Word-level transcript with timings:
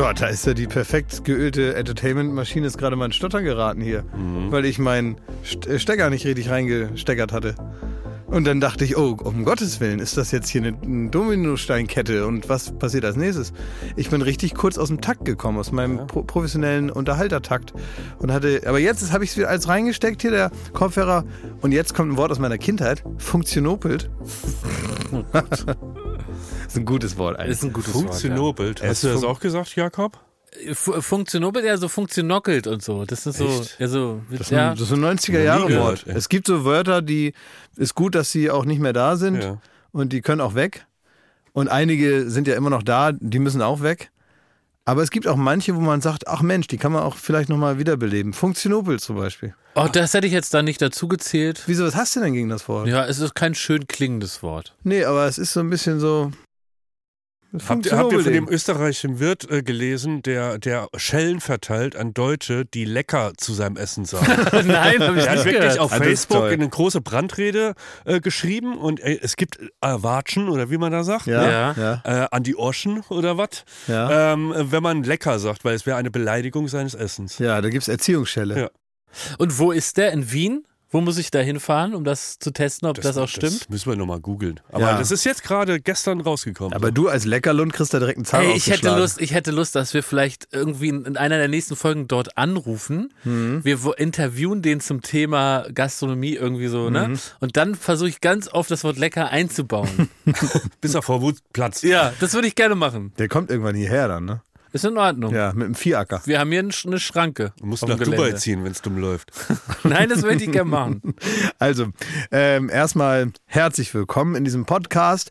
Dort, 0.00 0.22
da 0.22 0.28
ist 0.28 0.46
ja 0.46 0.54
die 0.54 0.66
perfekt 0.66 1.24
geölte 1.24 1.74
Entertainment-Maschine 1.74 2.66
ist 2.66 2.78
gerade 2.78 2.96
mal 2.96 3.04
in 3.04 3.12
Stottern 3.12 3.44
geraten 3.44 3.82
hier, 3.82 4.02
weil 4.48 4.64
ich 4.64 4.78
meinen 4.78 5.16
äh, 5.68 5.78
Stecker 5.78 6.08
nicht 6.08 6.24
richtig 6.24 6.48
reingesteckert 6.48 7.32
hatte. 7.32 7.54
Und 8.26 8.46
dann 8.46 8.62
dachte 8.62 8.86
ich, 8.86 8.96
oh, 8.96 9.18
um 9.22 9.44
Gottes 9.44 9.78
Willen, 9.78 9.98
ist 9.98 10.16
das 10.16 10.30
jetzt 10.30 10.48
hier 10.48 10.62
eine, 10.62 10.78
eine 10.82 11.10
Dominosteinkette 11.10 12.26
und 12.26 12.48
was 12.48 12.72
passiert 12.78 13.04
als 13.04 13.16
nächstes? 13.16 13.52
Ich 13.94 14.08
bin 14.08 14.22
richtig 14.22 14.54
kurz 14.54 14.78
aus 14.78 14.88
dem 14.88 15.02
Takt 15.02 15.26
gekommen, 15.26 15.58
aus 15.58 15.70
meinem 15.70 16.06
pro 16.06 16.22
professionellen 16.22 16.88
Unterhaltertakt 16.88 17.74
und 18.20 18.32
hatte, 18.32 18.62
aber 18.64 18.78
jetzt 18.78 19.12
habe 19.12 19.24
ich 19.24 19.32
es 19.32 19.36
wieder 19.36 19.50
alles 19.50 19.68
reingesteckt 19.68 20.22
hier, 20.22 20.30
der 20.30 20.50
Kopfhörer 20.72 21.24
und 21.60 21.72
jetzt 21.72 21.92
kommt 21.92 22.12
ein 22.12 22.16
Wort 22.16 22.30
aus 22.30 22.38
meiner 22.38 22.56
Kindheit, 22.56 23.04
funktionopelt. 23.18 24.08
das 25.50 25.66
ist 26.72 26.76
ein 26.78 26.84
gutes 26.84 27.16
Wort 27.16 27.38
eigentlich. 27.38 27.50
Ist 27.58 27.64
ein 27.64 27.72
gutes 27.72 27.92
Funktionobelt. 27.92 28.80
Es 28.80 28.88
Hast 28.88 29.04
du 29.04 29.08
das 29.08 29.24
auch 29.24 29.40
gesagt, 29.40 29.74
Jakob? 29.76 30.14
Wort. 30.14 30.24
Ja. 31.32 31.62
Ja, 31.64 31.76
so 31.76 31.88
funktionockelt 31.88 32.66
und 32.66 32.82
so. 32.82 33.04
Das 33.04 33.24
ist 33.26 33.38
so, 33.38 33.46
Echt? 33.46 33.76
ja, 33.78 33.86
so, 33.86 34.20
Das 34.30 34.40
ist, 34.40 34.50
ja. 34.50 34.70
ein, 34.72 34.76
das 34.76 34.90
ist 34.90 34.92
ein 34.92 35.04
90er 35.04 35.38
nie 35.38 35.44
Jahre 35.44 35.66
gehört, 35.68 35.84
Wort. 35.84 36.06
ey. 36.08 36.14
Es 36.16 36.28
gibt 36.28 36.46
so 36.48 36.64
Wörter, 36.64 37.02
die 37.02 37.34
ist 37.76 37.94
gut, 37.94 38.14
dass 38.16 38.32
sie 38.32 38.50
auch 38.50 38.64
nicht 38.64 38.80
mehr 38.80 38.92
da 38.92 39.16
sind 39.16 39.42
Ja. 39.42 39.58
und 39.92 40.12
die 40.12 40.22
können 40.22 40.40
auch 40.40 40.54
weg. 40.54 40.86
Und 41.52 41.68
einige 41.68 42.28
sind 42.30 42.46
ja 42.48 42.54
immer 42.56 42.70
noch 42.70 42.82
da, 42.82 43.12
die 43.12 43.38
müssen 43.38 43.62
auch 43.62 43.80
weg. 43.82 44.10
Aber 44.84 45.02
es 45.02 45.10
gibt 45.12 45.28
auch 45.28 45.36
manche, 45.36 45.76
wo 45.76 45.80
man 45.80 46.00
sagt, 46.00 46.26
ach 46.26 46.42
Mensch, 46.42 46.66
die 46.66 46.78
kann 46.78 46.90
man 46.90 47.02
auch 47.02 47.14
vielleicht 47.16 47.48
nochmal 47.48 47.78
wiederbeleben. 47.78 48.32
Funktionopel 48.32 48.98
zum 48.98 49.16
Beispiel. 49.16 49.54
Oh, 49.76 49.86
das 49.92 50.14
hätte 50.14 50.26
ich 50.26 50.32
jetzt 50.32 50.52
da 50.52 50.62
nicht 50.62 50.82
dazu 50.82 51.06
gezählt. 51.06 51.62
Wieso, 51.66 51.84
was 51.84 51.94
hast 51.94 52.16
du 52.16 52.20
denn 52.20 52.32
gegen 52.32 52.48
das 52.48 52.66
Wort? 52.68 52.88
Ja, 52.88 53.06
es 53.06 53.20
ist 53.20 53.34
kein 53.36 53.54
schön 53.54 53.86
klingendes 53.86 54.42
Wort. 54.42 54.74
Nee, 54.82 55.04
aber 55.04 55.26
es 55.26 55.38
ist 55.38 55.52
so 55.52 55.60
ein 55.60 55.70
bisschen 55.70 56.00
so. 56.00 56.32
Habt 57.68 57.86
ihr, 57.86 57.98
habt 57.98 58.12
ihr 58.12 58.20
von 58.20 58.32
dem 58.32 58.48
österreichischen 58.48 59.18
Wirt 59.18 59.50
äh, 59.50 59.62
gelesen, 59.62 60.22
der, 60.22 60.58
der 60.58 60.88
Schellen 60.96 61.40
verteilt 61.40 61.96
an 61.96 62.14
Deutsche, 62.14 62.64
die 62.64 62.84
lecker 62.84 63.32
zu 63.36 63.52
seinem 63.54 63.76
Essen 63.76 64.04
sagen? 64.04 64.26
Nein, 64.68 65.00
habe 65.02 65.18
ich 65.18 65.24
Er 65.26 65.30
hat 65.32 65.44
wirklich 65.44 65.54
gehört. 65.60 65.78
auf 65.80 65.92
Ah, 65.92 65.96
Facebook 65.96 66.44
eine 66.44 66.68
große 66.68 67.00
Brandrede 67.00 67.74
äh, 68.04 68.20
geschrieben 68.20 68.78
und 68.78 69.00
äh, 69.00 69.18
es 69.20 69.34
gibt 69.34 69.58
äh, 69.58 69.68
Watschen 69.80 70.48
oder 70.48 70.70
wie 70.70 70.78
man 70.78 70.92
da 70.92 71.02
sagt, 71.02 71.26
Ja, 71.26 71.50
Ja. 71.50 71.72
ja, 72.04 72.24
äh, 72.24 72.28
an 72.30 72.44
die 72.44 72.56
Oschen 72.56 73.00
oder 73.08 73.36
was, 73.36 73.64
ja. 73.88 74.32
ähm, 74.32 74.54
wenn 74.56 74.82
man 74.82 75.02
lecker 75.02 75.38
sagt, 75.40 75.64
weil 75.64 75.74
es 75.74 75.86
wäre 75.86 75.96
eine 75.96 76.10
Beleidigung 76.12 76.68
seines 76.68 76.94
Essens. 76.94 77.38
Ja, 77.38 77.60
da 77.60 77.68
gibt 77.68 77.82
es 77.82 77.88
Erziehungsschelle. 77.88 78.60
Ja. 78.60 78.70
Und 79.38 79.58
wo 79.58 79.72
ist 79.72 79.96
der? 79.96 80.12
In 80.12 80.30
Wien? 80.30 80.64
Wo 80.92 81.00
muss 81.00 81.18
ich 81.18 81.30
da 81.30 81.38
hinfahren, 81.38 81.94
um 81.94 82.02
das 82.02 82.38
zu 82.40 82.50
testen, 82.50 82.88
ob 82.88 83.00
das, 83.00 83.16
auch 83.16 83.28
stimmt? 83.28 83.60
Das 83.60 83.68
müssen 83.68 83.90
wir 83.90 83.96
nochmal 83.96 84.18
googeln. 84.20 84.58
Aber 84.72 84.80
Ja. 84.90 84.98
das 84.98 85.10
ist 85.12 85.22
jetzt 85.24 85.44
gerade 85.44 85.80
gestern 85.80 86.20
rausgekommen. 86.20 86.72
Aber 86.72 86.90
du 86.90 87.08
als 87.08 87.24
Leckerlund 87.24 87.72
kriegst 87.72 87.94
da 87.94 88.00
direkt 88.00 88.18
einen 88.18 88.24
Zahn 88.24 88.42
Ey, 88.42 88.56
ich 88.56 88.68
hätte. 88.68 88.96
Lust, 88.96 89.20
ich 89.20 89.32
hätte 89.32 89.52
Lust, 89.52 89.76
dass 89.76 89.94
wir 89.94 90.02
vielleicht 90.02 90.48
irgendwie 90.52 90.88
in 90.88 91.04
in 91.04 91.16
einer 91.16 91.38
der 91.38 91.46
nächsten 91.48 91.76
Folgen 91.76 92.08
dort 92.08 92.36
anrufen. 92.36 93.12
Mhm. 93.24 93.64
Wir 93.64 93.78
interviewen 93.98 94.62
den 94.62 94.80
zum 94.80 95.00
Thema 95.02 95.66
Gastronomie 95.72 96.34
irgendwie 96.34 96.66
so, 96.68 96.90
ne? 96.90 97.08
Mhm. 97.08 97.18
Und 97.38 97.56
dann 97.56 97.74
versuche 97.76 98.08
ich 98.08 98.20
ganz 98.20 98.48
oft 98.48 98.70
das 98.70 98.82
Wort 98.82 98.98
lecker 98.98 99.28
einzubauen. 99.30 100.08
Bis 100.80 100.94
er 100.94 101.02
vor 101.02 101.22
Wut 101.22 101.36
platzt. 101.52 101.82
ja, 101.84 102.12
das 102.20 102.34
würde 102.34 102.48
ich 102.48 102.54
gerne 102.56 102.74
machen. 102.74 103.12
Der 103.18 103.28
kommt 103.28 103.50
irgendwann 103.50 103.76
hierher 103.76 104.08
dann, 104.08 104.24
ne? 104.24 104.42
Ist 104.72 104.84
in 104.84 104.96
Ordnung. 104.96 105.34
Ja, 105.34 105.52
mit 105.52 105.66
dem 105.66 105.74
Viehacker. 105.74 106.20
Wir 106.26 106.38
haben 106.38 106.50
hier 106.50 106.60
eine 106.60 106.68
Sch- 106.70 106.86
eine 106.86 107.00
Schranke. 107.00 107.52
Du 107.58 107.66
musst 107.66 107.86
nach 107.86 107.98
Dubai 107.98 108.32
ziehen, 108.32 108.62
wenn 108.64 108.70
es 108.72 108.80
dumm 108.82 108.98
läuft. 108.98 109.32
Nein, 109.84 110.08
das 110.08 110.22
möchte 110.22 110.44
ich 110.44 110.52
gerne 110.52 110.70
machen. 110.70 111.02
Also, 111.58 111.88
ähm, 112.30 112.70
erstmal 112.70 113.32
herzlich 113.44 113.92
willkommen 113.92 114.34
in 114.34 114.44
diesem 114.44 114.64
Podcast. 114.64 115.30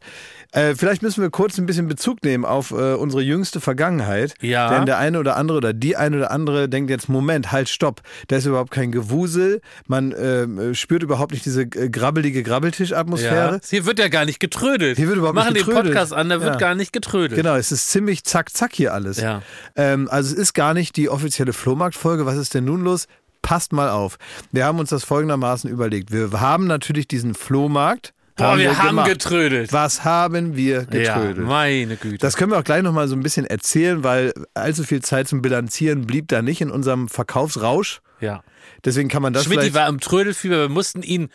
Äh, 0.51 0.73
vielleicht 0.75 1.03
müssen 1.03 1.21
wir 1.21 1.29
kurz 1.29 1.57
ein 1.59 1.65
bisschen 1.67 1.87
Bezug 1.87 2.23
nehmen 2.23 2.43
auf 2.43 2.71
äh, 2.71 2.93
unsere 2.95 3.21
jüngste 3.21 3.59
Vergangenheit. 3.61 4.33
Ja. 4.41 4.69
Denn 4.73 4.85
der 4.87 4.97
eine 4.97 5.19
oder 5.19 5.35
andere 5.37 5.57
oder 5.59 5.73
die 5.73 5.95
eine 5.95 6.17
oder 6.17 6.31
andere 6.31 6.67
denkt 6.67 6.89
jetzt, 6.89 7.07
Moment, 7.07 7.51
halt, 7.51 7.69
stopp. 7.69 8.01
Da 8.27 8.37
ist 8.37 8.45
überhaupt 8.45 8.71
kein 8.71 8.91
Gewusel. 8.91 9.61
Man 9.85 10.13
ähm, 10.17 10.73
spürt 10.73 11.03
überhaupt 11.03 11.33
nicht 11.33 11.45
diese 11.45 11.61
äh, 11.63 11.89
grabbelige 11.89 12.41
Grabbeltisch-Atmosphäre. 12.41 13.55
Ja. 13.55 13.59
Hier 13.69 13.85
wird 13.85 13.99
ja 13.99 14.07
gar 14.07 14.25
nicht 14.25 14.39
getrödelt. 14.39 14.97
Hier 14.97 15.07
wird 15.07 15.17
überhaupt 15.17 15.35
Wir 15.35 15.41
machen 15.41 15.53
nicht 15.53 15.67
den 15.67 15.69
getrödelt. 15.69 15.93
Podcast 15.93 16.13
an, 16.13 16.29
da 16.29 16.41
wird 16.41 16.53
Ja. 16.53 16.57
gar 16.59 16.75
nicht 16.75 16.93
getrödelt. 16.93 17.35
Genau, 17.39 17.55
es 17.55 17.71
ist 17.71 17.91
ziemlich 17.91 18.23
zack, 18.23 18.49
zack 18.51 18.73
hier 18.73 18.93
alles. 18.93 19.17
Ja. 19.21 19.43
Ähm, 19.75 20.07
also 20.09 20.33
es 20.33 20.39
ist 20.39 20.53
gar 20.53 20.73
nicht 20.73 20.95
die 20.95 21.09
offizielle 21.09 21.53
Flohmarktfolge. 21.53 22.25
Was 22.25 22.37
ist 22.37 22.55
denn 22.55 22.65
nun 22.65 22.83
los? 22.83 23.05
Passt 23.41 23.71
mal 23.71 23.89
auf. 23.89 24.17
Wir 24.51 24.65
haben 24.65 24.79
uns 24.79 24.89
das 24.89 25.03
folgendermaßen 25.03 25.69
überlegt. 25.69 26.11
Wir 26.11 26.31
haben 26.41 26.65
natürlich 26.67 27.07
diesen 27.07 27.35
Flohmarkt. 27.35 28.13
Boah, 28.39 28.57
wir 28.57 28.77
haben 28.77 28.87
gemacht. 28.89 29.07
getrödelt. 29.09 29.71
Was 29.73 30.03
haben 30.03 30.55
wir 30.55 30.87
Ja, 30.91 31.15
getrödelt? 31.17 31.47
meine 31.47 31.95
Güte. 31.95 32.17
das 32.17 32.35
können 32.37 32.51
wir 32.51 32.57
auch 32.59 32.63
gleich 32.63 32.81
nochmal 32.83 33.07
so 33.07 33.15
ein 33.15 33.21
bisschen 33.23 33.45
erzählen, 33.45 34.03
weil 34.03 34.33
allzu 34.53 34.83
viel 34.83 35.01
Zeit 35.01 35.27
zum 35.27 35.41
Bilanzieren 35.41 36.05
blieb 36.07 36.27
da 36.29 36.41
nicht 36.41 36.61
in 36.61 36.71
unserem 36.71 37.07
Verkaufsrausch. 37.09 38.01
ja. 38.19 38.41
Deswegen 38.85 39.09
kann 39.09 39.21
man 39.21 39.33
das 39.33 39.43
Schmidt 39.43 39.73
war 39.73 39.89
im 39.89 39.99
Trödelfieber, 39.99 40.57
wir 40.61 40.69
mussten 40.69 41.03
ihn 41.03 41.29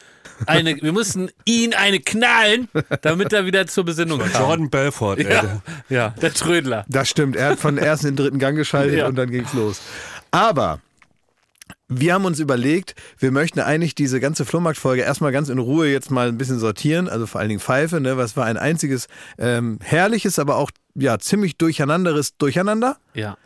eine, 0.47 0.77
wir 0.81 0.93
mussten 0.93 1.29
ihn 1.45 1.75
eine 1.75 2.01
knallen, 2.01 2.69
damit 3.03 3.35
er 3.35 3.45
wieder 3.45 3.67
zur 3.67 3.85
Besinnung 3.85 4.19
kam. 4.21 4.31
Jordan 4.43 4.71
Belfort, 4.71 5.19
ey. 5.19 5.31
Ja, 5.31 5.61
ja, 5.91 6.09
der 6.23 6.33
Trödler. 6.33 6.87
Das 6.89 7.11
stimmt, 7.11 7.37
er 7.37 7.51
hat 7.51 7.59
von 7.59 7.77
ersten 7.77 8.07
in 8.07 8.17
den 8.17 8.25
dritten 8.25 8.39
Gang 8.39 8.57
geschaltet 8.57 8.99
Ja. 8.99 9.09
und 9.09 9.17
dann 9.17 9.31
ging's 9.31 9.53
los. 9.53 9.83
Aber 10.31 10.81
wir 11.89 12.15
haben 12.15 12.25
uns 12.25 12.41
überlegt, 12.41 12.95
wir 13.19 13.31
möchten 13.31 13.61
eigentlich 13.61 13.95
diese 13.95 14.21
ganze 14.21 14.45
Flohmarktfolge 14.45 15.03
erstmal 15.03 15.33
ganz 15.33 15.49
in 15.49 15.59
Ruhe 15.59 15.89
jetzt 15.89 16.11
mal 16.11 16.29
ein 16.29 16.39
bisschen 16.39 16.59
sortieren, 16.59 17.09
also 17.09 17.27
vor 17.27 17.41
allen 17.41 17.49
Dingen 17.49 17.61
Pfeife, 17.61 18.01
ne? 18.01 18.17
Was 18.17 18.37
war 18.37 18.47
ein 18.47 18.57
einziges 18.57 19.07
ähm, 19.39 19.79
herrliches, 19.83 20.39
aber 20.39 20.57
auch 20.57 20.71
ja 20.95 21.19
ziemlich 21.19 21.57
durcheinanderes 21.57 22.37
Durcheinander. 22.37 22.97
Ja. 23.15 23.37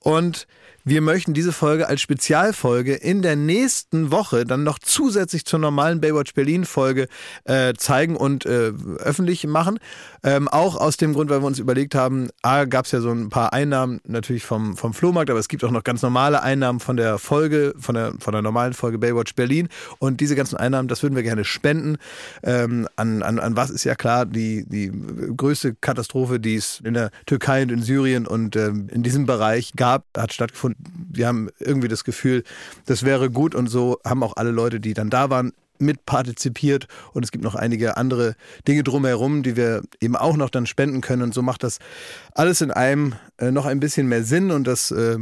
Und 0.00 0.46
wir 0.84 1.02
möchten 1.02 1.34
diese 1.34 1.52
Folge 1.52 1.86
als 1.86 2.00
Spezialfolge 2.00 2.94
in 2.94 3.20
der 3.20 3.36
nächsten 3.36 4.10
Woche 4.10 4.46
dann 4.46 4.62
noch 4.62 4.78
zusätzlich 4.78 5.44
zur 5.44 5.58
normalen 5.58 6.00
Baywatch 6.00 6.32
Berlin 6.32 6.64
Folge 6.64 7.08
äh, 7.44 7.74
zeigen 7.74 8.16
und 8.16 8.46
äh, 8.46 8.72
öffentlich 8.98 9.46
machen. 9.46 9.80
Ähm, 10.24 10.48
auch 10.48 10.76
aus 10.76 10.96
dem 10.96 11.14
Grund, 11.14 11.30
weil 11.30 11.40
wir 11.40 11.46
uns 11.46 11.58
überlegt 11.58 11.94
haben, 11.94 12.28
A, 12.42 12.64
gab 12.64 12.86
es 12.86 12.92
ja 12.92 13.00
so 13.00 13.10
ein 13.10 13.28
paar 13.28 13.52
Einnahmen 13.52 14.00
natürlich 14.04 14.44
vom, 14.44 14.76
vom 14.76 14.94
Flohmarkt, 14.94 15.30
aber 15.30 15.38
es 15.38 15.48
gibt 15.48 15.64
auch 15.64 15.70
noch 15.70 15.84
ganz 15.84 16.02
normale 16.02 16.42
Einnahmen 16.42 16.80
von 16.80 16.96
der 16.96 17.18
Folge, 17.18 17.74
von 17.78 17.94
der, 17.94 18.14
von 18.18 18.32
der 18.32 18.42
normalen 18.42 18.72
Folge 18.72 18.98
Baywatch 18.98 19.34
Berlin. 19.34 19.68
Und 19.98 20.20
diese 20.20 20.34
ganzen 20.34 20.56
Einnahmen, 20.56 20.88
das 20.88 21.02
würden 21.02 21.14
wir 21.14 21.22
gerne 21.22 21.44
spenden. 21.44 21.96
Ähm, 22.42 22.88
an, 22.96 23.22
an, 23.22 23.38
an 23.38 23.56
was 23.56 23.70
ist 23.70 23.84
ja 23.84 23.94
klar, 23.94 24.26
die, 24.26 24.64
die 24.68 24.92
größte 25.36 25.74
Katastrophe, 25.74 26.40
die 26.40 26.56
es 26.56 26.80
in 26.84 26.94
der 26.94 27.10
Türkei 27.26 27.62
und 27.62 27.70
in 27.70 27.82
Syrien 27.82 28.26
und 28.26 28.56
ähm, 28.56 28.88
in 28.90 29.02
diesem 29.02 29.26
Bereich 29.26 29.72
gab, 29.76 30.04
hat 30.16 30.32
stattgefunden. 30.32 30.84
Wir 31.10 31.28
haben 31.28 31.48
irgendwie 31.58 31.88
das 31.88 32.04
Gefühl, 32.04 32.42
das 32.86 33.04
wäre 33.04 33.30
gut 33.30 33.54
und 33.54 33.68
so 33.68 33.98
haben 34.04 34.22
auch 34.22 34.36
alle 34.36 34.50
Leute, 34.50 34.80
die 34.80 34.94
dann 34.94 35.10
da 35.10 35.30
waren, 35.30 35.52
mitpartizipiert 35.80 36.86
und 37.12 37.24
es 37.24 37.30
gibt 37.30 37.44
noch 37.44 37.54
einige 37.54 37.96
andere 37.96 38.34
Dinge 38.66 38.82
drumherum, 38.82 39.42
die 39.42 39.56
wir 39.56 39.82
eben 40.00 40.16
auch 40.16 40.36
noch 40.36 40.50
dann 40.50 40.66
spenden 40.66 41.00
können. 41.00 41.22
Und 41.22 41.34
so 41.34 41.42
macht 41.42 41.62
das 41.62 41.78
alles 42.34 42.60
in 42.60 42.70
einem 42.70 43.14
äh, 43.38 43.50
noch 43.50 43.66
ein 43.66 43.80
bisschen 43.80 44.08
mehr 44.08 44.24
Sinn. 44.24 44.50
Und 44.50 44.66
das 44.66 44.90
äh, 44.90 45.18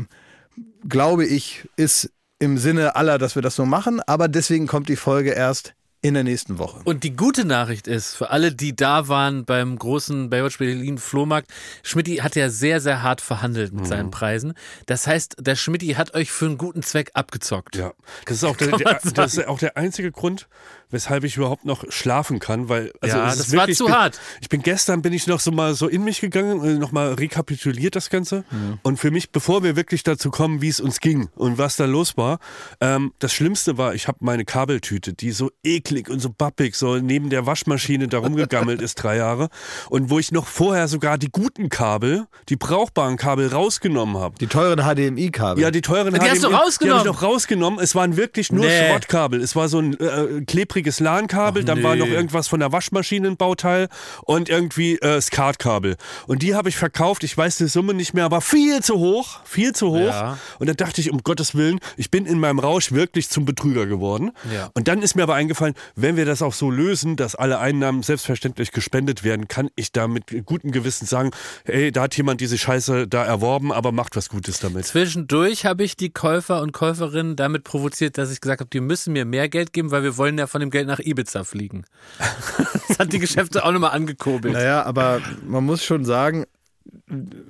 glaube 0.89 1.27
ich 1.27 1.69
ist 1.77 2.11
im 2.39 2.59
Sinne 2.59 2.97
aller, 2.97 3.19
dass 3.19 3.35
wir 3.35 3.43
das 3.43 3.55
so 3.55 3.65
machen, 3.65 4.01
aber 4.07 4.29
deswegen 4.29 4.67
kommt 4.67 4.89
die 4.89 4.97
Folge 4.97 5.31
erst 5.31 5.76
in 6.03 6.15
der 6.15 6.23
nächsten 6.25 6.59
Woche. 6.59 6.81
Und 6.85 7.03
die 7.05 7.17
gute 7.17 7.45
Nachricht 7.45 7.89
ist, 7.89 8.15
für 8.15 8.31
alle, 8.31 8.53
die 8.53 8.77
da 8.77 9.09
waren 9.09 9.45
beim 9.45 9.77
großen 9.79 10.31
Baywatch 10.31 10.59
Berlin 10.59 10.99
Flohmarkt, 10.99 11.51
Schmidti 11.83 12.17
hat 12.17 12.37
ja 12.37 12.49
sehr, 12.51 12.81
sehr 12.81 13.03
hart 13.03 13.21
verhandelt 13.21 13.73
mit 13.73 13.87
seinen 13.87 14.11
Preisen. 14.11 14.55
Das 14.87 15.07
heißt, 15.07 15.37
der 15.41 15.57
Schmidti 15.57 15.95
hat 15.95 16.15
euch 16.15 16.31
für 16.31 16.47
einen 16.47 16.59
guten 16.59 16.83
Zweck 16.83 17.11
abgezockt. 17.15 17.75
Ja, 17.77 17.93
das 18.27 18.37
ist 18.39 18.45
auch 18.45 18.57
der, 18.59 18.77
der, 18.77 19.01
das 19.15 19.35
ist 19.35 19.49
auch 19.49 19.59
der 19.59 19.77
einzige 19.77 20.13
Grund, 20.13 20.49
weshalb 20.91 21.25
ich 21.25 21.37
überhaupt 21.37 21.65
noch 21.65 21.85
schlafen 21.91 22.39
kann, 22.39 22.69
weil 22.69 22.93
also 23.01 23.17
Ja, 23.17 23.29
es 23.29 23.39
das 23.39 23.47
ist 23.49 23.53
war 23.55 23.61
wirklich, 23.63 23.77
zu 23.79 23.85
ich 23.87 23.91
bin, 23.91 23.99
hart. 23.99 24.21
Ich 24.43 24.49
bin 24.49 24.63
gestern 24.63 25.03
bin 25.03 25.13
ich 25.13 25.27
noch 25.27 25.41
so 25.41 25.51
mal 25.51 25.75
so 25.75 25.89
in 25.89 26.05
mich 26.05 26.21
gegangen 26.21 26.61
und 26.61 26.79
noch 26.79 26.93
mal 26.93 27.15
rekapituliert 27.15 27.97
das 27.97 28.11
Ganze 28.11 28.45
Mhm. 28.51 28.79
und 28.83 28.99
für 28.99 29.11
mich, 29.11 29.31
bevor 29.33 29.65
wir 29.65 29.75
wirklich 29.75 30.05
dazu 30.05 30.31
kommen, 30.31 30.61
wie 30.63 30.69
es 30.69 30.79
uns 30.79 31.01
ging 31.01 31.29
und 31.35 31.59
was 31.59 31.77
da 31.77 31.87
los 31.87 32.17
war, 32.17 32.39
ähm, 32.81 33.13
das 33.19 33.33
Schlimmste 33.33 33.77
war, 33.79 33.95
ich 33.95 34.07
habe 34.07 34.19
meine 34.21 34.45
Kabeltüte, 34.45 35.13
die 35.15 35.33
so 35.33 35.51
eklig 35.65 35.86
und 36.09 36.21
so 36.21 36.31
bappig 36.31 36.75
so 36.75 36.97
neben 36.97 37.31
der 37.31 37.47
Waschmaschine 37.47 38.09
da 38.09 38.19
rumgegammelt 38.19 38.83
ist 38.83 38.97
drei 38.97 39.17
Jahre 39.17 39.49
und 39.89 40.11
wo 40.11 40.19
ich 40.19 40.33
noch 40.33 40.47
vorher 40.47 40.89
sogar 40.89 41.19
die 41.19 41.31
guten 41.31 41.69
Kabel, 41.69 42.27
die 42.49 42.57
brauchbaren 42.57 43.17
Kabel 43.17 43.49
rausgenommen 43.49 44.19
habe. 44.19 44.37
Die 44.41 44.47
teuren 44.47 44.81
HDMI-Kabel. 44.81 45.63
Ja, 45.63 45.71
die 45.71 45.81
teuren 45.81 46.13
Die 46.13 46.21
hast 46.21 46.43
du 46.43 46.49
HDMI, 46.49 46.57
rausgenommen? 46.57 47.03
Die 47.03 47.09
habe 47.09 47.17
ich 47.17 47.23
noch 47.23 47.29
rausgenommen. 47.29 47.81
Es 47.81 47.95
waren 47.95 48.17
wirklich 48.17 48.53
nur 48.53 48.65
Nee. 48.65 48.91
Schrottkabel. 48.91 49.41
Es 49.41 49.57
war 49.57 49.69
so 49.69 49.79
ein 49.79 49.99
äh, 49.99 50.43
klebriges 50.47 51.01
LAN-Kabel, 51.01 51.65
dann 51.65 51.83
war 51.83 51.95
nee. 51.95 52.01
noch 52.01 52.09
irgendwas 52.09 52.49
von 52.49 52.61
der 52.61 52.73
Waschmaschinenbauteil 52.73 53.89
und 54.25 54.49
irgendwie 54.49 54.97
äh, 54.99 55.21
SCART-Kabel. 55.21 55.97
Und 56.27 56.43
die 56.43 56.55
habe 56.55 56.69
ich 56.69 56.77
verkauft. 56.77 57.25
Ich 57.25 57.37
weiß 57.37 57.57
die 57.57 57.69
Summe 57.69 57.95
nicht 57.95 58.15
mehr, 58.15 58.25
aber 58.25 58.41
viel 58.41 58.83
zu 58.83 58.99
hoch. 58.99 59.41
Viel 59.45 59.73
zu 59.73 59.91
hoch. 59.91 60.07
Ja. 60.07 60.39
Und 60.59 60.69
dann 60.69 60.77
dachte 60.77 61.01
ich, 61.01 61.13
um 61.13 61.23
Gottes 61.23 61.55
Willen, 61.55 61.81
ich 61.97 62.11
bin 62.11 62.27
in 62.27 62.39
meinem 62.39 62.59
Rausch 62.59 62.93
wirklich 62.93 63.29
zum 63.29 63.45
Betrüger 63.45 63.87
geworden. 63.87 64.33
Ja. 64.53 64.71
Und 64.75 64.89
dann 64.89 65.03
ist 65.03 65.15
mir 65.15 65.23
aber 65.23 65.35
eingefallen, 65.35 65.75
wenn 65.95 66.17
wir 66.17 66.25
das 66.25 66.43
auch 66.43 66.53
so 66.53 66.71
lösen, 66.71 67.17
dass 67.17 67.35
alle 67.35 67.59
Einnahmen 67.59 68.03
selbstverständlich 68.03 68.73
gespendet 68.73 69.25
werden, 69.25 69.49
kann 69.49 69.71
ich 69.77 69.93
da 69.93 70.09
mit 70.09 70.45
gutem 70.45 70.73
Gewissen 70.73 71.07
sagen, 71.07 71.31
ey, 71.65 71.93
da 71.93 72.03
hat 72.03 72.17
jemand 72.17 72.41
diese 72.41 72.59
Scheiße 72.59 73.07
da 73.07 73.25
erworben, 73.25 73.73
aber 73.73 73.93
macht 73.93 74.17
was 74.17 74.29
Gutes 74.29 74.61
damit. 74.61 74.87
Zwischendurch 74.87 75.67
habe 75.67 75.85
ich 75.85 75.97
die 75.97 76.11
Käufer 76.11 76.61
und 76.61 76.73
Käuferinnen 76.73 77.37
damit 77.37 77.65
provoziert, 77.65 78.19
dass 78.19 78.33
ich 78.33 78.41
gesagt 78.41 78.61
habe, 78.61 78.71
die 78.71 78.81
müssen 78.81 79.13
mir 79.13 79.25
mehr 79.25 79.49
Geld 79.49 79.73
geben, 79.73 79.91
weil 79.91 80.03
wir 80.03 80.17
wollen 80.17 80.39
ja 80.39 80.47
von 80.47 80.61
dem 80.61 80.71
Geld 80.71 80.87
nach 80.87 80.99
Ibiza 80.99 81.45
fliegen. 81.45 81.85
das 82.89 82.99
hat 82.99 83.13
die 83.13 83.19
Geschäfte 83.19 83.65
auch 83.65 83.73
nochmal 83.73 83.93
angekurbelt. 83.93 84.55
Naja, 84.55 84.83
aber 84.85 85.21
man 85.47 85.65
muss 85.65 85.85
schon 85.85 86.05
sagen, 86.05 86.45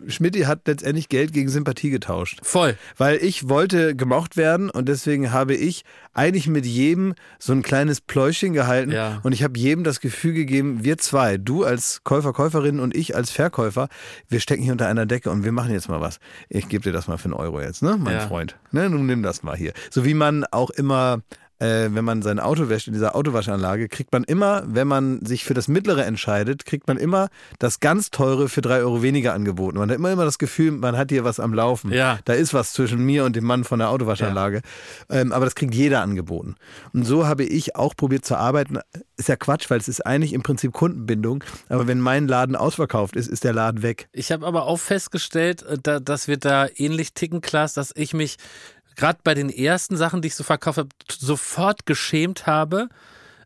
Schmidti 0.07 0.41
hat 0.43 0.67
letztendlich 0.67 1.09
Geld 1.09 1.33
gegen 1.33 1.49
Sympathie 1.49 1.91
getauscht. 1.91 2.41
Voll. 2.43 2.77
Weil 2.97 3.17
ich 3.17 3.49
wollte 3.49 3.97
gemocht 3.97 4.37
werden 4.37 4.69
und 4.71 4.89
deswegen 4.89 5.33
habe 5.33 5.55
ich 5.55 5.85
eigentlich 6.13 6.47
mit 6.49 6.67
jedem 6.67 7.15
so 7.39 7.53
ein 7.53 7.63
kleines 7.63 8.01
Pläuschen 8.01 8.53
gehalten 8.53 8.93
Ja. 8.93 9.21
und 9.23 9.33
ich 9.33 9.43
habe 9.43 9.59
jedem 9.59 9.83
das 9.85 10.01
Gefühl 10.01 10.35
gegeben, 10.35 10.85
wir 10.85 10.99
zwei, 10.99 11.37
du 11.39 11.65
als 11.65 12.03
Käufer, 12.05 12.33
Käuferin 12.33 12.81
und 12.81 12.95
ich 12.95 13.17
als 13.17 13.31
Verkäufer, 13.31 13.89
wir 14.29 14.41
stecken 14.41 14.63
hier 14.63 14.73
unter 14.73 14.87
einer 14.89 15.07
Decke 15.07 15.31
und 15.31 15.45
wir 15.45 15.53
machen 15.53 15.73
jetzt 15.73 15.89
mal 15.89 16.01
was. 16.01 16.19
Ich 16.49 16.69
gebe 16.69 16.83
dir 16.85 16.93
das 16.93 17.09
mal 17.09 17.17
für 17.17 17.27
einen 17.27 17.35
Euro 17.35 17.61
jetzt, 17.61 17.83
ne, 17.83 17.97
mein 17.99 18.15
Ja. 18.15 18.21
Freund. 18.29 18.57
Ne, 18.73 18.89
nun 18.91 19.07
nimm 19.07 19.23
das 19.23 19.43
mal 19.43 19.57
hier. 19.57 19.73
So 19.91 20.05
wie 20.05 20.15
man 20.15 20.45
auch 20.51 20.71
immer 20.71 21.21
äh, 21.59 21.89
wenn 21.91 22.05
man 22.05 22.23
sein 22.23 22.39
Auto 22.39 22.69
wäscht 22.69 22.87
in 22.87 22.93
dieser 22.93 23.17
Autowaschanlage, 23.17 23.89
kriegt 23.89 24.13
man 24.13 24.25
immer, 24.25 24.63
wenn 24.67 24.87
man 24.87 25.25
sich 25.25 25.45
für 25.45 25.55
das 25.55 25.69
Mittlere 25.69 26.05
entscheidet, 26.05 26.67
kriegt 26.67 26.87
man 26.87 26.97
immer 26.97 27.29
das 27.59 27.81
ganz 27.81 28.11
teure 28.11 28.49
für 28.49 28.61
drei 28.61 28.79
Euro 28.81 29.03
weniger 29.03 29.33
angeboten. 29.33 29.79
Man 29.79 29.91
hat 29.91 29.97
immer, 29.97 30.13
immer 30.13 30.25
das 30.25 30.39
Gefühl, 30.39 30.73
man 30.73 30.97
hat 30.97 31.11
hier 31.11 31.25
was 31.25 31.41
am 31.41 31.55
Laufen. 31.55 31.93
Ja. 31.93 32.19
Da 32.25 32.35
ist 32.35 32.53
was 32.53 32.73
zwischen 32.73 33.05
mir 33.05 33.25
und 33.25 33.37
dem 33.37 33.45
Mann 33.45 33.65
von 33.65 33.79
der 33.79 33.91
Autowaschanlage. 33.91 34.61
Ähm, 35.09 35.33
aber 35.33 35.45
das 35.45 35.55
kriegt 35.55 35.75
jeder 35.75 36.03
angeboten. 36.03 36.57
Und 36.93 37.05
so 37.05 37.27
habe 37.27 37.45
ich 37.45 37.77
auch 37.77 37.95
probiert 37.97 38.25
zu 38.25 38.37
arbeiten. 38.37 38.79
Ist 39.17 39.29
ja 39.29 39.37
Quatsch, 39.37 39.71
weil 39.71 39.79
es 39.79 39.89
ist 39.89 40.05
eigentlich 40.05 40.33
im 40.33 40.43
Prinzip 40.43 40.73
Kundenbindung. 40.73 41.43
Aber 41.69 41.87
wenn 41.87 42.01
mein 42.01 42.29
Laden 42.29 42.57
ausverkauft 42.57 43.17
ist, 43.17 43.29
ist 43.29 43.45
der 43.45 43.53
Laden 43.53 43.83
weg. 43.83 44.09
Ich 44.13 44.33
habe 44.33 44.47
aber 44.47 44.65
auch 44.67 44.79
festgestellt, 44.79 45.63
äh, 45.63 45.79
da, 45.83 46.01
dass 46.01 46.29
wir 46.29 46.37
da 46.37 46.67
ähnlich 46.77 47.15
ticken, 47.15 47.41
Klaas, 47.41 47.75
dass 47.75 47.93
ich 47.95 48.13
mich 48.13 48.37
gerade 48.97 49.21
bei 49.23 49.35
den 49.35 49.51
ersten 49.51 49.97
Sachen, 49.97 50.23
die 50.23 50.29
ich 50.29 50.35
so 50.35 50.45
verkauft 50.45 50.79
habe, 50.79 50.89
sofort 51.09 51.87
geschämt 51.87 52.47
habe, 52.47 52.89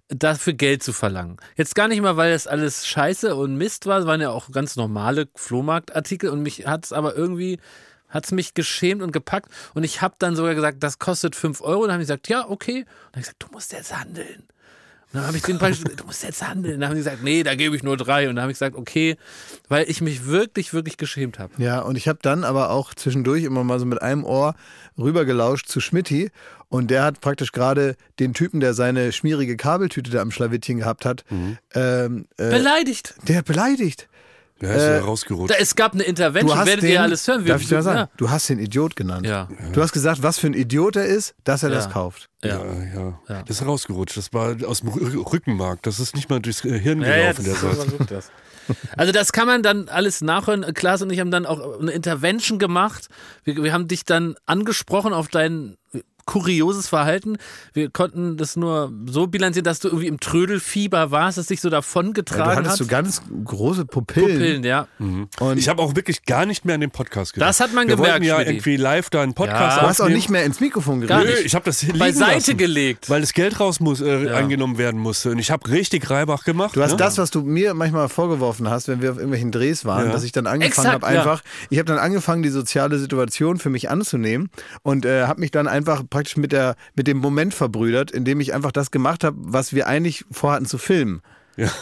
dafür 0.09 0.55
Geld 0.55 0.83
zu 0.83 0.93
verlangen. 0.93 1.37
Jetzt 1.57 1.75
gar 1.75 1.89
nicht 1.89 2.01
mal, 2.01 2.17
weil 2.17 2.33
das 2.33 2.47
alles 2.47 2.87
scheiße 2.87 3.35
und 3.35 3.57
Mist 3.57 3.87
war, 3.87 4.01
es 4.01 4.07
waren 4.07 4.21
ja 4.21 4.31
auch 4.31 4.51
ganz 4.51 4.77
normale 4.77 5.29
Flohmarktartikel 5.35 6.31
und 6.31 6.43
mich 6.43 6.67
hat 6.67 6.87
es 6.87 6.93
aber 6.93 7.15
irgendwie, 7.15 7.61
hat 8.09 8.25
es 8.25 8.33
mich 8.33 8.55
geschämt 8.55 9.03
und 9.03 9.13
gepackt 9.13 9.51
und 9.75 9.85
ich 9.85 10.03
habe 10.03 10.15
dann 10.19 10.35
sogar 10.35 10.55
gesagt, 10.55 10.83
das 10.83 10.99
kostet 10.99 11.37
5 11.37 11.61
Euro 11.61 11.83
und 11.83 11.89
dann 11.89 11.95
haben 11.95 12.01
die 12.01 12.05
gesagt, 12.05 12.29
ja, 12.29 12.49
okay. 12.49 12.81
Und 12.81 12.87
dann 12.87 13.13
habe 13.13 13.21
ich 13.21 13.25
gesagt, 13.27 13.43
du 13.43 13.49
musst 13.53 13.73
jetzt 13.73 13.97
handeln. 13.97 14.45
Dann 15.13 15.27
habe 15.27 15.37
ich 15.37 15.43
den 15.43 15.59
Preis, 15.59 15.81
du 15.81 16.05
musst 16.05 16.23
jetzt 16.23 16.47
handeln. 16.47 16.81
Dann 16.81 16.89
haben 16.89 16.97
die 16.97 17.03
gesagt, 17.03 17.23
nee, 17.23 17.43
da 17.43 17.55
gebe 17.57 17.75
ich 17.75 17.83
nur 17.83 17.97
drei. 17.97 18.29
Und 18.29 18.37
dann 18.37 18.43
habe 18.43 18.53
ich 18.53 18.59
gesagt, 18.59 18.77
okay, 18.77 19.17
weil 19.69 19.91
ich 19.91 20.01
mich 20.01 20.27
wirklich, 20.27 20.73
wirklich 20.73 20.97
geschämt 20.97 21.39
habe. 21.39 21.53
Ja, 21.59 21.81
und 21.81 21.97
ich 21.97 22.07
habe 22.07 22.21
dann 22.23 22.45
aber 22.45 22.71
auch 22.71 22.95
zwischendurch 22.95 23.43
immer 23.45 23.65
mal 23.65 23.81
so 23.81 23.87
mit 23.87 24.01
einem 24.01 24.25
Ohr 24.25 24.55
rübergelauscht 24.97 25.67
zu 25.69 25.81
Schmidti 25.81 26.31
und 26.69 26.91
der 26.91 27.03
hat 27.03 27.21
praktisch 27.21 27.53
gerade 27.53 27.97
den 28.21 28.35
Typen, 28.35 28.61
der 28.61 28.75
seine 28.75 29.13
schmierige 29.13 29.57
Kabeltüte 29.57 30.11
da 30.11 30.21
am 30.21 30.31
Schlawittchen 30.31 30.79
gehabt 30.79 31.05
hat, 31.05 31.25
ähm, 31.75 32.27
äh, 32.37 32.51
Beleidigt. 32.51 33.15
der 33.27 33.39
hat 33.39 33.45
beleidigt. 33.47 34.09
Ja, 34.63 34.73
ist 34.75 34.83
Äh, 34.83 34.97
ja 34.99 35.05
rausgerutscht. 35.05 35.55
Da, 35.55 35.59
es 35.59 35.75
gab 35.75 35.95
eine 35.95 36.03
Intervention, 36.03 36.67
werdet 36.67 36.85
ihr 36.85 37.01
alles 37.03 37.27
hören. 37.27 37.45
Wir- 37.45 37.53
darf 37.55 37.63
ich 37.63 37.69
dir 37.69 37.77
mal 37.77 37.83
sagen, 37.83 37.99
ja. 37.99 38.09
du 38.19 38.31
hast 38.31 38.49
den 38.51 38.59
Idiot 38.59 38.95
genannt. 38.95 39.27
Ja. 39.27 39.49
Du 39.73 39.81
hast 39.81 39.93
gesagt, 39.93 40.23
was 40.23 40.39
für 40.39 40.49
ein 40.49 40.55
Idiot 40.55 40.97
er 40.97 41.07
ist, 41.07 41.35
dass 41.45 41.63
er 41.63 41.71
Ja. 41.71 41.77
das 41.77 41.91
kauft. 41.91 42.29
Ja. 42.45 42.59
Ja, 42.59 42.65
ja, 42.95 43.19
Ja. 43.29 43.43
Das 43.43 43.61
ist 43.61 43.67
rausgerutscht. 43.67 44.17
Das 44.17 44.33
war 44.33 44.57
aus 44.67 44.81
dem 44.81 44.91
Rü- 44.91 45.33
Rückenmark. 45.33 45.83
Das 45.83 45.99
ist 45.99 46.15
nicht 46.15 46.29
mal 46.29 46.41
durchs 46.41 46.61
Hirn 46.61 47.01
Ja, 47.03 47.09
ja, 47.17 47.33
gelaufen, 47.33 47.45
das, 47.47 47.61
der 47.61 47.71
Satz. 47.71 47.85
versucht 47.85 48.11
das. 48.11 48.31
Also 48.97 49.13
das 49.13 49.33
kann 49.33 49.47
man 49.49 49.63
dann 49.65 49.89
alles 49.89 50.21
nachhören. 50.21 50.63
Klaas 50.75 51.03
und 51.03 51.11
ich 51.11 51.19
haben 51.21 51.31
dann 51.33 51.45
auch 51.47 51.81
eine 51.81 51.91
Intervention 51.91 52.59
gemacht. 52.59 53.09
Wir, 53.45 53.57
wir 53.65 53.73
haben 53.73 53.89
dich 53.89 54.05
dann 54.05 54.37
angesprochen 54.47 55.13
auf 55.13 55.27
dein 55.29 55.77
kurioses 56.31 56.89
Verhalten. 56.89 57.37
Wir 57.73 57.91
konnten 57.91 58.37
das 58.37 58.57
nur 58.57 58.93
so 59.07 59.27
bilanzieren, 59.27 59.65
dass 59.65 59.81
du 59.81 59.89
irgendwie 59.89 60.07
im 60.07 60.21
Trödelfieber 60.21 61.11
warst, 61.11 61.39
das 61.39 61.47
dich 61.49 61.61
so 61.61 61.69
Ja, 61.69 61.71
du 61.71 61.77
davongetragen 61.77 62.57
hattest 62.67 62.71
hat. 62.73 62.79
so 62.79 62.87
ganz 62.87 63.23
große 63.45 63.85
Pupillen. 63.85 64.29
Pupillen, 64.31 64.65
ja. 64.65 64.87
Und 64.99 65.59
Ich 65.59 65.69
habe 65.69 65.83
auch 65.83 65.97
wirklich 65.97 66.25
gar 66.25 66.47
nicht 66.47 66.65
mehr 66.65 66.77
an 66.77 66.81
den 66.81 66.91
Podcast 66.91 67.35
gedacht. 67.35 67.49
Das 67.49 67.61
hat 67.61 67.73
man 67.75 67.89
Wir 67.89 67.97
gemerkt, 67.97 68.13
wollten 68.15 68.25
ja 68.27 68.35
Schmidti. 68.37 68.53
irgendwie 68.53 68.77
live 68.77 69.11
da 69.11 69.23
einen 69.23 69.35
Podcast 69.35 69.77
Ja. 69.77 69.83
du 69.83 69.89
hast 69.89 70.01
auch 70.01 70.09
nicht 70.09 70.31
mehr 70.31 70.45
ins 70.45 70.61
Mikrofon 70.61 71.01
Gar 71.07 71.21
geredet. 71.21 71.31
Nö, 71.31 71.37
nicht. 71.39 71.47
ich 71.47 71.55
habe 71.55 71.65
das 71.65 71.85
Beiseite 71.99 72.35
lassen, 72.35 72.57
gelegt. 72.57 73.11
weil 73.11 73.21
das 73.21 73.33
Geld 73.33 73.59
raus 73.61 73.81
muss, 73.81 74.01
äh, 74.01 74.25
Ja. 74.27 74.35
eingenommen 74.37 74.79
werden 74.79 75.01
musste. 75.01 75.31
Und 75.33 75.39
ich 75.39 75.51
habe 75.51 75.69
richtig 75.71 76.09
Reibach 76.11 76.45
gemacht. 76.45 76.77
Du 76.77 76.83
hast 76.83 76.93
ne? 76.93 76.97
das, 76.97 77.19
was 77.19 77.31
du 77.31 77.43
mir 77.43 77.75
manchmal 77.75 78.09
vorgeworfen 78.09 78.71
hast, 78.71 78.87
wenn 78.89 79.03
wir 79.03 79.11
auf 79.11 79.17
irgendwelchen 79.17 79.51
Drehs 79.51 79.85
waren, 79.85 80.07
Ja. 80.07 80.13
dass 80.13 80.23
ich 80.23 80.33
dann 80.33 80.47
angefangen 80.47 80.93
habe, 80.93 81.07
ja. 81.13 81.21
einfach, 81.21 81.43
ich 81.71 81.79
habe 81.79 81.87
dann 81.87 81.99
angefangen, 81.99 82.43
die 82.43 82.49
soziale 82.51 82.99
Situation 82.99 83.59
für 83.59 83.71
mich 83.71 83.91
anzunehmen 83.91 84.51
und 84.83 85.05
äh, 85.05 85.25
habe 85.27 85.41
mich 85.41 85.51
dann 85.51 85.67
einfach 85.69 86.03
praktisch 86.09 86.20
mit 86.37 86.53
der 86.53 86.77
mit 86.95 87.07
dem 87.07 87.19
Moment 87.19 87.55
verbrüdert, 87.55 88.11
indem 88.11 88.41
ich 88.41 88.55
einfach 88.55 88.73
das 88.73 88.91
gemacht 88.91 89.25
habe, 89.25 89.37
was 89.41 89.75
wir 89.75 89.87
eigentlich 89.87 90.25
vorhatten 90.31 90.67
zu 90.67 90.79
filmen. 90.79 91.23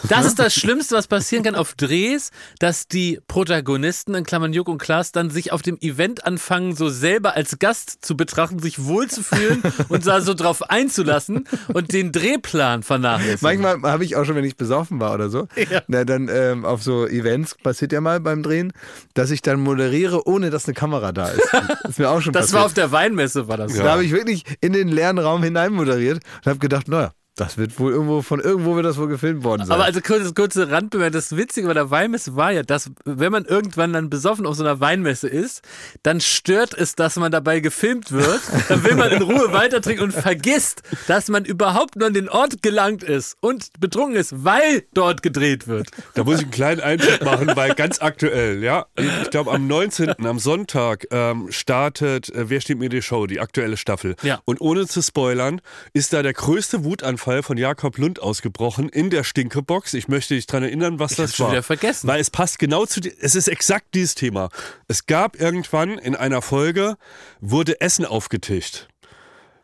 Das 0.07 0.25
ist 0.25 0.39
das 0.39 0.53
Schlimmste, 0.53 0.95
was 0.95 1.07
passieren 1.07 1.43
kann 1.43 1.55
auf 1.55 1.73
Drehs, 1.75 2.31
dass 2.59 2.87
die 2.87 3.19
Protagonisten, 3.27 4.15
in 4.15 4.23
Klammern 4.25 4.53
Juck 4.53 4.67
und 4.69 4.77
Klaas, 4.79 5.11
dann 5.11 5.29
sich 5.29 5.51
auf 5.51 5.61
dem 5.61 5.77
Event 5.81 6.25
anfangen, 6.25 6.75
so 6.75 6.89
selber 6.89 7.35
als 7.35 7.59
Gast 7.59 7.99
zu 8.05 8.15
betrachten, 8.17 8.59
sich 8.59 8.83
wohlzufühlen 8.85 9.61
und 9.89 10.05
da 10.05 10.21
so 10.21 10.33
drauf 10.33 10.69
einzulassen 10.69 11.47
und 11.73 11.93
den 11.93 12.11
Drehplan 12.11 12.83
vernachlässigen. 12.83 13.61
Manchmal 13.61 13.91
habe 13.91 14.05
ich 14.05 14.15
auch 14.15 14.25
schon, 14.25 14.35
wenn 14.35 14.45
ich 14.45 14.57
besoffen 14.57 14.99
war 14.99 15.13
oder 15.13 15.29
so, 15.29 15.47
na, 15.87 16.03
dann 16.05 16.29
ähm, 16.31 16.65
auf 16.65 16.83
so 16.83 17.07
Events 17.07 17.55
passiert 17.55 17.91
ja 17.91 18.01
mal 18.01 18.19
beim 18.19 18.43
Drehen, 18.43 18.73
dass 19.13 19.31
ich 19.31 19.41
dann 19.41 19.59
moderiere, 19.59 20.27
ohne 20.27 20.49
dass 20.49 20.65
eine 20.65 20.73
Kamera 20.73 21.11
da 21.11 21.29
ist. 21.29 21.47
Das 21.51 21.91
ist 21.91 21.99
mir 21.99 22.09
auch 22.09 22.21
schon 22.21 22.33
Das 22.33 22.43
passiert. 22.43 22.57
war 22.59 22.65
auf 22.65 22.73
der 22.73 22.91
Weinmesse, 22.91 23.47
war 23.47 23.57
das. 23.57 23.73
Da 23.73 23.91
habe 23.91 24.03
ich 24.03 24.11
wirklich 24.11 24.43
in 24.61 24.73
den 24.73 24.87
leeren 24.87 25.19
Raum 25.19 25.43
hinein 25.43 25.73
moderiert 25.73 26.19
und 26.37 26.45
habe 26.45 26.59
gedacht, 26.59 26.87
naja, 26.87 27.11
das 27.39 27.57
wird 27.57 27.79
wohl 27.79 27.91
irgendwo, 27.91 28.21
von 28.21 28.39
irgendwo 28.39 28.75
wird 28.75 28.85
das 28.85 28.97
wohl 28.97 29.07
gefilmt 29.07 29.43
worden 29.43 29.65
sein. 29.65 29.75
Aber 29.75 29.85
also 29.85 30.01
kurze, 30.01 30.33
kurze 30.33 30.69
Randbemerkung, 30.69 31.13
das 31.13 31.35
Witzige 31.35 31.67
bei 31.67 31.73
der 31.73 31.89
Weinmesse 31.89 32.35
war 32.35 32.51
ja, 32.51 32.63
dass 32.63 32.91
wenn 33.05 33.31
man 33.31 33.45
irgendwann 33.45 33.93
dann 33.93 34.09
besoffen 34.09 34.45
auf 34.45 34.55
so 34.55 34.63
einer 34.63 34.79
Weinmesse 34.79 35.27
ist, 35.27 35.61
dann 36.03 36.21
stört 36.21 36.73
es, 36.73 36.95
dass 36.95 37.15
man 37.15 37.31
dabei 37.31 37.59
gefilmt 37.59 38.11
wird. 38.11 38.41
Dann 38.69 38.83
will 38.83 38.95
man 38.95 39.11
in 39.11 39.21
Ruhe 39.21 39.51
weiter 39.53 39.81
trinken 39.81 40.03
und 40.03 40.13
vergisst, 40.13 40.83
dass 41.07 41.29
man 41.29 41.45
überhaupt 41.45 41.95
nur 41.95 42.07
an 42.07 42.13
den 42.13 42.29
Ort 42.29 42.61
gelangt 42.61 43.03
ist 43.03 43.37
und 43.39 43.69
betrunken 43.79 44.15
ist, 44.15 44.43
weil 44.43 44.83
dort 44.93 45.21
gedreht 45.23 45.67
wird. 45.67 45.89
Da 46.13 46.23
muss 46.23 46.35
ich 46.37 46.43
einen 46.43 46.51
kleinen 46.51 46.81
Einschub 46.81 47.23
machen, 47.23 47.51
weil 47.55 47.73
ganz 47.73 48.01
aktuell, 48.01 48.63
ja. 48.63 48.85
Ich 48.95 49.29
glaube, 49.29 49.51
am 49.51 49.67
19., 49.67 50.25
am 50.25 50.39
Sonntag, 50.39 51.07
ähm, 51.11 51.47
startet 51.49 52.29
äh, 52.29 52.49
Wer 52.49 52.61
steht 52.61 52.79
mir 52.79 52.89
die 52.89 53.01
Show, 53.01 53.27
die 53.27 53.39
aktuelle 53.39 53.77
Staffel. 53.77 54.15
Ja. 54.23 54.39
Und 54.45 54.61
ohne 54.61 54.87
zu 54.87 55.01
spoilern, 55.01 55.61
ist 55.93 56.13
da 56.13 56.21
der 56.21 56.33
größte 56.33 56.83
Wutanfall 56.83 57.28
von 57.43 57.57
Jakob 57.57 57.97
Lund 57.97 58.21
ausgebrochen 58.21 58.89
in 58.89 59.09
der 59.09 59.23
Stinkebox. 59.23 59.93
Ich 59.93 60.07
möchte 60.07 60.35
dich 60.35 60.47
daran 60.47 60.63
erinnern, 60.63 60.99
was 60.99 61.11
das 61.11 61.19
hab's 61.19 61.35
schon 61.37 61.45
war. 61.45 61.51
wieder 61.53 61.63
vergessen. 61.63 62.07
Weil 62.07 62.19
es 62.19 62.29
passt 62.29 62.59
genau 62.59 62.85
zu 62.85 62.99
dir. 62.99 63.13
Es 63.21 63.35
ist 63.35 63.47
exakt 63.47 63.95
dieses 63.95 64.15
Thema. 64.15 64.49
Es 64.89 65.05
gab 65.05 65.39
irgendwann 65.39 65.97
in 65.97 66.15
einer 66.15 66.41
Folge, 66.41 66.97
wurde 67.39 67.79
Essen 67.79 68.05
aufgetischt. 68.05 68.88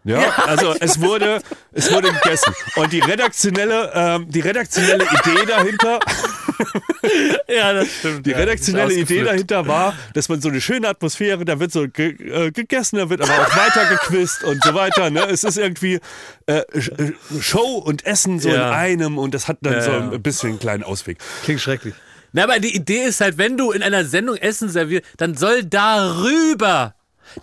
Ja, 0.06 0.20
also 0.46 0.76
es 0.80 1.02
wurde, 1.02 1.42
es 1.72 1.92
wurde 1.92 2.14
gegessen. 2.14 2.54
Und 2.76 2.94
die 2.94 3.00
redaktionelle, 3.00 3.92
ähm, 3.94 4.30
die 4.30 4.40
redaktionelle 4.40 5.04
Idee 5.04 5.46
dahinter, 5.48 6.00
Ja, 7.48 7.74
das 7.74 7.88
stimmt. 8.00 8.26
die 8.26 8.32
redaktionelle 8.32 8.94
Idee 8.94 9.24
dahinter 9.24 9.68
war, 9.68 9.96
dass 10.14 10.30
man 10.30 10.42
so 10.42 10.50
eine 10.50 10.62
schöne 10.62 10.88
Atmosphäre, 10.90 11.44
da 11.44 11.60
wird 11.60 11.72
so 11.72 11.88
ge 11.88 12.12
äh, 12.30 12.52
gegessen, 12.52 12.98
da 12.98 13.10
wird 13.10 13.22
aber 13.22 13.34
auch 13.34 13.58
weiter 13.58 13.86
gequizt 13.90 14.44
und 14.44 14.64
so 14.64 14.74
weiter. 14.74 15.10
Ne? 15.10 15.26
Es 15.30 15.44
ist 15.44 15.58
irgendwie 15.58 16.00
äh, 16.46 16.58
äh, 16.60 17.14
Show 17.42 17.78
und 17.84 18.06
Essen 18.06 18.40
so 18.40 18.50
Ja. 18.50 18.68
in 18.68 18.74
einem 18.74 19.18
und 19.18 19.34
das 19.34 19.48
hat 19.48 19.58
dann 19.62 19.74
Ja, 19.74 19.82
so 19.82 19.92
ja. 19.92 20.12
ein 20.12 20.22
bisschen 20.22 20.50
einen 20.52 20.60
kleinen 20.60 20.84
Ausweg. 20.84 21.18
Klingt 21.44 21.62
schrecklich. 21.62 21.94
Na, 22.32 22.44
aber 22.44 22.60
die 22.60 22.76
Idee 22.76 23.04
ist 23.06 23.22
halt, 23.22 23.38
wenn 23.38 23.58
du 23.58 23.72
in 23.72 23.82
einer 23.82 24.06
Sendung 24.06 24.36
Essen 24.36 24.70
servierst, 24.70 25.06
dann 25.18 25.36
soll 25.36 25.64
darüber. 25.64 26.94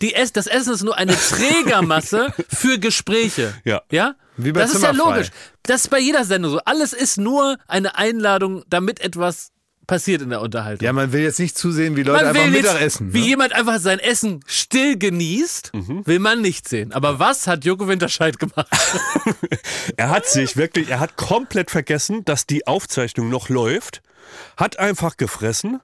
Die 0.01 0.15
Ess 0.15 0.33
das 0.33 0.47
Essen 0.47 0.73
ist 0.75 0.83
nur 0.83 0.97
eine 0.97 1.15
Trägermasse 1.31 2.33
für 2.49 2.79
Gespräche. 2.79 3.55
Ja. 3.65 3.83
Ja? 3.91 4.15
Wie 4.37 4.53
bei 4.53 4.61
das 4.61 4.75
ist 4.75 4.83
ja 4.83 4.91
Zimmerfrei. 4.93 5.15
logisch. 5.17 5.31
Das 5.65 5.83
ist 5.83 5.89
bei 5.91 5.99
jeder 5.99 6.25
Sendung 6.25 6.53
so. 6.53 6.59
Alles 6.65 6.93
ist 6.93 7.19
nur 7.19 7.59
eine 7.69 7.97
Einladung, 7.97 8.65
damit 8.69 9.01
etwas 9.01 9.51
passiert 9.87 10.23
in 10.23 10.31
der 10.31 10.41
Unterhaltung. 10.41 10.85
Ja, 10.87 10.93
man 10.93 11.12
will 11.12 11.23
jetzt 11.23 11.39
nicht 11.41 11.59
zusehen, 11.59 11.97
wie 11.97 12.03
Leute 12.05 12.25
man 12.25 12.27
einfach 12.37 12.47
will 12.47 12.55
jetzt, 12.55 12.62
Mittagessen. 12.73 13.12
wie 13.12 13.21
Ne? 13.21 13.27
jemand 13.27 13.53
einfach 13.53 13.79
sein 13.81 13.99
Essen 13.99 14.41
still 14.47 14.97
genießt, 14.97 15.73
will 15.75 16.19
man 16.21 16.41
nicht 16.41 16.69
sehen. 16.69 16.93
Aber 16.93 17.19
was 17.19 17.47
hat 17.47 17.65
Joko 17.65 17.89
Winterscheid 17.89 18.39
gemacht? 18.39 18.69
Er 19.97 20.11
hat 20.11 20.27
sich 20.27 20.57
wirklich, 20.57 20.89
er 20.89 21.01
hat 21.01 21.17
komplett 21.17 21.71
vergessen, 21.71 22.25
dass 22.25 22.47
die 22.47 22.67
Aufzeichnung 22.67 23.29
noch 23.29 23.49
läuft. 23.49 24.01
Hat 24.57 24.79
einfach 24.79 25.17
gefressen, 25.17 25.81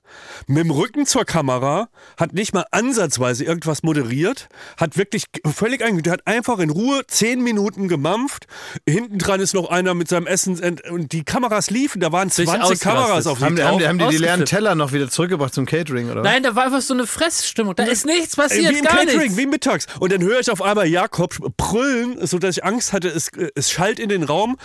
mit 0.46 0.64
dem 0.64 0.70
Rücken 0.70 1.06
zur 1.06 1.24
Kamera, 1.24 1.88
hat 2.16 2.32
nicht 2.34 2.54
mal 2.54 2.64
ansatzweise 2.70 3.44
irgendwas 3.44 3.82
moderiert, 3.82 4.48
hat 4.76 4.96
wirklich 4.96 5.24
völlig 5.54 5.82
eigentlich, 5.84 6.10
hat 6.12 6.26
einfach 6.26 6.58
in 6.58 6.70
Ruhe 6.70 7.02
zehn 7.06 7.42
Minuten 7.42 7.88
gemampft. 7.88 8.46
Hinten 8.88 9.18
dran 9.18 9.40
ist 9.40 9.54
noch 9.54 9.70
einer 9.70 9.94
mit 9.94 10.08
seinem 10.08 10.26
Essen 10.26 10.60
und 10.90 11.12
die 11.12 11.24
Kameras 11.24 11.70
liefen, 11.70 12.00
da 12.00 12.12
waren 12.12 12.30
20 12.30 12.48
ausgerastet. 12.62 12.80
Kameras 12.82 13.26
auf 13.26 13.40
Haben, 13.40 13.56
die 13.56 13.62
haben, 13.62 13.78
die- 13.78 13.86
haben 13.88 13.98
die 13.98 14.06
die 14.08 14.16
leeren. 14.18 14.44
Teller 14.44 14.74
noch 14.74 14.92
wieder 14.92 15.08
zurückgebracht 15.10 15.54
zum 15.54 15.66
Catering, 15.66 16.10
oder? 16.10 16.22
was? 16.22 16.24
Nein, 16.24 16.42
da 16.42 16.54
war 16.54 16.64
einfach 16.66 16.80
so 16.82 16.94
eine 16.94 17.06
Fressstimmung. 17.06 17.74
Da 17.76 17.84
ist 17.84 18.06
nichts 18.06 18.36
passiert, 18.36 18.72
wie 18.72 18.78
im 18.78 18.84
gar 18.84 18.96
Catering, 18.96 19.18
nichts. 19.20 19.36
wie 19.36 19.46
mittags. 19.46 19.86
Und 20.00 20.12
dann 20.12 20.22
höre 20.22 20.40
ich 20.40 20.50
auf 20.50 20.62
einmal 20.62 20.86
Jakob 20.86 21.36
brüllen, 21.56 22.26
sodass 22.26 22.56
ich 22.56 22.64
Angst 22.64 22.92
hatte, 22.92 23.08
es, 23.08 23.28
äh, 23.28 23.48
es 23.54 23.70
schallt 23.70 23.98
in 23.98 24.08
den 24.08 24.22
Raum. 24.22 24.56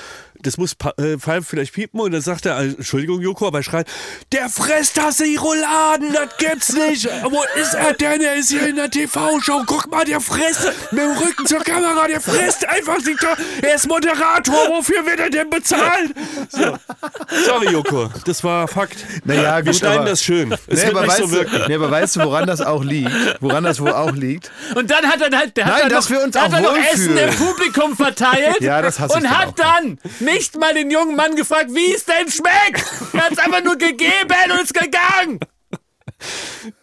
Das 0.44 0.58
muss 0.58 0.76
äh, 0.98 1.18
Pfeif 1.18 1.48
vielleicht 1.48 1.74
piepen. 1.74 2.00
Und 2.00 2.12
dann 2.12 2.22
sagt 2.22 2.46
er, 2.46 2.60
äh, 2.60 2.66
Entschuldigung, 2.68 3.22
Joko, 3.22 3.48
aber 3.48 3.60
er 3.60 3.64
schreit, 3.64 3.88
der 4.32 4.50
frisst 4.50 4.98
das 4.98 5.18
die 5.18 5.36
Rouladen, 5.36 6.14
das 6.14 6.38
gibt's 6.38 6.74
nicht. 6.74 7.06
Wo 7.24 7.42
ist 7.60 7.74
er 7.74 7.94
denn? 7.94 8.22
Er 8.22 8.36
ist 8.36 8.50
hier 8.50 8.68
in 8.68 8.76
der 8.76 8.90
TV-Show. 8.92 9.64
Guck 9.66 9.90
mal, 9.90 10.06
der 10.06 10.20
frisst 10.22 10.72
mit 10.92 11.02
dem 11.02 11.12
Rücken 11.12 11.46
zur 11.46 11.60
Kamera, 11.62 12.08
der 12.08 12.22
frisst 12.22 12.68
einfach 12.68 12.98
die 12.98 13.16
To- 13.16 13.28
Er 13.62 13.76
ist 13.76 13.88
Moderator, 13.88 14.54
wofür 14.70 15.06
wird 15.06 15.20
er 15.20 15.30
denn 15.30 15.50
bezahlt? 15.50 16.14
So. 16.50 16.78
Sorry, 17.46 17.70
Joko, 17.72 18.10
das 18.26 18.44
war 18.44 18.68
Fakt. 18.68 18.98
Naja, 19.24 19.58
Wir 19.58 19.64
gut, 19.72 19.76
schneiden 19.76 20.00
aber- 20.02 20.10
das 20.10 20.22
schön. 20.24 20.52
Es 20.52 20.60
Nee, 20.68 20.76
wird 20.88 20.90
aber, 20.92 21.02
nicht 21.02 21.10
weißt 21.12 21.20
so 21.22 21.32
wirken. 21.32 21.52
du, 21.60 21.68
nee, 21.68 21.76
aber 21.76 21.90
weißt 21.92 22.16
du, 22.18 22.20
woran 22.26 22.46
das 22.48 22.62
auch 22.62 22.84
liegt? 22.84 23.12
Woran 23.40 23.64
das 23.64 23.80
wohl 23.80 23.92
auch 23.94 24.12
liegt? 24.12 24.52
Und 24.76 24.92
dann 24.92 25.06
hat 25.06 25.22
er 25.22 25.36
halt, 25.38 25.58
der 25.58 25.66
hat 25.66 25.72
Nein, 25.74 25.82
dann 25.84 25.90
dass 25.90 26.10
noch, 26.10 26.18
wir 26.18 26.24
uns 26.26 26.34
der 26.34 26.42
hat 26.44 26.50
auch 26.50 26.54
dann 26.54 26.64
noch 26.64 26.78
Essen 26.78 27.18
im 27.18 27.30
Publikum 27.36 27.96
verteilt. 27.96 28.58
Ja, 28.60 28.82
das 28.82 29.00
hasse 29.00 29.14
ich 29.14 29.18
Und 29.18 29.24
dann 29.24 29.38
hat 29.40 29.48
auch. 29.50 29.56
dann 29.56 29.98
nicht 30.34 30.58
mal 30.58 30.74
den 30.74 30.92
jungen 30.92 31.16
Mann 31.16 31.36
gefragt, 31.36 31.70
wie 31.74 31.94
es 31.94 32.06
denn 32.06 32.30
schmeckt. 32.30 32.86
Er 33.13 33.24
hat 33.25 33.32
es 33.34 33.38
einfach 33.40 33.63
nur 33.63 33.75
gegeben 33.78 34.52
und 34.52 34.62
ist 34.62 34.74
gegangen. 34.74 35.40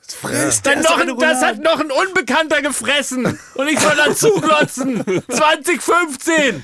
Frisst 0.09 0.67
Dann 0.67 0.83
der 0.83 1.05
noch 1.07 1.19
das 1.19 1.41
hat 1.43 1.59
noch 1.63 1.81
ein 1.81 1.91
Unbekannter 1.91 2.63
gefressen. 2.63 3.39
Und 3.55 3.69
ich 3.69 3.79
soll 3.79 3.95
dazu 3.97 4.33
glotzen. 4.41 5.05
2015. 5.29 6.63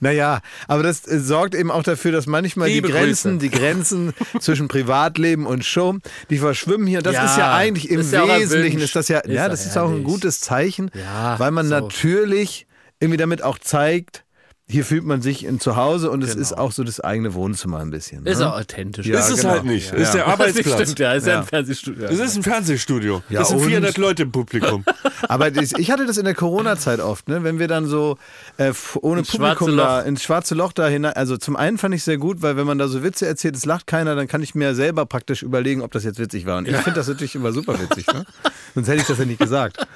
Naja, 0.00 0.40
aber 0.68 0.82
das 0.82 1.08
äh, 1.08 1.18
sorgt 1.18 1.54
eben 1.54 1.70
auch 1.70 1.82
dafür, 1.82 2.12
dass 2.12 2.26
manchmal 2.26 2.68
Liebe 2.68 2.88
die 2.88 2.92
Grenzen, 2.92 3.38
Grüße. 3.38 3.50
die 3.50 3.58
Grenzen 3.58 4.12
zwischen 4.40 4.68
Privatleben 4.68 5.46
und 5.46 5.64
Show, 5.64 5.96
die 6.28 6.36
verschwimmen 6.38 6.86
hier. 6.86 6.98
Und 6.98 7.06
das 7.06 7.14
Ja, 7.14 7.24
ist 7.24 7.38
ja 7.38 7.54
eigentlich 7.54 7.88
im 7.90 8.00
ist 8.00 8.12
ja 8.12 8.28
Wesentlichen, 8.28 8.80
ist 8.80 8.94
das 8.94 9.08
ja, 9.08 9.20
Ist 9.20 9.28
ja, 9.28 9.34
ja 9.44 9.48
das 9.48 9.64
ist 9.64 9.78
auch 9.78 9.90
ein 9.90 10.04
gutes 10.04 10.40
Zeichen, 10.40 10.90
Ja, 10.94 11.38
weil 11.38 11.52
man 11.52 11.68
so. 11.68 11.74
natürlich 11.74 12.66
irgendwie 13.00 13.16
damit 13.16 13.40
auch 13.42 13.58
zeigt, 13.58 14.24
hier 14.68 14.84
fühlt 14.84 15.04
man 15.04 15.22
sich 15.22 15.44
in 15.44 15.60
zu 15.60 15.76
Hause 15.76 16.10
und 16.10 16.24
es 16.24 16.30
Genau. 16.30 16.42
ist 16.42 16.52
auch 16.58 16.72
so 16.72 16.82
das 16.82 16.98
eigene 17.00 17.34
Wohnzimmer 17.34 17.78
ein 17.78 17.90
bisschen. 17.90 18.24
Ne? 18.24 18.30
Ist 18.30 18.40
auch 18.42 18.58
authentisch. 18.58 19.06
Ja, 19.06 19.20
ist 19.20 19.30
es 19.30 19.40
genau. 19.42 19.50
halt 19.52 19.64
nicht. 19.64 19.92
Ja. 19.92 19.96
Ist 19.98 20.12
der 20.14 20.24
Das 20.24 20.32
Arbeitsplatz. 20.32 20.82
stimmt, 20.82 20.98
ja. 20.98 21.12
Ist 21.12 21.26
ja, 21.28 21.38
ein 21.38 21.46
Fernsehstudio. 21.46 22.04
Es 22.06 22.18
ist 22.18 22.36
ein 22.36 22.42
Fernsehstudio. 22.42 23.22
Ja, 23.28 23.40
das 23.40 23.50
sind 23.50 23.58
und? 23.58 23.66
400 23.66 23.96
Leute 23.96 24.24
im 24.24 24.32
Publikum. 24.32 24.84
Aber 25.28 25.52
das, 25.52 25.70
ich 25.78 25.92
hatte 25.92 26.04
das 26.04 26.16
in 26.18 26.24
der 26.24 26.34
Corona-Zeit 26.34 26.98
oft, 26.98 27.28
ne? 27.28 27.44
wenn 27.44 27.60
wir 27.60 27.68
dann 27.68 27.86
so 27.86 28.18
äh, 28.56 28.72
ohne 29.02 29.20
Ins 29.20 29.30
Publikum 29.30 29.76
da 29.76 30.00
ins 30.00 30.24
schwarze 30.24 30.56
Loch 30.56 30.72
da 30.72 30.88
hinein. 30.88 31.12
Also 31.12 31.36
zum 31.36 31.54
einen 31.54 31.78
fand 31.78 31.94
ich 31.94 32.02
sehr 32.02 32.18
gut, 32.18 32.42
weil 32.42 32.56
wenn 32.56 32.66
man 32.66 32.78
da 32.78 32.88
so 32.88 33.04
Witze 33.04 33.24
erzählt, 33.26 33.54
es 33.54 33.64
lacht 33.66 33.86
keiner, 33.86 34.16
dann 34.16 34.26
kann 34.26 34.42
ich 34.42 34.56
mir 34.56 34.74
selber 34.74 35.06
praktisch 35.06 35.44
überlegen, 35.44 35.80
ob 35.82 35.92
das 35.92 36.02
jetzt 36.02 36.18
witzig 36.18 36.44
war. 36.44 36.58
Und 36.58 36.66
ich 36.66 36.74
finde 36.76 36.94
das 36.98 37.06
natürlich 37.06 37.36
immer 37.36 37.52
super 37.52 37.78
witzig. 37.80 38.08
Ne? 38.08 38.24
Sonst 38.74 38.88
hätte 38.88 39.00
ich 39.00 39.06
das 39.06 39.18
ja 39.18 39.24
nicht 39.26 39.38
gesagt. 39.38 39.86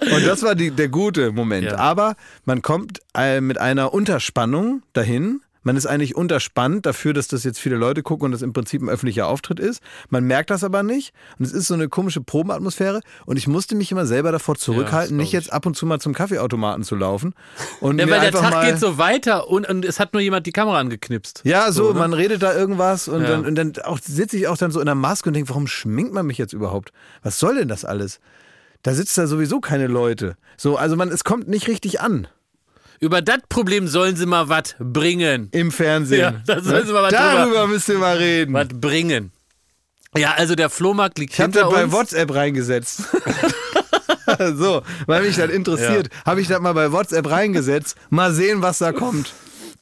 Und 0.00 0.24
das 0.24 0.42
war 0.42 0.54
die, 0.54 0.70
der 0.70 0.88
gute 0.88 1.32
Moment. 1.32 1.64
Ja. 1.66 1.76
Aber 1.78 2.14
man 2.44 2.62
kommt 2.62 3.00
mit 3.40 3.58
einer 3.58 3.92
Unterspannung 3.92 4.82
dahin. 4.92 5.40
Man 5.62 5.76
ist 5.76 5.84
eigentlich 5.84 6.16
unterspannt 6.16 6.86
dafür, 6.86 7.12
dass 7.12 7.28
das 7.28 7.44
jetzt 7.44 7.58
viele 7.58 7.76
Leute 7.76 8.02
gucken 8.02 8.24
und 8.26 8.32
das 8.32 8.40
im 8.40 8.54
Prinzip 8.54 8.80
ein 8.80 8.88
öffentlicher 8.88 9.26
Auftritt 9.26 9.60
ist. 9.60 9.82
Man 10.08 10.24
merkt 10.24 10.48
das 10.48 10.64
aber 10.64 10.82
nicht. 10.82 11.12
Und 11.38 11.44
es 11.44 11.52
ist 11.52 11.66
so 11.66 11.74
eine 11.74 11.88
komische 11.90 12.22
Probenatmosphäre. 12.22 13.00
Und 13.26 13.36
ich 13.36 13.46
musste 13.46 13.74
mich 13.74 13.92
immer 13.92 14.06
selber 14.06 14.32
davor 14.32 14.54
zurückhalten, 14.54 15.18
das 15.18 15.22
nicht 15.22 15.32
jetzt 15.32 15.52
ab 15.52 15.66
und 15.66 15.76
zu 15.76 15.84
mal 15.84 15.98
zum 16.00 16.14
Kaffeeautomaten 16.14 16.82
zu 16.82 16.94
laufen. 16.96 17.34
Und 17.80 17.98
Ja, 17.98 18.08
weil 18.08 18.20
der 18.20 18.32
Tag 18.32 18.64
geht 18.64 18.78
so 18.78 18.96
weiter 18.96 19.48
und, 19.48 19.68
und 19.68 19.84
es 19.84 20.00
hat 20.00 20.14
nur 20.14 20.22
jemand 20.22 20.46
die 20.46 20.52
Kamera 20.52 20.78
angeknipst. 20.78 21.42
Ja, 21.44 21.72
so, 21.72 21.92
ne? 21.92 21.98
man 21.98 22.14
redet 22.14 22.42
da 22.42 22.54
irgendwas 22.54 23.08
und 23.08 23.22
Ja. 23.22 23.28
dann, 23.28 23.44
und 23.44 23.54
dann 23.54 23.72
sitze 24.02 24.36
ich 24.36 24.48
auch 24.48 24.56
dann 24.56 24.70
so 24.70 24.80
in 24.80 24.86
der 24.86 24.94
Maske 24.94 25.28
und 25.28 25.34
denke, 25.34 25.48
warum 25.50 25.66
schminkt 25.66 26.12
man 26.12 26.26
mich 26.26 26.38
jetzt 26.38 26.52
überhaupt? 26.52 26.92
Was 27.22 27.38
soll 27.38 27.56
denn 27.56 27.68
das 27.68 27.84
alles? 27.84 28.20
Da 28.82 28.94
sitzt 28.94 29.16
da 29.18 29.26
sowieso 29.26 29.60
keine 29.60 29.86
Leute. 29.88 30.36
So, 30.56 30.76
also 30.76 30.96
man, 30.96 31.10
es 31.10 31.24
kommt 31.24 31.48
nicht 31.48 31.68
richtig 31.68 32.00
an 32.00 32.28
Über 33.02 33.22
das 33.22 33.38
Problem 33.48 33.88
sollen 33.88 34.14
sie 34.14 34.26
mal 34.26 34.50
was 34.50 34.74
bringen. 34.78 35.48
im 35.52 35.72
Fernsehen. 35.72 36.20
Ja, 36.20 36.42
da 36.46 36.60
sollen 36.60 36.86
Sie 36.86 36.92
mal 36.92 37.02
was 37.04 37.12
Darüber 37.12 37.66
müsst 37.66 37.88
ihr 37.88 37.98
mal 37.98 38.16
reden. 38.18 38.52
Was 38.52 38.68
bringen. 38.68 39.32
Ja, 40.14 40.32
also 40.32 40.54
der 40.54 40.68
Flohmarkt 40.68 41.18
liegt 41.18 41.32
Ich 41.32 41.40
habe 41.40 41.50
hinter 41.50 41.62
das 41.64 41.72
bei 41.72 41.84
uns. 41.84 41.92
WhatsApp 41.92 42.34
reingesetzt. 42.34 43.04
so, 44.54 44.82
weil 45.06 45.22
mich 45.22 45.36
das 45.36 45.50
interessiert, 45.50 46.08
habe 46.26 46.42
ich 46.42 46.48
das 46.48 46.60
mal 46.60 46.74
bei 46.74 46.92
WhatsApp 46.92 47.30
reingesetzt. 47.30 47.96
Mal 48.10 48.34
sehen, 48.34 48.60
was 48.60 48.78
da 48.78 48.92
kommt. 48.92 49.32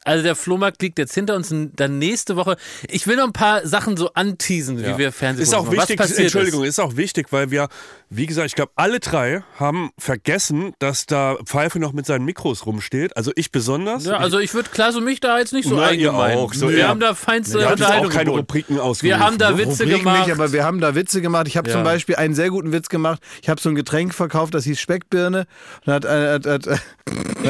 Also 0.08 0.22
der 0.24 0.34
Flohmarkt 0.34 0.80
liegt 0.82 0.98
jetzt 0.98 1.14
hinter 1.14 1.36
uns. 1.36 1.52
und 1.52 1.78
Dann 1.78 1.98
nächste 1.98 2.36
Woche. 2.36 2.56
Ich 2.88 3.06
will 3.06 3.16
noch 3.16 3.24
ein 3.26 3.32
paar 3.32 3.66
Sachen 3.66 3.96
so 3.96 4.10
anteasen, 4.14 4.78
wie 4.78 4.96
wir 4.98 5.12
Fernsehen 5.12 5.42
Ist 5.42 5.54
auch 5.54 5.64
machen. 5.66 5.76
wichtig, 5.76 5.98
Was 5.98 6.08
passiert 6.08 6.20
Entschuldigung, 6.26 6.62
Ist. 6.64 6.70
ist 6.70 6.78
auch 6.80 6.96
wichtig, 6.96 7.26
weil 7.30 7.50
wir, 7.50 7.68
wie 8.08 8.26
gesagt, 8.26 8.46
ich 8.46 8.54
glaube, 8.54 8.72
alle 8.76 9.00
drei 9.00 9.42
haben 9.58 9.90
vergessen, 9.98 10.72
dass 10.78 11.06
da 11.06 11.36
Pfeife 11.44 11.78
noch 11.78 11.92
mit 11.92 12.06
seinen 12.06 12.24
Mikros 12.24 12.64
rumsteht. 12.66 13.16
Also 13.16 13.32
ich 13.36 13.52
besonders. 13.52 14.04
Ja, 14.06 14.16
also 14.16 14.38
ich 14.38 14.54
würde 14.54 14.70
klar 14.70 14.92
so 14.92 15.00
mich 15.00 15.20
da 15.20 15.38
jetzt 15.38 15.52
nicht 15.52 15.68
so 15.68 15.76
Na, 15.76 15.88
auch, 16.34 16.54
so 16.54 16.70
wir 16.70 16.88
haben 16.88 17.00
da 17.00 17.14
feinste 17.14 17.62
haben 17.64 17.72
Unterhaltung 17.72 18.06
auch 18.06 18.10
keine 18.12 18.24
geboten. 18.24 18.40
Rubriken 18.40 18.78
ausgerufen. 18.80 19.04
Wir 19.18 19.18
haben 19.24 19.38
da 19.38 19.50
ne? 19.50 19.58
Witze 19.58 19.82
Rubriken 19.84 19.98
gemacht. 19.98 20.26
Nicht, 20.26 20.34
aber 20.34 20.52
wir 20.52 20.64
haben 20.64 20.80
da 20.80 20.94
Witze 20.94 21.20
gemacht. 21.20 21.46
Ich 21.48 21.56
habe 21.56 21.68
Ja. 21.68 21.74
zum 21.76 21.84
Beispiel 21.84 22.16
einen 22.16 22.34
sehr 22.34 22.50
guten 22.50 22.72
Witz 22.72 22.88
gemacht. 22.88 23.20
Ich 23.42 23.48
habe 23.48 23.60
so 23.60 23.68
ein 23.68 23.74
Getränk 23.74 24.14
verkauft, 24.14 24.54
das 24.54 24.64
hieß 24.64 24.80
Speckbirne. 24.80 25.40
Und 25.40 25.46
da 25.86 25.92
hat, 25.94 26.06
eine- 26.06 26.40
hat, 26.52 26.80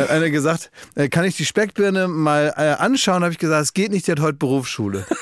hat, 0.00 0.08
hat 0.08 0.16
einer 0.16 0.30
gesagt, 0.30 0.70
äh, 0.94 1.08
kann 1.08 1.24
ich 1.24 1.36
die 1.36 1.44
Speckbirne 1.44 2.08
mal 2.08 2.54
äh, 2.56 2.82
anschauen? 2.82 3.22
Habe 3.22 3.32
ich 3.32 3.38
gesagt, 3.38 3.62
es 3.62 3.74
geht 3.74 3.90
nicht, 3.92 4.06
die 4.06 4.12
hat 4.12 4.20
heute 4.20 4.38
Berufsschule. 4.38 5.06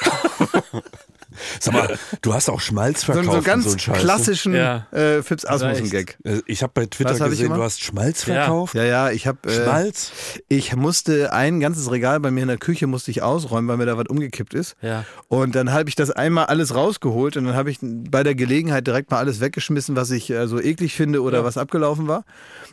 Sag 1.61 1.75
mal, 1.75 1.99
du 2.23 2.35
hast 2.35 2.49
auch 2.49 2.61
Schmalz 2.61 3.01
So, 3.01 3.13
verkauft. 3.13 3.27
so 3.27 3.33
einen 3.35 3.45
ganz 3.45 3.65
und 3.67 3.71
so 3.71 3.75
einen 3.75 3.81
Scheiß, 3.81 3.99
klassischen 3.99 4.55
Ja. 4.55 4.87
äh, 4.93 5.23
Fips 5.23 5.45
Asmussen-Gag. 5.45 6.19
Ne? 6.25 6.33
Äh, 6.39 6.43
Ich 6.47 6.63
habe 6.63 6.73
bei 6.75 6.87
Twitter 6.87 7.19
hab 7.19 7.31
gesehen, 7.31 7.53
du 7.55 7.63
hast 7.63 7.83
Schmalz 7.83 8.27
Ja. 8.27 8.35
verkauft. 8.35 8.75
Ja, 8.75 8.85
ja, 8.85 9.11
ich 9.11 9.27
habe. 9.27 9.39
Äh, 9.49 9.53
Schmalz? 9.65 10.13
Ich 10.49 10.75
musste 10.77 11.33
ein 11.33 11.61
ganzes 11.61 11.91
Regal 11.91 12.21
bei 12.21 12.31
mir 12.31 12.43
in 12.43 12.49
der 12.49 12.59
Küche 12.59 12.87
musste 12.87 13.11
ich 13.11 13.23
ausräumen, 13.23 13.69
weil 13.69 13.77
mir 13.77 13.87
da 13.87 13.97
was 13.97 14.07
umgekippt 14.09 14.55
ist. 14.55 14.77
Ja. 14.83 15.05
Und 15.29 15.55
dann 15.55 15.73
habe 15.73 15.89
ich 15.89 15.95
das 15.97 16.11
einmal 16.11 16.47
alles 16.47 16.75
rausgeholt 16.75 17.37
und 17.37 17.45
dann 17.45 17.55
habe 17.55 17.71
ich 17.71 17.79
bei 17.83 18.23
der 18.23 18.35
Gelegenheit 18.35 18.87
direkt 18.87 19.11
mal 19.11 19.19
alles 19.19 19.41
weggeschmissen, 19.41 19.97
was 19.97 20.11
ich 20.11 20.31
äh, 20.31 20.47
so 20.47 20.61
eklig 20.61 20.95
finde 20.95 21.23
oder 21.23 21.45
was 21.45 21.59
abgelaufen 21.59 22.09
war. 22.09 22.25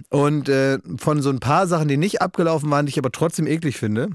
Und 0.10 0.50
äh, 0.50 0.80
von 0.98 1.22
so 1.22 1.30
ein 1.30 1.40
paar 1.40 1.68
Sachen, 1.68 1.88
die 1.88 1.98
nicht 1.98 2.22
abgelaufen 2.22 2.70
waren, 2.72 2.86
die 2.86 2.92
ich 2.92 2.98
aber 3.00 3.12
trotzdem 3.12 3.48
eklig 3.48 3.78
finde. 3.78 4.10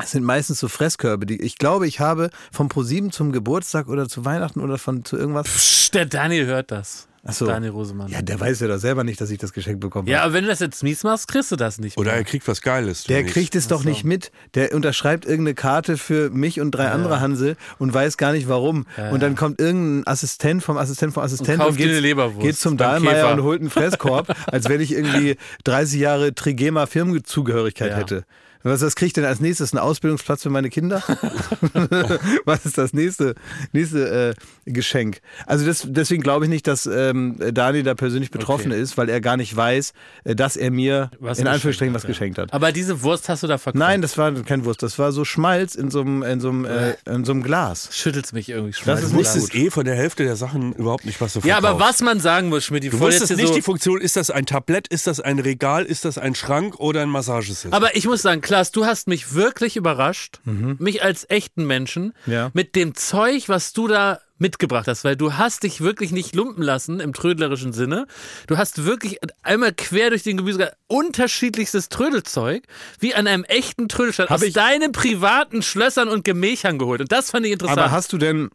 Das 0.00 0.12
sind 0.12 0.24
meistens 0.24 0.58
so 0.60 0.68
Fresskörbe. 0.68 1.26
Die, 1.26 1.40
ich 1.40 1.58
glaube, 1.58 1.86
ich 1.86 2.00
habe 2.00 2.30
vom 2.52 2.68
ProSieben 2.68 3.12
zum 3.12 3.32
Geburtstag 3.32 3.88
oder 3.88 4.08
zu 4.08 4.24
Weihnachten 4.24 4.60
oder 4.60 4.78
von 4.78 5.04
zu 5.04 5.16
irgendwas. 5.16 5.46
Psst, 5.46 5.94
der 5.94 6.06
Daniel 6.06 6.46
hört 6.46 6.70
das. 6.70 7.06
Ach 7.22 7.34
so. 7.34 7.44
Daniel 7.44 7.72
Rosemann. 7.72 8.08
Ja, 8.08 8.22
der 8.22 8.40
weiß 8.40 8.60
ja 8.60 8.68
doch 8.68 8.78
selber 8.78 9.04
nicht, 9.04 9.20
dass 9.20 9.30
ich 9.30 9.36
das 9.36 9.52
Geschenk 9.52 9.78
bekommen 9.78 10.08
Ja, 10.08 10.20
habe. 10.20 10.24
aber 10.28 10.34
wenn 10.36 10.44
du 10.44 10.48
das 10.48 10.60
jetzt 10.60 10.82
mies 10.82 11.02
machst, 11.04 11.28
kriegst 11.28 11.52
du 11.52 11.56
das 11.56 11.78
nicht. 11.78 11.98
Oder 11.98 12.12
mehr. 12.12 12.20
er 12.20 12.24
kriegt 12.24 12.48
was 12.48 12.62
Geiles. 12.62 13.04
du 13.04 13.08
Der 13.12 13.24
nicht. 13.24 13.34
kriegt 13.34 13.54
es 13.54 13.68
doch 13.68 13.84
nicht 13.84 14.04
mit. 14.04 14.32
Der 14.54 14.74
unterschreibt 14.74 15.26
irgendeine 15.26 15.54
Karte 15.54 15.98
für 15.98 16.30
mich 16.30 16.60
und 16.62 16.70
drei 16.70 16.88
andere 16.90 17.20
Hansel 17.20 17.58
und 17.78 17.92
weiß 17.92 18.16
gar 18.16 18.32
nicht 18.32 18.48
warum. 18.48 18.86
Und 19.10 19.22
dann 19.22 19.36
kommt 19.36 19.60
irgendein 19.60 20.10
Assistent 20.10 20.62
vom 20.62 20.78
Assistent 20.78 21.12
vom 21.12 21.22
Assistent 21.22 21.58
kauft 21.58 21.72
und, 21.72 21.76
dir 21.78 21.82
geht, 21.84 21.90
eine 21.92 22.00
Leberwurst 22.00 22.40
geht 22.40 22.56
zum 22.56 22.78
Dahlmeier 22.78 23.30
und 23.34 23.42
holt 23.42 23.60
einen 23.60 23.68
Fresskorb, 23.68 24.34
als 24.46 24.70
wenn 24.70 24.80
ich 24.80 24.92
irgendwie 24.92 25.36
30 25.64 26.00
Jahre 26.00 26.34
Trigema 26.34 26.86
Firmenzugehörigkeit 26.86 27.90
Ja. 27.90 27.96
hätte. 27.98 28.24
Was, 28.62 28.82
was 28.82 28.94
kriege 28.94 29.06
ich 29.08 29.12
denn 29.14 29.24
als 29.24 29.40
nächstes? 29.40 29.72
Einen 29.72 29.80
Ausbildungsplatz 29.80 30.42
für 30.42 30.50
meine 30.50 30.68
Kinder? 30.70 31.02
was 32.44 32.66
ist 32.66 32.78
das 32.78 32.92
nächste, 32.92 33.34
nächste 33.72 34.34
äh, 34.66 34.70
Geschenk? 34.70 35.20
Also 35.46 35.66
das, 35.66 35.84
deswegen 35.88 36.22
glaube 36.22 36.44
ich 36.44 36.50
nicht, 36.50 36.66
dass 36.66 36.86
ähm, 36.86 37.36
Dani 37.52 37.82
da 37.82 37.94
persönlich 37.94 38.30
betroffen 38.30 38.72
Okay. 38.72 38.80
ist, 38.80 38.98
weil 38.98 39.08
er 39.08 39.20
gar 39.20 39.36
nicht 39.36 39.54
weiß, 39.56 39.92
äh, 40.24 40.34
dass 40.34 40.56
er 40.56 40.70
mir 40.70 41.10
Was 41.18 41.38
in 41.38 41.46
Anführungsstrichen 41.46 41.94
was 41.94 42.04
geschenkt 42.04 42.38
hat. 42.38 42.52
Aber 42.52 42.72
diese 42.72 43.02
Wurst 43.02 43.28
hast 43.28 43.42
du 43.42 43.46
da 43.46 43.58
verkauft. 43.58 43.78
Nein, 43.78 44.02
das 44.02 44.18
war 44.18 44.32
kein 44.32 44.64
Wurst, 44.64 44.82
das 44.82 44.98
war 44.98 45.12
so 45.12 45.24
Schmalz 45.24 45.74
in 45.74 45.90
so 45.90 46.00
einem, 46.02 46.22
in 46.22 46.40
so 46.40 46.50
einem, 46.50 46.64
äh, 46.66 46.94
in 47.06 47.24
so 47.24 47.32
einem 47.32 47.42
Glas. 47.42 47.88
Schüttelt's 47.92 48.32
mich 48.32 48.48
irgendwie 48.48 48.72
schon. 48.72 48.86
Das 48.86 49.00
Du 49.00 49.06
ist 49.06 49.12
nicht 49.12 49.20
wusstest 49.20 49.54
eh 49.54 49.70
von 49.70 49.84
der 49.84 49.94
Hälfte 49.96 50.24
der 50.24 50.36
Sachen 50.36 50.72
überhaupt 50.74 51.06
nicht, 51.06 51.20
was 51.20 51.32
du 51.32 51.38
Ja, 51.40 51.56
verkaufst. 51.60 51.66
aber 51.68 51.80
was 51.80 52.00
man 52.02 52.20
sagen 52.20 52.48
muss, 52.48 52.64
Schmidt, 52.64 52.84
Du 52.84 52.90
bevor 52.90 53.08
jetzt 53.10 53.20
wusstest 53.22 53.38
nicht 53.38 53.48
so 53.48 53.54
die 53.54 53.62
Funktion, 53.62 54.00
ist 54.00 54.16
das 54.16 54.30
ein 54.30 54.46
Tablett, 54.46 54.88
ist 54.88 55.06
das 55.06 55.20
ein 55.20 55.38
Regal, 55.38 55.84
ist 55.84 56.04
das 56.04 56.18
ein 56.18 56.34
Schrank 56.34 56.78
oder 56.78 57.02
ein 57.02 57.08
Massageset? 57.08 57.72
Aber 57.72 57.96
ich 57.96 58.06
muss 58.06 58.22
sagen, 58.22 58.40
Klaas, 58.50 58.72
du 58.72 58.84
hast 58.84 59.06
mich 59.06 59.34
wirklich 59.34 59.76
überrascht, 59.76 60.40
mich 60.44 61.04
als 61.04 61.24
echten 61.30 61.68
Menschen, 61.68 62.14
Ja. 62.26 62.50
mit 62.52 62.74
dem 62.74 62.96
Zeug, 62.96 63.48
was 63.48 63.72
du 63.72 63.86
da 63.86 64.18
mitgebracht 64.38 64.88
hast, 64.88 65.04
weil 65.04 65.14
du 65.14 65.34
hast 65.34 65.62
dich 65.62 65.82
wirklich 65.82 66.10
nicht 66.10 66.34
lumpen 66.34 66.64
lassen 66.64 66.98
im 66.98 67.12
trödlerischen 67.12 67.72
Sinne. 67.72 68.06
Du 68.48 68.56
hast 68.58 68.84
wirklich 68.84 69.18
einmal 69.44 69.72
quer 69.72 70.10
durch 70.10 70.24
den 70.24 70.36
Gemüse 70.36 70.72
unterschiedlichstes 70.88 71.90
Trödelzeug, 71.90 72.64
wie 72.98 73.14
an 73.14 73.28
einem 73.28 73.44
echten 73.44 73.88
Trödelstand, 73.88 74.30
Hab 74.30 74.42
aus 74.42 74.52
deinen 74.52 74.90
privaten 74.90 75.62
Schlössern 75.62 76.08
und 76.08 76.24
Gemächern 76.24 76.78
geholt. 76.78 77.02
Und 77.02 77.12
das 77.12 77.30
fand 77.30 77.46
ich 77.46 77.52
interessant. 77.52 77.78
Aber 77.78 77.92
hast 77.92 78.12
du 78.12 78.18
denn, 78.18 78.50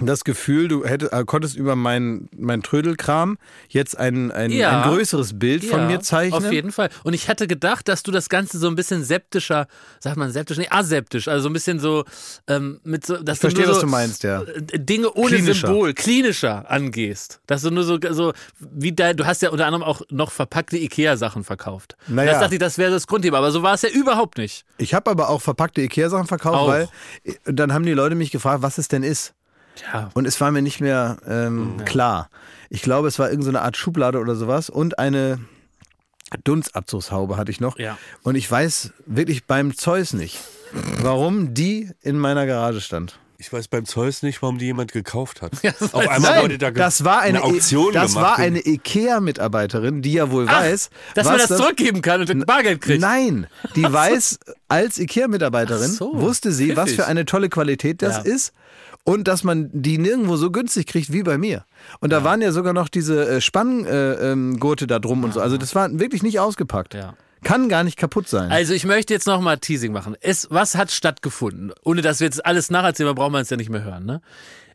das 0.00 0.24
Gefühl, 0.24 0.68
du 0.68 0.86
hätte, 0.86 1.12
äh, 1.12 1.22
konntest 1.24 1.54
über 1.54 1.76
mein, 1.76 2.28
mein 2.34 2.62
Trödelkram 2.62 3.36
jetzt 3.68 3.98
ein, 3.98 4.32
ein, 4.32 4.50
Ja. 4.50 4.82
ein 4.82 4.88
größeres 4.90 5.38
Bild 5.38 5.64
von 5.64 5.80
Ja, 5.80 5.86
mir 5.86 6.00
zeichnen. 6.00 6.44
Auf 6.46 6.50
jeden 6.50 6.72
Fall. 6.72 6.88
Und 7.04 7.12
ich 7.12 7.28
hatte 7.28 7.46
gedacht, 7.46 7.88
dass 7.88 8.02
du 8.02 8.10
das 8.10 8.30
Ganze 8.30 8.58
so 8.58 8.68
ein 8.68 8.74
bisschen 8.74 9.04
septischer, 9.04 9.66
sagt 10.00 10.16
man 10.16 10.30
septisch, 10.32 10.56
nee, 10.56 10.66
aseptisch, 10.70 11.28
also 11.28 11.42
so 11.42 11.50
ein 11.50 11.52
bisschen 11.52 11.78
so 11.78 12.04
ähm, 12.48 12.80
mit 12.84 13.04
so, 13.04 13.18
dass 13.22 13.36
Ich 13.36 13.40
verstehe, 13.42 13.64
du 13.64 13.68
nur 13.68 13.74
was 13.76 13.80
so, 13.82 13.86
du 13.86 13.90
meinst, 13.92 14.22
ja. 14.22 14.40
äh, 14.42 14.62
Dinge 14.78 15.12
ohne 15.12 15.36
Klinischer. 15.36 15.66
Symbol, 15.66 15.92
klinischer 15.92 16.70
angehst. 16.70 17.40
Dass 17.46 17.60
du 17.60 17.70
nur 17.70 17.84
so, 17.84 17.98
so 18.12 18.32
wie 18.58 18.92
dein, 18.92 19.16
du 19.18 19.26
hast 19.26 19.42
ja 19.42 19.50
unter 19.50 19.66
anderem 19.66 19.82
auch 19.82 20.00
noch 20.10 20.30
verpackte 20.32 20.78
Ikea-Sachen 20.78 21.44
verkauft. 21.44 21.96
Naja. 22.08 22.32
Das 22.32 22.40
dachte 22.40 22.54
ich, 22.54 22.60
das 22.60 22.78
wäre 22.78 22.90
das 22.90 23.06
Grundthema, 23.06 23.36
aber 23.38 23.50
so 23.52 23.62
war 23.62 23.74
es 23.74 23.82
ja 23.82 23.90
überhaupt 23.90 24.38
nicht. 24.38 24.64
Ich 24.78 24.94
habe 24.94 25.10
aber 25.10 25.28
auch 25.28 25.42
verpackte 25.42 25.82
Ikea-Sachen 25.82 26.26
verkauft, 26.26 26.56
Auch. 26.56 26.68
weil 26.68 26.88
äh, 27.24 27.34
dann 27.44 27.74
haben 27.74 27.84
die 27.84 27.92
Leute 27.92 28.14
mich 28.14 28.30
gefragt, 28.30 28.62
was 28.62 28.78
es 28.78 28.88
denn 28.88 29.02
ist. 29.02 29.34
Ja. 29.92 30.10
Und 30.14 30.26
es 30.26 30.40
war 30.40 30.50
mir 30.50 30.62
nicht 30.62 30.80
mehr 30.80 31.16
ähm, 31.26 31.76
klar. 31.84 32.28
Ich 32.70 32.82
glaube, 32.82 33.08
es 33.08 33.18
war 33.18 33.30
irgendeine 33.30 33.62
Art 33.62 33.76
Schublade 33.76 34.18
oder 34.18 34.34
sowas 34.34 34.70
und 34.70 34.98
eine 34.98 35.38
Dunstabzugshaube 36.44 37.36
hatte 37.36 37.50
ich 37.50 37.60
noch. 37.60 37.78
Ja. 37.78 37.98
Und 38.22 38.34
ich 38.36 38.50
weiß 38.50 38.90
wirklich 39.06 39.44
beim 39.44 39.76
Zeus 39.76 40.12
nicht, 40.12 40.38
warum 41.00 41.54
die 41.54 41.90
in 42.02 42.18
meiner 42.18 42.46
Garage 42.46 42.80
stand. 42.80 43.18
Ich 43.38 43.52
weiß 43.52 43.66
beim 43.68 43.84
Zeus 43.86 44.22
nicht, 44.22 44.40
warum 44.40 44.58
die 44.58 44.66
jemand 44.66 44.92
gekauft 44.92 45.42
hat. 45.42 45.52
Ja, 45.62 45.72
das 45.78 45.94
Auf 45.94 46.08
einmal 46.08 46.32
Nein, 46.34 46.42
wurde 46.44 46.58
da 46.58 46.70
das 46.70 47.04
war 47.04 47.20
eine, 47.22 47.42
Auktion 47.42 47.92
das 47.92 48.14
gemacht. 48.14 48.24
war 48.24 48.38
eine 48.38 48.60
Ikea-Mitarbeiterin, 48.64 50.00
die 50.00 50.12
ja 50.12 50.30
wohl 50.30 50.46
Ach, 50.48 50.60
weiß, 50.62 50.90
dass 51.14 51.26
was 51.26 51.38
man 51.38 51.48
das, 51.48 51.58
zurückgeben 51.58 52.02
kann 52.02 52.20
und 52.20 52.46
Bargeld 52.46 52.80
kriegt. 52.80 53.00
Nein, 53.00 53.48
die 53.74 53.82
weiß, 53.92 54.38
als 54.68 54.98
Ikea-Mitarbeiterin 54.98 55.90
so, 55.90 56.12
wusste 56.20 56.52
sie, 56.52 56.76
was 56.76 56.92
für 56.92 57.06
eine 57.06 57.24
tolle 57.24 57.48
Qualität 57.48 58.00
das 58.02 58.18
Ja. 58.24 58.32
ist 58.32 58.52
und 59.04 59.28
dass 59.28 59.44
man 59.44 59.70
die 59.72 59.98
nirgendwo 59.98 60.36
so 60.36 60.50
günstig 60.50 60.86
kriegt 60.86 61.12
wie 61.12 61.22
bei 61.22 61.38
mir. 61.38 61.64
Und 62.00 62.10
da 62.10 62.24
waren 62.24 62.40
ja 62.40 62.52
sogar 62.52 62.72
noch 62.72 62.88
diese 62.88 63.28
äh, 63.28 63.40
Spanngurte 63.40 64.24
äh, 64.24 64.32
ähm, 64.32 64.88
da 64.88 64.98
drum 64.98 65.24
und 65.24 65.34
so. 65.34 65.40
Also 65.40 65.56
das 65.56 65.74
war 65.74 65.98
wirklich 65.98 66.22
nicht 66.22 66.38
ausgepackt. 66.40 66.94
Ja. 66.94 67.14
Kann 67.42 67.68
gar 67.68 67.82
nicht 67.82 67.96
kaputt 67.96 68.28
sein. 68.28 68.52
Also 68.52 68.72
ich 68.72 68.84
möchte 68.84 69.12
jetzt 69.12 69.26
nochmal 69.26 69.58
Teasing 69.58 69.92
machen. 69.92 70.16
Es, 70.20 70.46
was 70.50 70.76
hat 70.76 70.92
stattgefunden? 70.92 71.72
Ohne 71.82 72.00
dass 72.00 72.20
wir 72.20 72.26
jetzt 72.26 72.46
alles 72.46 72.70
nacherzählen, 72.70 73.12
brauchen 73.14 73.32
wir 73.32 73.40
es 73.40 73.50
ja 73.50 73.56
nicht 73.56 73.70
mehr 73.70 73.82
hören. 73.82 74.06
Ne? 74.06 74.20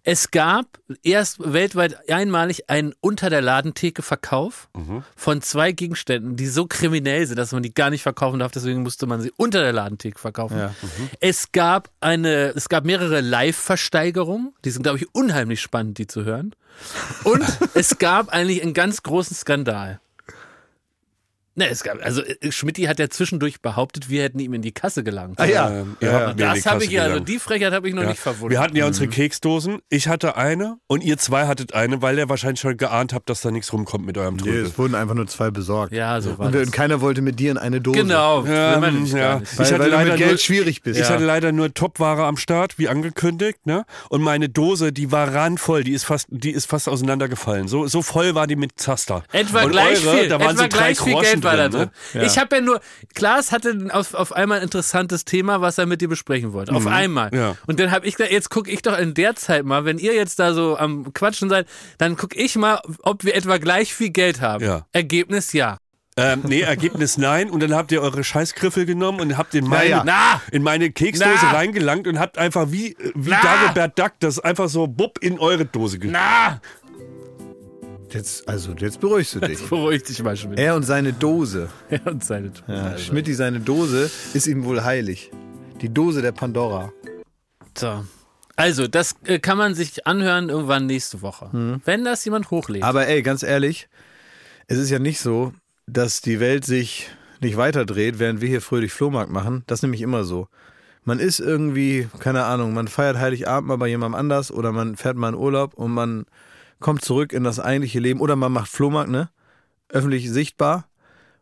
Es 0.10 0.32
gab 0.32 0.80
erst 1.04 1.52
weltweit 1.52 2.10
einmalig 2.10 2.70
einen 2.70 2.94
unter 3.02 3.30
der 3.30 3.42
Ladentheke 3.42 4.02
Verkauf 4.02 4.70
von 5.18 5.42
zwei 5.42 5.74
Gegenständen, 5.74 6.38
die 6.38 6.48
so 6.48 6.66
kriminell 6.66 7.28
sind, 7.28 7.36
dass 7.36 7.52
man 7.52 7.62
die 7.62 7.74
gar 7.74 7.90
nicht 7.90 8.04
verkaufen 8.04 8.40
darf. 8.40 8.54
Deswegen 8.54 8.84
musste 8.84 9.06
man 9.06 9.20
sie 9.20 9.34
unter 9.36 9.60
der 9.60 9.74
Ladentheke 9.74 10.18
verkaufen. 10.18 10.58
Ja. 10.58 10.74
Es 11.20 11.52
gab 11.52 11.90
eine, 12.00 12.54
es 12.56 12.70
gab 12.70 12.86
mehrere 12.86 13.20
Live-Versteigerungen. 13.20 14.54
Die 14.64 14.70
sind, 14.70 14.84
glaube 14.84 14.98
ich, 14.98 15.14
unheimlich 15.14 15.60
spannend, 15.60 15.98
die 15.98 16.08
zu 16.08 16.24
hören. 16.24 16.56
Und 17.26 17.44
es 17.74 17.98
gab 17.98 18.30
eigentlich 18.30 18.62
einen 18.62 18.74
ganz 18.74 19.04
großen 19.04 19.36
Skandal. 19.36 20.00
Ne, 21.60 21.68
es 21.70 21.84
gab, 21.84 21.98
also 22.06 22.22
äh, 22.22 22.52
Schmidti 22.52 22.84
hat 22.84 23.00
ja 23.00 23.10
zwischendurch 23.10 23.62
behauptet, 23.62 24.10
wir 24.10 24.22
hätten 24.22 24.38
ihm 24.38 24.54
in 24.54 24.62
die 24.62 24.72
Kasse 24.72 25.04
gelangt. 25.04 25.40
Ah 25.40 25.46
ja. 25.46 25.72
Ähm, 25.72 25.98
Ja, 26.02 26.32
die 26.34 26.44
Das 26.44 26.66
habe 26.68 26.84
ich 26.84 26.92
ja, 26.92 27.02
also 27.02 27.20
die 27.20 27.40
Frechheit 27.40 27.74
habe 27.74 27.90
ich 27.90 27.96
noch 27.96 28.04
Ja. 28.04 28.10
nicht 28.10 28.20
verwunden. 28.20 28.52
Wir 28.52 28.60
hatten 28.60 28.76
ja 28.76 28.86
unsere 28.86 29.08
Keksdosen. 29.08 29.80
Ich 29.90 30.08
hatte 30.08 30.38
eine 30.38 30.78
und 30.86 31.04
ihr 31.04 31.18
zwei 31.18 31.48
hattet 31.48 31.74
eine, 31.74 32.02
weil 32.04 32.18
ihr 32.20 32.30
wahrscheinlich 32.30 32.60
schon 32.60 32.78
geahnt 32.78 33.12
habt, 33.12 33.28
dass 33.30 33.42
da 33.42 33.50
nichts 33.50 33.74
rumkommt 33.74 34.06
mit 34.06 34.20
eurem 34.20 34.36
nee, 34.36 34.44
Trödel. 34.44 34.66
es 34.68 34.78
wurden 34.78 34.94
einfach 34.94 35.16
nur 35.16 35.26
zwei 35.26 35.50
besorgt. 35.50 35.94
ja, 35.94 36.22
so 36.22 36.38
war 36.38 36.46
und, 36.46 36.54
wir- 36.54 36.60
das. 36.60 36.68
und 36.70 36.74
keiner 36.76 37.02
wollte 37.02 37.22
mit 37.24 37.40
dir 37.40 37.50
in 37.50 37.58
eine 37.58 37.82
Dose. 37.82 37.98
Genau, 38.02 38.46
will 38.46 38.92
nicht 38.92 39.14
ja. 39.14 39.20
gar 39.34 39.40
nicht. 39.40 39.58
Weil, 39.58 39.66
Ich 39.66 39.72
hatte 39.74 39.82
weil 39.84 39.90
du 39.90 39.96
leider 39.98 40.10
mit 40.12 40.18
Geld 40.20 40.30
nur- 40.34 40.38
schwierig 40.38 40.84
bist. 40.84 41.00
Ich 41.00 41.08
Ja. 41.08 41.14
hatte 41.16 41.26
leider 41.26 41.52
nur 41.52 41.74
Topware 41.74 42.26
am 42.26 42.38
Start, 42.38 42.78
wie 42.78 42.88
angekündigt, 42.88 43.66
ne? 43.66 43.84
Und 44.10 44.22
meine 44.22 44.48
Dose, 44.48 44.94
die 44.94 45.12
war 45.12 45.34
randvoll, 45.34 45.84
die 45.84 45.94
ist 45.94 46.04
fast, 46.04 46.28
die 46.30 46.52
ist 46.52 46.68
fast 46.68 46.88
auseinandergefallen. 46.88 47.68
So, 47.68 47.88
so 47.88 48.04
voll 48.04 48.36
war 48.36 48.46
die 48.46 48.56
mit 48.56 48.74
Zaster. 48.80 49.24
Etwa 49.32 49.64
Und 49.64 49.72
gleich 49.72 50.06
eure, 50.06 50.18
viel, 50.20 50.30
da 50.30 50.40
waren 50.40 50.52
etwa 50.52 50.62
so 50.64 50.68
drei 50.68 50.78
gleich 50.78 51.00
viel 51.00 51.14
Groschen 51.14 51.32
Geld 51.42 51.47
war 51.48 51.58
da 51.58 51.70
drin, 51.70 51.90
drin. 52.12 52.22
ne? 52.22 52.26
Ich 52.28 52.38
habe 52.38 52.56
ja 52.56 52.62
nur, 52.62 52.80
Klaas 53.16 53.52
hatte 53.52 53.88
auf, 53.92 54.14
auf 54.14 54.34
einmal 54.34 54.60
ein 54.60 54.64
interessantes 54.64 55.26
Thema, 55.26 55.62
was 55.62 55.78
er 55.78 55.86
mit 55.86 56.02
dir 56.02 56.08
besprechen 56.08 56.54
wollte. 56.54 56.74
Auf 56.74 56.88
einmal. 56.88 57.34
Ja. 57.34 57.56
Und 57.66 57.80
dann 57.80 57.92
habe 57.92 58.06
ich 58.06 58.16
gesagt, 58.16 58.32
jetzt 58.32 58.50
gucke 58.50 58.70
ich 58.72 58.82
doch 58.82 58.98
in 58.98 59.14
der 59.14 59.36
Zeit 59.36 59.66
mal, 59.66 59.86
wenn 59.86 59.98
ihr 59.98 60.14
jetzt 60.14 60.40
da 60.40 60.54
so 60.54 60.78
am 60.78 61.14
Quatschen 61.14 61.50
seid, 61.50 61.68
dann 61.98 62.18
gucke 62.18 62.38
ich 62.38 62.56
mal, 62.56 62.80
ob 63.04 63.24
wir 63.24 63.36
etwa 63.36 63.58
gleich 63.58 63.94
viel 63.94 64.10
Geld 64.10 64.42
haben. 64.42 64.64
Ja. 64.64 64.86
Ergebnis 64.92 65.54
ja. 65.54 65.78
Ähm, 66.20 66.42
nee, 66.48 66.62
Ergebnis 66.62 67.18
nein. 67.20 67.50
Und 67.50 67.62
dann 67.62 67.76
habt 67.76 67.92
ihr 67.92 68.02
eure 68.02 68.24
Scheißgriffel 68.24 68.86
genommen 68.86 69.22
und 69.22 69.38
habt 69.38 69.54
in 69.54 69.68
meine, 69.68 69.90
ja. 69.90 70.42
In 70.52 70.64
meine 70.64 70.92
Keksdose 70.92 71.30
Na! 71.44 71.52
reingelangt 71.52 72.08
und 72.08 72.18
habt 72.20 72.40
einfach 72.40 72.72
wie, 72.72 72.98
wie 73.14 73.30
Na! 73.30 73.42
Dagobert 73.42 74.00
Duck 74.00 74.12
das 74.20 74.40
einfach 74.40 74.68
so 74.68 74.88
bupp 74.88 75.20
in 75.20 75.38
eure 75.40 75.66
Dose 75.66 76.00
ge 76.00 76.10
Na! 76.10 76.60
Jetzt, 78.12 78.48
also, 78.48 78.74
jetzt 78.74 79.00
beruhigst 79.02 79.36
du 79.36 79.40
dich. 79.40 79.62
Beruhig 79.70 80.04
dich 80.04 80.22
mal, 80.24 80.38
Schmidt. 80.38 80.60
Er 80.60 80.76
und 80.76 80.84
seine 80.84 81.14
Dose. 81.14 81.70
Er 81.90 82.08
und 82.08 82.24
seine 82.24 82.52
Ja, 82.68 82.84
also. 82.84 83.04
Schmidti, 83.04 83.34
seine 83.34 83.60
Dose 83.60 84.10
ist 84.34 84.48
ihm 84.48 84.64
wohl 84.64 84.84
heilig. 84.84 85.32
Die 85.82 85.90
Dose 85.94 86.22
der 86.22 86.32
Pandora. 86.32 86.92
So. 87.78 88.06
Also, 88.56 88.88
das 88.88 89.16
äh, 89.26 89.40
kann 89.40 89.58
man 89.58 89.76
sich 89.76 90.08
anhören 90.08 90.50
irgendwann 90.50 90.86
nächste 90.86 91.22
Woche. 91.22 91.80
Wenn 91.86 92.04
das 92.04 92.26
jemand 92.26 92.50
hochlädt. 92.50 92.84
Aber 92.84 93.08
ey, 93.08 93.22
ganz 93.22 93.44
ehrlich, 93.44 93.88
es 94.68 94.78
ist 94.78 94.90
ja 94.90 95.00
nicht 95.00 95.20
so, 95.20 95.54
dass 95.86 96.22
die 96.22 96.40
Welt 96.40 96.66
sich 96.66 97.10
nicht 97.40 97.58
weiterdreht, 97.58 98.20
während 98.20 98.42
wir 98.42 98.50
hier 98.50 98.62
fröhlich 98.62 98.94
Flohmarkt 98.94 99.32
machen. 99.32 99.64
Das 99.68 99.80
ist 99.80 99.84
nämlich 99.84 100.02
immer 100.02 100.24
so. 100.24 100.48
Man 101.04 101.20
ist 101.20 101.40
irgendwie, 101.40 102.10
keine 102.20 102.46
Ahnung, 102.46 102.74
man 102.74 102.88
feiert 102.88 103.18
Heiligabend 103.18 103.68
mal 103.68 103.78
bei 103.78 103.88
jemandem 103.88 104.20
anders 104.20 104.52
oder 104.52 104.72
man 104.72 104.98
fährt 104.98 105.18
mal 105.18 105.30
in 105.30 105.36
Urlaub 105.36 105.76
und 105.76 105.92
man 105.92 106.26
kommt 106.80 107.04
zurück 107.04 107.34
in 107.34 107.44
das 107.44 107.60
eigentliche 107.60 108.00
Leben 108.00 108.20
oder 108.20 108.36
man 108.36 108.52
macht 108.52 108.70
Flohmarkt, 108.70 109.10
ne? 109.10 109.30
Öffentlich 109.90 110.30
sichtbar 110.30 110.88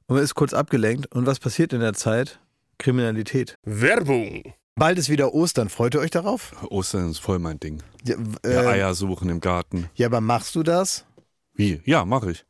und 0.08 0.16
man 0.16 0.24
ist 0.24 0.36
kurz 0.36 0.54
abgelenkt. 0.54 1.08
Und 1.16 1.26
was 1.26 1.40
passiert 1.40 1.74
in 1.74 1.80
der 1.82 1.94
Zeit? 1.94 2.40
Kriminalität. 2.78 3.58
Werbung. 3.64 4.54
Bald 4.76 4.98
ist 4.98 5.10
wieder 5.10 5.34
Ostern. 5.34 5.70
Freut 5.70 5.96
ihr 5.96 6.02
euch 6.02 6.12
darauf? 6.12 6.52
Ostern 6.70 7.10
ist 7.10 7.20
voll 7.20 7.40
mein 7.40 7.60
Ding. 7.60 7.82
Ja, 8.06 8.16
Ja, 8.44 8.50
äh, 8.64 8.68
Eier 8.68 8.94
suchen 8.94 9.30
im 9.30 9.40
Garten. 9.40 9.90
ja 9.96 10.08
aber 10.08 10.20
machst 10.22 10.54
du 10.56 10.64
das 10.64 11.06
Wie? 11.54 11.82
Ja, 11.86 12.04
mache 12.06 12.32
ich. 12.32 12.46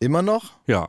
immer 0.00 0.22
noch? 0.22 0.52
Ja. 0.66 0.88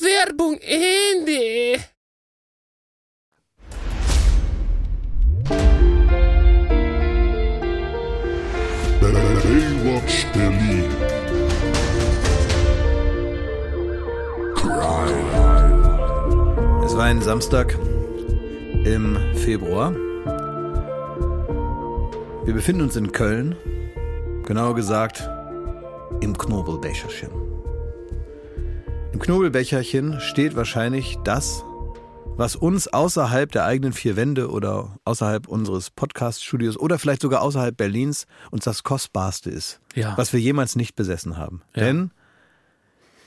Werbung 0.00 0.58
Ende. 0.60 1.78
Baywatch 9.00 10.26
Berlin. 10.32 10.90
Es 16.84 16.96
war 16.96 17.04
ein 17.04 17.22
Samstag 17.22 17.78
im 18.84 19.16
Februar. 19.36 19.94
Wir 22.44 22.52
befinden 22.52 22.82
uns 22.82 22.96
in 22.96 23.12
Köln, 23.12 23.54
genauer 24.44 24.74
gesagt 24.74 25.28
im 26.20 26.36
Knobelbecherchen. 26.36 27.53
Im 29.14 29.20
Knobelbecherchen 29.20 30.20
steht 30.20 30.56
wahrscheinlich 30.56 31.18
das, 31.22 31.62
was 32.36 32.56
uns 32.56 32.88
außerhalb 32.88 33.52
der 33.52 33.64
eigenen 33.64 33.92
vier 33.92 34.16
Wände 34.16 34.50
oder 34.50 34.98
außerhalb 35.04 35.46
unseres 35.46 35.90
Podcast-Studios 35.90 36.76
oder 36.76 36.98
vielleicht 36.98 37.22
sogar 37.22 37.40
außerhalb 37.42 37.76
Berlins 37.76 38.26
uns 38.50 38.64
das 38.64 38.82
Kostbarste 38.82 39.50
ist, 39.50 39.78
Ja. 39.94 40.14
was 40.18 40.32
wir 40.32 40.40
jemals 40.40 40.74
nicht 40.74 40.96
besessen 40.96 41.36
haben. 41.36 41.62
Ja. 41.76 41.84
Denn 41.84 42.10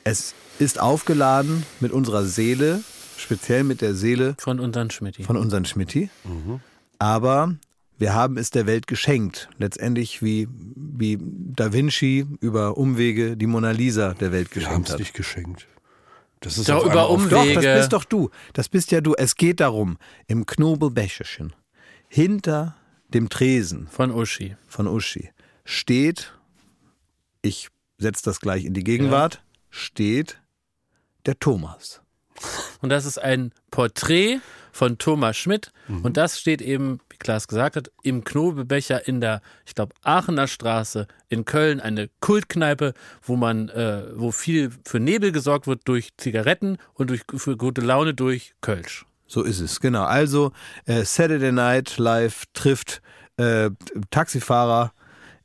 es 0.04 0.36
ist 0.60 0.78
aufgeladen 0.82 1.64
mit 1.80 1.94
unserer 1.94 2.26
Seele, 2.26 2.82
speziell 3.18 3.64
mit 3.64 3.80
der 3.80 3.94
Seele 3.96 4.36
Von 4.40 4.60
unseren 4.60 4.90
Schmidt. 4.92 5.16
von 5.26 5.38
unseren 5.38 5.64
Schmitti. 5.64 6.10
Aber 7.00 7.56
wir 7.98 8.14
haben 8.14 8.38
es 8.38 8.50
der 8.50 8.68
Welt 8.68 8.88
geschenkt. 8.88 9.48
Letztendlich 9.58 10.22
wie, 10.22 10.50
wie 10.76 11.18
Da 11.22 11.72
Vinci 11.72 12.26
über 12.42 12.76
Umwege 12.78 13.38
die 13.38 13.48
Mona 13.48 13.72
Lisa 13.72 14.16
der 14.16 14.34
Welt 14.34 14.54
Wir 14.54 14.64
haben 14.66 14.84
geschenkt 14.84 14.88
es 14.90 14.94
hat. 14.96 15.00
nicht 15.00 15.14
geschenkt. 15.14 15.66
Das 16.40 16.58
ist 16.58 16.70
Doch, 16.70 16.86
über 16.86 17.10
Umwege. 17.10 17.54
Doch, 17.56 17.62
das 17.62 17.80
bist 17.80 17.94
doch 17.94 18.04
du. 18.06 18.30
Das 18.54 18.70
bist 18.70 18.92
ja 18.92 19.02
du. 19.02 19.16
Es 19.18 19.36
geht 19.36 19.60
darum, 19.60 19.98
im 20.28 20.46
Knobelbecherchen, 20.46 21.54
hinter 22.08 22.76
dem 23.10 23.30
Tresen 23.30 23.88
Von 23.88 24.12
Uschi. 24.12 24.56
von 24.68 24.88
Uschi, 24.88 25.32
steht, 25.66 26.34
ich 27.42 27.70
setze 27.98 28.24
das 28.26 28.40
gleich 28.40 28.66
in 28.66 28.74
die 28.74 28.84
Gegenwart, 28.84 29.42
steht 29.70 30.40
der 31.26 31.40
Thomas. 31.40 32.02
Und 32.82 32.90
das 32.90 33.06
ist 33.06 33.18
ein 33.18 33.52
Porträt 33.72 34.40
von 34.72 34.98
Thomas 35.00 35.36
Schmidt. 35.38 35.72
Und 35.88 36.18
das 36.18 36.40
steht 36.40 36.62
eben, 36.62 37.00
Klaas 37.20 37.48
gesagt 37.48 37.76
hat, 37.76 37.92
im 38.04 38.24
Knobelbecher 38.24 39.08
in 39.08 39.22
der, 39.22 39.42
ich 39.66 39.76
glaube, 39.76 39.96
Aachener 40.04 40.48
Straße 40.48 41.08
in 41.30 41.46
Köln, 41.46 41.80
eine 41.80 42.10
Kultkneipe, 42.20 42.94
wo 43.22 43.36
man, 43.36 43.70
äh, 43.70 44.04
wo 44.16 44.32
viel 44.32 44.72
für 44.86 45.00
Nebel 45.00 45.32
gesorgt 45.32 45.68
wird 45.68 45.82
durch 45.86 46.12
Zigaretten 46.18 46.78
und 46.94 47.10
durch, 47.10 47.22
für 47.36 47.58
gute 47.58 47.82
Laune 47.82 48.14
durch 48.14 48.54
Kölsch. 48.62 49.06
So 49.28 49.44
ist 49.44 49.60
es, 49.60 49.80
genau. 49.80 50.04
Also 50.04 50.52
äh, 50.86 51.04
Saturday 51.04 51.52
Night 51.52 51.98
Live 51.98 52.46
trifft 52.54 53.02
äh, 53.38 53.70
Taxifahrer 54.10 54.94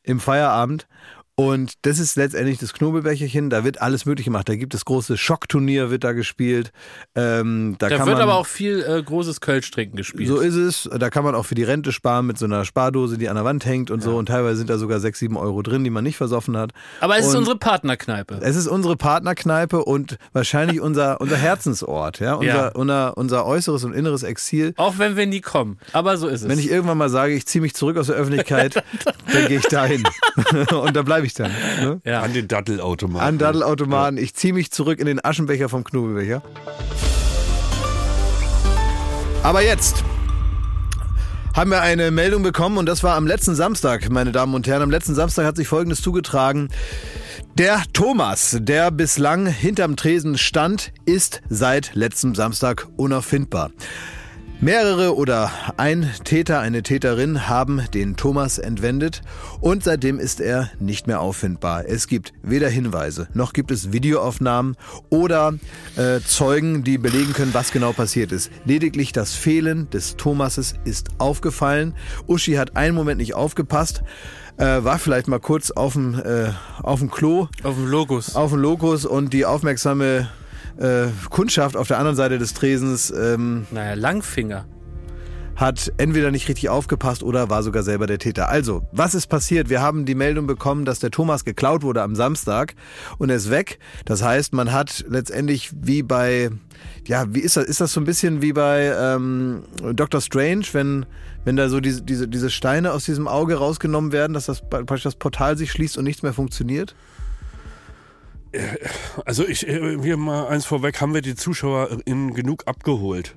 im 0.03 0.21
Feierabend. 0.21 0.87
Und 1.35 1.73
das 1.87 1.99
ist 1.99 2.17
letztendlich 2.17 2.59
das 2.59 2.75
Knobelbecherchen. 2.75 3.49
Da 3.49 3.65
wird 3.65 3.81
alles 3.81 4.05
möglich 4.05 4.27
gemacht. 4.27 4.49
Da 4.51 4.55
gibt 4.55 4.75
es 4.75 4.85
große 4.85 5.17
Schockturnier, 5.17 5.91
wird 5.91 6.05
da 6.05 6.13
gespielt. 6.13 6.73
Ähm, 7.15 7.77
da 7.79 7.89
Da 7.89 7.99
wird 8.01 8.09
man, 8.19 8.21
aber 8.23 8.35
auch 8.35 8.47
viel 8.47 8.83
äh, 8.87 9.03
großes 9.03 9.41
Kölsch 9.41 9.71
trinken 9.71 9.97
gespielt. 9.97 10.29
So 10.29 10.41
ist 10.41 10.55
es. 10.57 10.91
Da 10.95 11.09
kann 11.09 11.25
man 11.25 11.35
auch 11.35 11.47
für 11.47 11.55
die 11.55 11.63
Rente 11.65 11.91
sparen 11.91 12.27
mit 12.27 12.37
so 12.37 12.45
einer 12.45 12.67
Spardose, 12.67 13.17
die 13.17 13.31
an 13.31 13.37
der 13.37 13.45
Wand 13.47 13.65
hängt 13.65 13.91
und 13.91 14.03
so. 14.03 14.17
Und 14.17 14.27
teilweise 14.27 14.57
sind 14.59 14.69
da 14.69 14.77
sogar 14.77 15.01
sechs, 15.01 15.19
sieben 15.21 15.39
Euro 15.39 15.63
drin, 15.63 15.85
die 15.85 15.91
man 15.91 16.05
nicht 16.05 16.19
versoffen 16.19 16.57
hat. 16.57 16.73
aber 17.01 17.17
es 17.17 17.25
ist 17.27 17.33
und- 17.33 17.39
unsere 17.39 17.57
Partnerkneipe. 17.57 18.39
Es 18.43 18.55
ist 18.57 18.67
unsere 18.69 18.97
Partnerkneipe 18.97 19.83
und 19.85 20.19
wahrscheinlich 20.35 20.81
unser, 20.83 21.19
unser 21.23 21.37
Herzensort, 21.39 22.21
ja? 22.21 22.35
Unser, 22.35 22.53
Ja. 22.53 22.69
unser, 22.69 23.17
unser 23.17 23.47
äußeres 23.47 23.85
und 23.85 23.95
inneres 23.95 24.23
Exil. 24.23 24.75
Auch 24.77 24.99
wenn 24.99 25.17
wir 25.17 25.27
nie 25.27 25.41
kommen. 25.41 25.79
Aber 25.95 26.19
so 26.19 26.29
ist 26.29 26.43
es. 26.43 26.49
Wenn 26.49 26.59
ich 26.59 26.71
irgendwann 26.71 26.99
mal 26.99 27.09
sage, 27.09 27.33
ich 27.33 27.47
ziehe 27.47 27.63
mich 27.63 27.73
zurück 27.75 27.97
aus 27.97 28.09
der 28.09 28.17
Öffentlichkeit, 28.17 28.75
dann 29.33 29.47
gehe 29.49 29.59
ich 29.59 29.67
dahin. 29.69 30.03
und 30.71 30.95
da 30.95 31.03
bleibe 31.03 31.22
ich 31.27 31.35
dann. 31.35 31.51
Ne? 31.81 32.01
ja. 32.05 32.21
An 32.21 32.33
den 32.33 32.49
Dattelautomaten. 32.49 33.27
An 33.27 33.39
Daddelautomaten. 33.39 34.19
Ich 34.19 34.35
ziehe 34.35 34.53
mich 34.53 34.71
zurück 34.71 34.99
in 34.99 35.07
den 35.07 35.25
Aschenbecher 35.25 35.69
vom 35.69 35.85
Knobelbecher. 35.85 36.43
Aber 39.43 39.63
jetzt 39.63 40.05
haben 41.55 41.71
wir 41.71 41.83
eine 41.83 42.11
Meldung 42.11 42.43
bekommen 42.43 42.79
und 42.79 42.87
das 42.87 43.03
war 43.03 43.17
am 43.17 43.27
letzten 43.27 43.55
Samstag, 43.55 44.09
meine 44.09 44.33
Damen 44.33 44.55
und 44.55 44.67
Herren. 44.67 44.83
Am 44.83 44.91
letzten 44.91 45.15
Samstag 45.15 45.45
hat 45.45 45.57
sich 45.57 45.69
Folgendes 45.69 46.01
zugetragen. 46.01 46.69
Der 47.59 47.83
Thomas, 47.93 48.57
der 48.61 48.91
bislang 48.91 49.47
hinterm 49.47 49.97
Tresen 49.97 50.39
stand, 50.39 50.93
ist 51.05 51.43
seit 51.51 51.95
letztem 51.95 52.35
Samstag 52.35 52.87
unauffindbar. 52.97 53.71
Mehrere 54.63 55.17
oder 55.17 55.51
ein 55.77 56.09
Täter, 56.23 56.61
eine 56.61 56.85
Täterin 56.85 57.49
haben 57.49 57.83
den 57.95 58.15
Thomas 58.15 58.59
entwendet 58.59 59.23
und 59.61 59.83
seitdem 59.83 60.21
ist 60.21 60.41
er 60.41 60.71
nicht 60.79 61.09
mehr 61.09 61.21
auffindbar. 61.21 61.87
Es 61.89 62.07
gibt 62.07 62.33
weder 62.45 62.69
Hinweise, 62.69 63.27
noch 63.35 63.55
gibt 63.55 63.73
es 63.73 63.91
Videoaufnahmen 63.91 64.77
oder 65.11 65.55
äh, 65.97 66.21
Zeugen, 66.21 66.85
die 66.85 66.97
belegen 66.97 67.33
können, 67.33 67.55
was 67.55 67.73
genau 67.73 67.93
passiert 67.93 68.31
ist. 68.31 68.53
Lediglich 68.65 69.11
das 69.11 69.35
Fehlen 69.35 69.91
des 69.91 70.15
Thomases 70.15 70.77
ist 70.85 71.09
aufgefallen. 71.19 71.97
Uschi 72.29 72.53
hat 72.53 72.77
einen 72.77 72.95
Moment 72.95 73.19
nicht 73.19 73.35
aufgepasst, 73.35 74.05
äh, 74.59 74.65
war 74.85 75.01
vielleicht 75.01 75.27
mal 75.27 75.41
kurz 75.41 75.73
auf 75.73 75.95
dem, 75.95 76.15
äh, 76.15 76.51
auf 76.85 77.01
dem 77.01 77.11
Klo 77.11 77.49
Auf 77.65 77.75
dem 77.75 77.89
Logos. 77.89 78.37
auf 78.37 78.53
dem 78.53 78.61
Lokus 78.61 79.07
und 79.07 79.33
die 79.33 79.45
aufmerksame 79.45 80.29
äh, 80.79 81.07
Kundschaft 81.31 81.77
auf 81.77 81.89
der 81.89 81.99
anderen 81.99 82.17
Seite 82.17 82.39
des 82.39 82.55
Tresens 82.55 83.11
ähm, 83.11 83.67
Naja, 83.71 83.95
Langfinger. 83.95 84.65
hat 85.57 85.93
entweder 85.99 86.31
nicht 86.31 86.49
richtig 86.49 86.69
aufgepasst 86.71 87.23
oder 87.23 87.51
war 87.51 87.63
sogar 87.63 87.83
selber 87.83 88.07
der 88.07 88.19
Täter. 88.19 88.49
Also, 88.49 88.83
was 88.91 89.15
ist 89.15 89.27
passiert? 89.29 89.69
Wir 89.69 89.81
haben 89.83 90.05
die 90.07 90.15
Meldung 90.15 90.47
bekommen, 90.47 90.85
dass 90.85 90.99
der 90.99 91.11
Thomas 91.11 91.45
geklaut 91.45 91.83
wurde 91.83 92.03
am 92.03 92.15
Samstag 92.15 92.75
und 93.19 93.31
er 93.31 93.37
ist 93.37 93.51
weg. 93.51 93.79
Das 94.07 94.23
heißt, 94.23 94.55
man 94.55 94.73
hat 94.73 95.05
letztendlich 95.09 95.71
wie 95.79 96.03
bei, 96.03 96.51
ja, 97.07 97.27
wie 97.35 97.41
ist 97.41 97.57
das? 97.57 97.65
Ist 97.67 97.81
das 97.81 97.93
so 97.93 98.01
ein 98.01 98.05
bisschen 98.05 98.41
wie 98.43 98.53
bei 98.55 98.93
ähm, 98.99 99.63
Doctor 99.95 100.21
Strange, 100.23 100.65
wenn, 100.73 101.05
wenn 101.45 101.57
da 101.57 101.69
so 101.69 101.81
diese, 101.81 102.03
diese, 102.03 102.29
diese 102.29 102.49
Steine 102.51 102.93
aus 102.93 103.05
diesem 103.05 103.29
Auge 103.29 103.57
rausgenommen 103.57 104.11
werden, 104.11 104.33
dass 104.33 104.47
das 104.47 104.63
praktisch 104.69 105.03
das 105.03 105.17
Portal 105.17 105.57
sich 105.59 105.71
schließt 105.71 105.99
und 105.99 106.05
nichts 106.05 106.23
mehr 106.23 106.33
funktioniert? 106.33 106.95
Also 109.25 109.47
ich, 109.47 109.67
äh, 109.67 110.03
wir 110.03 110.17
mal 110.17 110.49
eins 110.49 110.67
vorweg, 110.67 111.01
haben 111.01 111.15
wir 111.15 111.23
die 111.23 111.35
ZuschauerInnen 111.35 112.35
genug 112.35 112.67
abgeholt? 112.67 113.35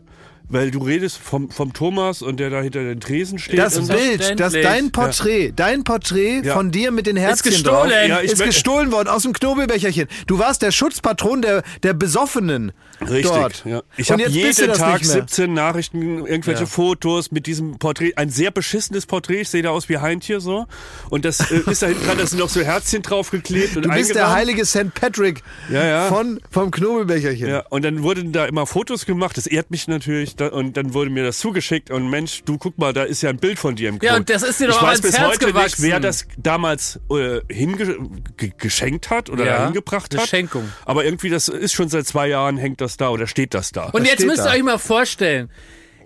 Weil 0.49 0.71
du 0.71 0.79
redest 0.79 1.17
vom, 1.17 1.49
vom 1.49 1.73
Thomas 1.73 2.21
und 2.21 2.39
der 2.39 2.49
da 2.49 2.61
hinter 2.61 2.83
den 2.83 2.99
Tresen 2.99 3.39
steht. 3.39 3.57
Das. 3.59 3.75
Bild, 3.87 4.39
das 4.39 4.53
dein 4.53 4.91
Porträt, 4.91 5.51
dein 5.55 5.83
Porträt 5.83 6.41
Ja. 6.43 6.53
von 6.53 6.71
dir 6.71 6.91
mit 6.91 7.07
den 7.07 7.17
Herzchen 7.17 7.51
gestohlen. 7.51 7.89
drauf, 7.89 8.07
Ja, 8.07 8.21
ich 8.21 8.31
ist 8.31 8.43
gestohlen 8.43 8.91
worden 8.91 9.09
aus 9.09 9.23
dem 9.23 9.33
Knobelbecherchen. 9.33 10.07
Du 10.27 10.39
warst 10.39 10.61
der 10.61 10.71
Schutzpatron 10.71 11.41
der, 11.41 11.63
der 11.83 11.93
Besoffenen 11.93 12.71
Richtig, 13.01 13.23
dort. 13.23 13.63
ja. 13.65 13.81
Ich 13.97 14.11
habe 14.11 14.27
jeden 14.27 14.73
Tag 14.73 15.01
nicht 15.01 15.13
mehr. 15.13 15.21
17 15.21 15.53
Nachrichten, 15.53 16.25
irgendwelche 16.25 16.61
Ja. 16.61 16.65
Fotos 16.65 17.31
mit 17.31 17.45
diesem 17.47 17.77
Porträt. 17.77 18.13
Ein 18.15 18.29
sehr 18.29 18.51
beschissenes 18.51 19.05
Porträt. 19.05 19.41
Ich 19.41 19.49
sehe 19.49 19.61
da 19.61 19.71
aus 19.71 19.89
wie 19.89 19.97
Heintje 19.97 20.39
so. 20.39 20.65
Und 21.09 21.25
das 21.25 21.51
äh, 21.51 21.61
ist 21.69 21.81
da 21.81 21.87
hinten 21.87 22.05
dran, 22.05 22.17
da 22.17 22.25
sind 22.25 22.39
noch 22.39 22.49
so 22.49 22.61
Herzchen 22.61 23.01
draufgeklebt 23.01 23.75
und 23.77 23.83
Du 23.85 23.89
bist 23.89 24.15
der 24.15 24.31
heilige 24.31 24.65
St. 24.65 24.93
Patrick 24.93 25.43
Ja, 25.69 25.83
ja. 25.85 26.07
Von, 26.07 26.39
vom 26.49 26.71
Knobelbecherchen. 26.71 27.47
Ja, 27.49 27.63
und 27.69 27.83
dann 27.83 28.01
wurden 28.03 28.31
da 28.31 28.45
immer 28.45 28.65
Fotos 28.65 29.05
gemacht, 29.05 29.35
das 29.37 29.47
ehrt 29.47 29.71
mich 29.71 29.87
natürlich, 29.87 30.34
da, 30.35 30.47
und 30.47 30.77
dann 30.77 30.93
wurde 30.93 31.09
mir 31.09 31.23
das 31.23 31.39
zugeschickt 31.39 31.89
und 31.91 32.09
Mensch, 32.09 32.43
du 32.45 32.57
guck 32.57 32.77
mal, 32.77 32.93
da 32.93 33.03
ist 33.03 33.21
ja 33.21 33.29
ein 33.29 33.37
Bild 33.37 33.57
von 33.59 33.75
dir 33.75 33.89
im 33.89 33.95
Ja, 34.01 34.09
Klo. 34.11 34.17
und 34.17 34.29
das 34.29 34.43
ist 34.43 34.59
dir 34.59 34.69
ich 34.69 34.75
doch 34.75 34.81
auch 34.83 34.87
weiß 34.87 35.01
bis 35.01 35.17
Herz 35.17 35.33
heute 35.33 35.45
gewachsen. 35.47 35.81
nicht, 35.83 35.91
wer 35.91 35.99
das 35.99 36.27
damals 36.37 36.99
äh, 37.09 37.41
hinge 37.51 37.97
ge 38.37 38.51
geschenkt 38.57 39.09
hat 39.09 39.29
oder 39.29 39.45
Ja, 39.45 39.57
da 39.57 39.63
hingebracht 39.65 40.15
hat. 40.17 40.27
Schenkung. 40.27 40.71
Aber 40.85 41.05
irgendwie, 41.05 41.29
das 41.29 41.47
ist 41.47 41.73
schon 41.73 41.89
seit 41.89 42.05
zwei 42.07 42.27
Jahren, 42.27 42.57
hängt 42.57 42.81
das 42.81 42.97
da 42.97 43.09
oder 43.09 43.27
steht 43.27 43.53
das 43.53 43.71
da. 43.71 43.85
Und 43.89 44.05
jetzt 44.05 44.15
steht 44.15 44.27
müsst 44.27 44.45
ihr 44.45 44.51
euch 44.51 44.63
mal 44.63 44.77
vorstellen, 44.77 45.49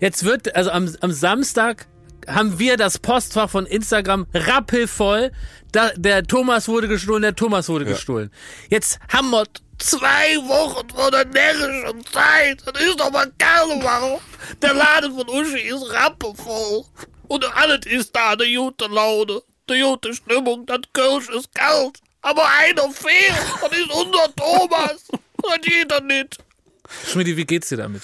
jetzt 0.00 0.24
wird, 0.24 0.54
also 0.54 0.70
am, 0.70 0.94
am 1.00 1.12
Samstag 1.12 1.86
haben 2.28 2.58
wir 2.58 2.76
das 2.76 2.98
Postfach 2.98 3.50
von 3.50 3.66
Instagram 3.66 4.26
rappelvoll. 4.34 5.32
Da, 5.72 5.90
der 5.96 6.24
Thomas 6.24 6.68
wurde 6.68 6.88
gestohlen, 6.88 7.22
der 7.22 7.34
Thomas 7.34 7.68
wurde 7.68 7.84
gestohlen. 7.84 8.30
Jetzt 8.68 8.98
haben 9.08 9.30
wir 9.30 9.44
Zwei 9.80 10.36
Wochen 10.46 10.88
von 10.90 11.10
der 11.10 11.24
närrischen 11.24 12.04
Zeit. 12.06 12.62
Das 12.66 12.82
ist 12.82 13.00
doch 13.00 13.10
mal 13.10 13.32
Karneval. 13.38 14.20
Der 14.60 14.74
Laden 14.74 15.14
von 15.16 15.28
Uschi 15.28 15.60
ist 15.60 15.90
rappevoll. 15.90 16.84
Und 17.28 17.44
alles 17.56 17.86
ist 17.86 18.14
da 18.14 18.30
eine 18.32 18.54
gute 18.54 18.86
Laune, 18.86 19.42
eine 19.68 19.82
gute 19.82 20.14
Stimmung. 20.14 20.66
Das 20.66 20.80
Kölsch 20.92 21.28
ist 21.30 21.54
kalt. 21.54 21.98
Aber 22.22 22.46
einer 22.46 22.90
fehlt. 22.90 23.34
Das 23.62 23.72
ist 23.72 23.90
unser 23.90 24.34
Thomas. 24.36 25.06
Das 25.42 25.60
geht 25.62 25.90
doch 25.90 26.02
nicht. 26.02 26.38
Schmidi, 27.10 27.36
wie 27.36 27.46
geht's 27.46 27.70
dir 27.70 27.78
damit? 27.78 28.02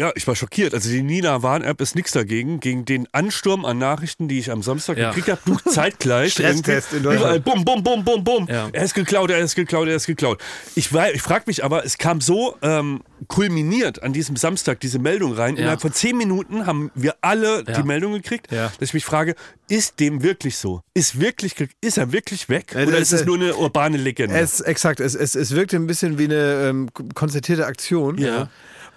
Ja, 0.00 0.12
ich 0.14 0.26
war 0.26 0.34
schockiert. 0.34 0.72
Also 0.72 0.88
die 0.88 1.02
Nina 1.02 1.42
Warn-App 1.42 1.78
ist 1.82 1.94
nichts 1.94 2.12
dagegen, 2.12 2.58
gegen 2.58 2.86
den 2.86 3.06
Ansturm 3.12 3.66
an 3.66 3.76
Nachrichten, 3.76 4.28
die 4.28 4.38
ich 4.38 4.50
am 4.50 4.62
Samstag 4.62 4.96
Ja. 4.96 5.10
gekriegt 5.10 5.28
habe. 5.28 5.40
Du 5.44 5.70
zeitgleich. 5.70 6.32
Stresstest 6.32 6.94
in 6.94 7.02
Deutschland. 7.02 7.20
Überall 7.20 7.40
bum, 7.40 7.64
bum, 7.66 7.82
bum, 7.84 8.02
bum, 8.02 8.24
bum. 8.24 8.46
Ja. 8.48 8.70
Er 8.72 8.82
ist 8.82 8.94
geklaut, 8.94 9.30
er 9.30 9.40
ist 9.40 9.54
geklaut, 9.56 9.88
er 9.88 9.96
ist 9.96 10.06
geklaut. 10.06 10.40
Ich, 10.74 10.90
ich 10.90 11.20
frage 11.22 11.44
mich 11.48 11.64
aber, 11.64 11.84
es 11.84 11.98
kam 11.98 12.22
so 12.22 12.56
ähm, 12.62 13.02
kulminiert 13.28 14.02
an 14.02 14.14
diesem 14.14 14.36
Samstag 14.36 14.80
diese 14.80 14.98
Meldung 14.98 15.34
rein. 15.34 15.56
Ja. 15.56 15.60
Innerhalb 15.60 15.82
von 15.82 15.92
zehn 15.92 16.16
Minuten 16.16 16.64
haben 16.64 16.90
wir 16.94 17.16
alle 17.20 17.64
Ja. 17.68 17.74
die 17.74 17.82
Meldung 17.82 18.14
gekriegt, 18.14 18.50
Ja. 18.50 18.72
dass 18.80 18.88
ich 18.88 18.94
mich 18.94 19.04
frage, 19.04 19.34
ist 19.68 20.00
dem 20.00 20.22
wirklich 20.22 20.56
so? 20.56 20.80
Ist, 20.94 21.20
wirklich, 21.20 21.54
ist 21.82 21.98
er 21.98 22.10
wirklich 22.10 22.48
weg? 22.48 22.72
Ja, 22.74 22.86
Oder 22.86 22.96
ist 22.96 23.12
es 23.12 23.26
nur 23.26 23.36
eine 23.36 23.54
urbane 23.54 23.98
Legende? 23.98 24.34
Es, 24.38 24.62
exakt, 24.62 25.00
es, 25.00 25.14
es, 25.14 25.34
es 25.34 25.50
wirkte 25.54 25.76
ein 25.76 25.86
bisschen 25.86 26.18
wie 26.18 26.24
eine 26.24 26.68
ähm, 26.70 26.88
konzertierte 27.14 27.66
Aktion. 27.66 28.16
Ja. 28.16 28.48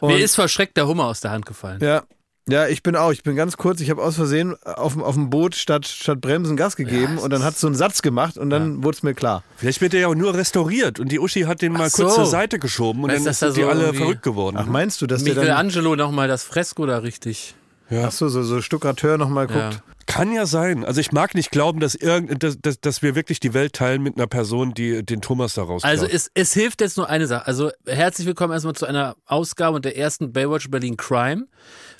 Und, 0.03 0.13
Mir 0.15 0.19
ist 0.23 0.35
verschreckt 0.35 0.75
der 0.75 0.85
Hummer 0.87 1.05
aus 1.05 1.21
der 1.21 1.31
Hand 1.31 1.45
gefallen. 1.45 1.79
ja. 1.81 2.03
Ja, 2.49 2.67
ich 2.67 2.83
bin 2.83 2.97
auch. 2.97 3.13
Ich 3.13 3.23
bin 3.23 3.37
ganz 3.37 3.55
kurz. 3.55 3.79
Ich 3.79 3.89
habe 3.89 4.03
aus 4.03 4.15
Versehen 4.17 4.57
auf, 4.65 4.91
dem- 4.95 5.01
auf 5.01 5.15
dem 5.15 5.29
Boot 5.29 5.55
statt, 5.55 5.87
statt 5.87 6.19
Bremsen 6.19 6.57
Gas 6.57 6.75
gegeben 6.75 7.17
und 7.17 7.29
dann 7.31 7.41
hat 7.41 7.57
so 7.57 7.67
einen 7.67 7.75
Satz 7.77 8.01
gemacht 8.01 8.37
und 8.37 8.49
dann 8.49 8.83
wurde 8.83 8.97
es 8.97 9.01
mir 9.01 9.13
klar. 9.13 9.43
Vielleicht 9.55 9.79
wird 9.79 9.93
er 9.93 10.01
ja 10.01 10.07
auch 10.09 10.13
nur 10.15 10.33
restauriert 10.33 10.99
und 10.99 11.09
die 11.09 11.21
Uschi 11.21 11.43
hat 11.43 11.61
den 11.61 11.71
mal 11.71 11.87
Ach 11.87 11.93
kurz 11.93 11.95
so. 12.15 12.15
zur 12.15 12.25
Seite 12.25 12.59
geschoben 12.59 13.05
und 13.05 13.11
Weißt 13.11 13.25
dann 13.25 13.33
sind 13.33 13.49
da 13.51 13.53
die 13.55 13.61
so 13.61 13.67
alle 13.69 13.79
irgendwie- 13.83 13.97
verrückt 13.99 14.23
geworden. 14.23 14.57
Ach, 14.59 14.65
meinst 14.65 15.01
du, 15.01 15.07
dass 15.07 15.23
der 15.23 15.35
dann. 15.35 15.43
Michelangelo 15.45 15.95
nochmal 15.95 16.27
das 16.27 16.43
Fresko 16.43 16.85
da 16.85 16.97
richtig. 16.97 17.55
Ach 17.89 18.11
so, 18.11 18.27
so, 18.27 18.43
so 18.43 18.59
Stuckateur 18.61 19.17
nochmal 19.17 19.47
guckt. 19.47 19.59
Ja. 19.59 19.69
Kann 20.05 20.31
ja 20.33 20.45
sein. 20.45 20.85
Also 20.85 20.99
ich 21.01 21.11
mag 21.11 21.33
nicht 21.35 21.51
glauben, 21.51 21.79
dass, 21.79 21.95
irgend, 21.95 22.43
dass, 22.43 22.59
dass, 22.59 22.79
dass 22.79 23.01
wir 23.01 23.15
wirklich 23.15 23.39
die 23.39 23.53
Welt 23.53 23.73
teilen 23.73 24.01
mit 24.03 24.17
einer 24.17 24.27
Person, 24.27 24.73
die 24.73 25.03
den 25.05 25.21
Thomas 25.21 25.53
da 25.55 25.63
rausklaut. 25.63 25.89
Also 25.91 26.05
es, 26.05 26.29
es 26.33 26.53
hilft 26.53 26.81
jetzt 26.81 26.97
nur 26.97 27.09
eine 27.09 27.27
Sache. 27.27 27.47
Also 27.47 27.71
herzlich 27.85 28.27
willkommen 28.27 28.53
erstmal 28.53 28.75
zu 28.75 28.85
einer 28.85 29.15
Ausgabe 29.25 29.75
und 29.75 29.85
der 29.85 29.97
ersten 29.97 30.33
Baywatch 30.33 30.69
Berlin 30.69 30.97
Crime. 30.97 31.47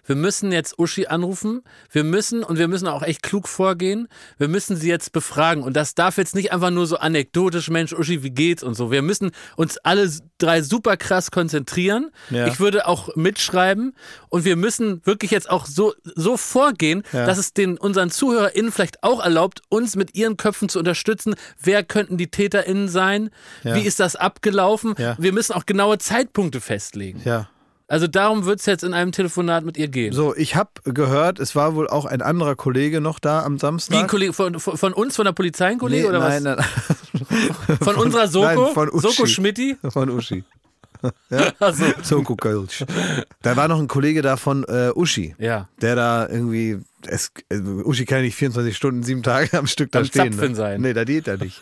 Wir 0.06 0.18
müssen 0.18 0.52
jetzt 0.52 0.78
Uschi 0.78 1.08
anrufen. 1.08 1.62
Wir 1.90 2.04
müssen 2.04 2.44
und 2.44 2.58
wir 2.58 2.68
müssen 2.68 2.88
auch 2.90 3.04
echt 3.04 3.24
klug 3.24 3.48
vorgehen. 3.48 4.10
Wir 4.38 4.50
müssen 4.50 4.76
sie 4.76 4.90
jetzt 4.90 5.14
befragen 5.14 5.64
und 5.64 5.78
das 5.78 5.96
darf 5.96 6.18
jetzt 6.18 6.36
nicht 6.36 6.52
einfach 6.52 6.72
nur 6.72 6.88
so 6.88 6.98
anekdotisch, 6.98 7.70
Mensch, 7.70 7.94
Uschi, 7.94 8.22
wie 8.22 8.32
geht's 8.32 8.64
und 8.64 8.74
so. 8.74 8.92
Wir 8.92 9.02
müssen 9.02 9.32
uns 9.56 9.78
alle 9.78 10.12
drei 10.40 10.62
super 10.62 10.98
krass 10.98 11.32
konzentrieren. 11.32 12.12
Ja. 12.32 12.48
Ich 12.48 12.60
würde 12.60 12.86
auch 12.86 13.16
mitschreiben 13.16 13.96
und 14.28 14.44
wir 14.44 14.58
müssen 14.58 15.02
wirklich 15.06 15.32
jetzt 15.32 15.50
auch 15.50 15.66
so 15.66 15.94
so 16.16 16.36
vorgehen, 16.36 17.04
Ja. 17.14 17.26
dass 17.26 17.38
es 17.38 17.54
den 17.54 17.78
unseren 17.94 18.10
ZuhörerInnen 18.10 18.72
vielleicht 18.72 19.04
auch 19.04 19.24
erlaubt, 19.24 19.62
uns 19.70 19.96
mit 19.96 20.16
ihren 20.16 20.36
Köpfen 20.36 20.68
zu 20.68 20.80
unterstützen. 20.80 21.36
Wer 21.62 21.84
könnten 21.84 22.18
die 22.18 22.28
TäterInnen 22.28 22.88
sein? 22.88 23.30
Ja. 23.64 23.76
Wie 23.76 23.82
ist 23.82 24.00
das 24.00 24.16
abgelaufen? 24.16 24.96
Ja. 24.98 25.16
Wir 25.20 25.32
müssen 25.32 25.54
auch 25.54 25.68
genaue 25.68 26.00
Zeitpunkte 26.00 26.60
festlegen. 26.60 27.22
Ja. 27.24 27.50
Also 27.88 28.08
darum 28.08 28.46
wird 28.46 28.60
es 28.62 28.66
jetzt 28.66 28.84
in 28.84 28.96
einem 28.96 29.12
Telefonat 29.12 29.64
mit 29.64 29.78
ihr 29.78 29.90
gehen. 29.90 30.12
So, 30.14 30.36
ich 30.36 30.56
habe 30.56 30.72
gehört, 30.86 31.38
es 31.38 31.56
war 31.56 31.76
wohl 31.76 31.88
auch 31.88 32.06
ein 32.06 32.24
anderer 32.24 32.56
Kollege 32.56 33.00
noch 33.00 33.20
da 33.20 33.44
am 33.44 33.60
Samstag. 33.60 33.96
Wie 33.96 34.02
ein 34.02 34.08
Kollege 34.08 34.34
von, 34.34 34.60
von, 34.60 34.78
von 34.78 34.94
uns, 34.94 35.16
von 35.16 35.26
der 35.26 35.34
Polizei, 35.34 35.68
ein 35.68 35.78
Kollege 35.78 36.04
Nee, 36.04 36.10
oder 36.10 36.20
nein, 36.20 36.44
was? 36.46 36.58
nein, 37.14 37.78
Von 37.82 37.96
unserer 37.96 38.28
Soko? 38.28 38.46
Nein, 38.48 38.74
von 38.74 38.90
Uschi. 38.90 39.08
Soko 39.08 39.28
Schmidti? 39.28 39.78
von 39.90 40.10
Uschi. 40.10 40.44
Also, 41.60 41.84
Soko 42.02 42.36
Kölsch. 42.36 42.86
Da 43.42 43.56
war 43.58 43.68
noch 43.68 43.80
ein 43.80 43.88
Kollege 43.88 44.22
da 44.22 44.38
von 44.38 44.64
äh, 44.64 44.92
Uschi, 44.96 45.36
ja. 45.38 45.68
der 45.82 45.96
da 45.96 46.28
irgendwie, 46.30 46.80
es, 47.08 47.32
äh, 47.50 47.58
Uschi 47.60 48.06
kann 48.06 48.20
ja 48.20 48.24
nicht 48.26 48.36
24 48.36 48.76
Stunden, 48.76 49.04
sieben 49.04 49.24
Tage 49.24 49.58
am 49.58 49.68
Stück 49.68 49.92
da 49.92 50.00
Am 50.00 50.06
stehen. 50.06 50.34
Zapfen 50.34 50.50
ne? 50.52 50.56
sein. 50.56 50.82
Nee, 50.82 50.94
da 50.94 51.04
geht 51.04 51.28
er 51.28 51.38
nicht. 51.38 51.62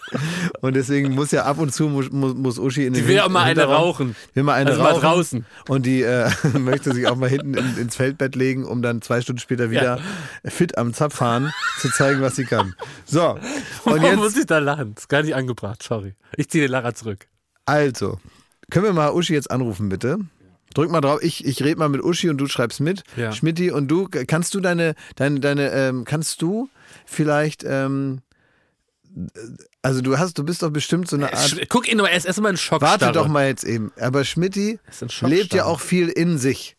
Und 0.62 0.76
deswegen 0.76 1.12
muss 1.14 1.32
ja 1.32 1.46
ab 1.46 1.58
und 1.60 1.74
zu, 1.74 1.88
muss, 1.90 2.12
muss, 2.12 2.34
muss 2.36 2.60
Uschi 2.60 2.86
in 2.86 2.94
den 2.94 3.04
Die 3.04 3.10
will 3.10 3.20
auch 3.20 3.30
mal 3.30 3.44
eine 3.44 3.64
rauchen. 3.64 4.16
Will 4.34 4.44
mal 4.44 4.54
eine 4.54 4.70
Also 4.72 4.82
mal 4.82 4.90
rauchen. 4.92 5.02
draußen. 5.02 5.46
Und 5.68 5.86
die 5.86 6.02
äh, 6.04 6.30
möchte 6.60 6.94
sich 6.94 7.08
auch 7.08 7.16
mal 7.16 7.30
hinten 7.30 7.54
in, 7.56 7.78
ins 7.78 7.96
Feldbett 7.96 8.36
legen, 8.36 8.66
um 8.66 8.82
dann 8.82 9.02
zwei 9.02 9.22
Stunden 9.22 9.40
später 9.40 9.72
wieder 9.72 10.00
fit 10.46 10.78
am 10.78 10.94
Zapf 10.94 11.16
fahren, 11.16 11.52
zu 11.80 11.90
zeigen, 11.90 12.22
was 12.22 12.36
sie 12.36 12.46
kann. 12.46 12.76
So, 13.06 13.32
und 13.86 14.02
Warum 14.02 14.16
muss 14.18 14.34
jetzt, 14.34 14.40
ich 14.40 14.46
da 14.48 14.60
lachen? 14.60 14.96
Ist 14.98 15.10
gar 15.10 15.24
nicht 15.24 15.36
angebracht, 15.36 15.82
sorry. 15.84 16.16
Ich 16.38 16.50
ziehe 16.50 16.64
den 16.66 16.72
Lacher 16.72 16.94
zurück. 16.96 17.28
also, 17.66 18.20
können 18.70 18.86
wir 18.86 18.94
mal 18.94 19.12
Uschi 19.12 19.34
jetzt 19.34 19.52
anrufen, 19.52 19.90
bitte? 19.90 20.18
Drück 20.74 20.92
mal 20.92 21.02
drauf, 21.02 21.22
ich, 21.22 21.46
ich 21.46 21.64
rede 21.64 21.78
mal 21.78 21.90
mit 21.90 22.04
Uschi 22.04 22.30
und 22.30 22.38
du 22.38 22.48
schreibst 22.48 22.80
mit. 22.80 23.04
Ja. 23.16 23.32
Schmidti 23.32 23.72
und 23.72 23.90
du, 23.90 24.08
kannst 24.08 24.54
du 24.54 24.60
deine, 24.60 24.96
deine, 25.16 25.40
deine, 25.40 25.72
ähm, 25.72 26.06
kannst 26.06 26.42
du 26.42 26.70
vielleicht, 27.06 27.64
ähm, 27.64 28.22
also 29.84 30.02
du 30.02 30.18
hast, 30.20 30.38
du 30.38 30.44
bist 30.44 30.62
doch 30.62 30.70
bestimmt 30.70 31.08
so 31.10 31.16
eine 31.16 31.34
Art. 31.34 31.40
Sch- 31.42 31.66
Guck 31.70 31.92
ihn 31.92 31.98
nur, 31.98 32.08
er 32.10 32.16
ist 32.18 32.26
erstmal 32.26 32.52
in 32.52 32.58
Schockstarre. 32.58 33.02
Warte 33.02 33.12
doch 33.14 33.28
mal 33.28 33.48
jetzt 33.48 33.64
eben. 33.64 33.92
Aber 34.00 34.24
Schmidti 34.24 34.80
lebt 35.22 35.54
ja 35.54 35.66
auch 35.66 35.80
viel 35.80 36.10
in 36.10 36.38
sich, 36.38 36.76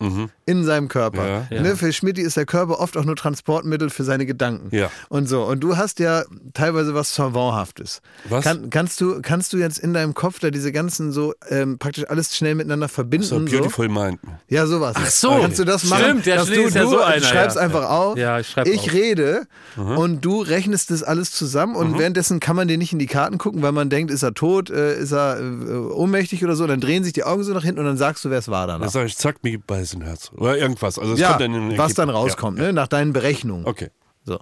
in 0.47 0.65
seinem 0.65 0.89
Körper. 0.89 1.27
Ja. 1.27 1.47
Ja. 1.51 1.63
Ne, 1.63 1.77
für 1.77 1.93
Schmidti 1.93 2.21
ist 2.23 2.37
der 2.37 2.47
Körper 2.47 2.79
oft 2.81 2.97
auch 2.97 3.05
nur 3.05 3.17
Transportmittel 3.17 3.91
für 3.91 4.05
seine 4.05 4.25
Gedanken. 4.25 4.75
Ja. 4.75 4.91
Und 5.09 5.29
so. 5.29 5.43
Und 5.45 5.61
du 5.61 5.77
hast 5.77 5.99
ja 5.99 6.23
teilweise 6.55 6.95
was 6.95 7.15
Savanthaftes. 7.15 8.03
Was? 8.29 8.45
Kann, 8.45 8.71
kannst, 8.71 9.01
du, 9.01 9.21
kannst 9.21 9.53
du 9.53 9.57
jetzt 9.57 9.79
in 9.79 9.93
deinem 9.95 10.15
Kopf 10.15 10.39
da 10.39 10.51
diese 10.51 10.71
ganzen 10.71 11.11
so 11.11 11.35
ähm, 11.49 11.79
praktisch 11.79 12.05
alles 12.09 12.37
schnell 12.37 12.55
miteinander 12.55 12.89
verbinden? 12.89 13.27
so 13.27 13.39
So 13.39 13.45
Beautiful 13.45 13.89
Mind. 13.89 14.21
Ja, 14.49 14.67
sowas. 14.67 14.95
Ach 14.97 15.07
so. 15.11 15.31
Kannst 15.41 15.59
du 15.59 15.65
das 15.65 15.85
machen? 15.85 16.03
Stimmt, 16.05 16.27
der 16.27 16.37
dass 16.37 16.47
du, 16.47 16.53
ist 16.63 16.75
ja 16.77 16.83
du 16.83 16.91
so 16.91 17.01
einer, 17.01 17.25
schreibst 17.25 17.57
ja. 17.57 17.63
einfach 17.63 17.89
auf. 17.91 18.17
Ja, 18.17 18.39
ich 18.39 18.49
schreib 18.49 18.69
Ich 18.69 18.81
auf. 18.83 18.93
rede 18.93 19.47
und 19.77 20.25
du 20.25 20.41
rechnest 20.43 20.91
das 20.93 21.03
alles 21.03 21.33
zusammen 21.33 21.75
und 21.75 21.99
währenddessen 21.99 22.39
kann 22.39 22.55
man 22.55 22.69
dir 22.69 22.79
nicht 22.79 22.92
in 22.93 22.99
die 22.99 23.07
Karten 23.07 23.39
gucken, 23.39 23.63
weil 23.63 23.73
man 23.73 23.91
denkt, 23.91 24.11
ist 24.11 24.23
er 24.23 24.35
tot, 24.35 24.71
äh, 24.71 24.97
ist 24.99 25.13
er 25.13 25.39
äh, 25.41 25.43
ohnmächtig 25.75 26.45
oder 26.45 26.55
so. 26.57 26.67
Dann 26.67 26.81
drehen 26.81 27.05
sich 27.05 27.13
die 27.13 27.25
Augen 27.25 27.43
so 27.43 27.53
nach 27.53 27.65
hinten 27.65 27.81
und 27.81 27.87
dann 27.87 27.97
sagst 27.97 28.25
du, 28.25 28.31
wer 28.31 28.39
es 28.39 28.49
war 28.49 28.67
Dann 28.67 28.81
danach. 28.81 28.93
sage 28.93 29.07
ich, 29.07 29.17
zack, 29.17 29.43
mir 29.43 29.59
Beißenherz. 29.59 30.31
Oder 30.37 30.59
irgendwas. 30.59 30.99
Also 30.99 31.15
es 31.15 31.21
Ja, 31.21 31.29
kommt 31.31 31.41
dann 31.43 31.55
in 31.73 31.79
was 31.79 31.95
dann 31.95 32.11
rauskommt, 32.11 32.59
ne? 32.59 32.73
nach 32.73 32.89
deinen 32.89 33.13
Berechnungen. 33.13 33.65
Ja. 33.65 33.71
Okay. 33.71 33.89
So, 34.25 34.39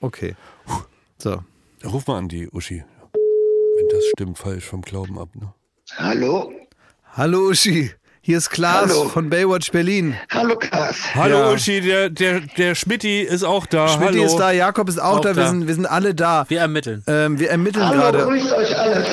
okay. 0.00 0.34
So. 1.18 1.42
Dann 1.82 1.90
ruf 1.90 2.06
mal 2.06 2.18
an 2.18 2.28
die 2.28 2.48
Uschi. 2.50 2.84
Wenn 3.12 3.88
das 3.88 4.04
stimmt, 4.14 4.38
fall 4.38 4.58
ich 4.58 4.64
vom 4.64 4.82
Glauben 4.82 5.18
ab. 5.18 5.28
Ne? 5.34 5.52
Hallo? 5.96 6.52
Hallo 7.12 7.48
Uschi, 7.50 7.90
hier 8.22 8.36
ist 8.36 8.50
Klaas 8.50 8.90
Hallo. 8.90 9.08
von 9.08 9.30
Baywatch 9.30 9.72
Berlin. 9.72 10.14
Hallo 10.30 10.54
Klaas. 10.56 10.96
Hallo 11.14 11.38
Ja. 11.38 11.52
Uschi, 11.52 11.80
der, 11.80 12.10
der, 12.10 12.40
der 12.40 12.74
Schmidti 12.74 13.22
ist 13.22 13.42
auch 13.44 13.64
da. 13.64 13.88
Schmidt 13.88 14.10
Hallo. 14.10 14.24
ist 14.24 14.36
da, 14.36 14.50
Jakob 14.52 14.88
ist 14.90 15.00
auch, 15.00 15.16
Auch 15.18 15.20
da, 15.20 15.30
Wir, 15.34 15.42
da. 15.44 15.48
sind, 15.50 15.66
wir 15.66 15.74
sind 15.74 15.86
alle 15.86 16.14
da. 16.14 16.44
Wir 16.48 16.60
ermitteln. 16.60 17.02
Ähm, 17.06 17.38
wir 17.38 17.48
ermitteln 17.50 17.86
Hallo, 17.88 17.98
gerade. 17.98 18.18
grüßt 18.24 18.52
euch 18.52 18.78
alle. 18.78 19.04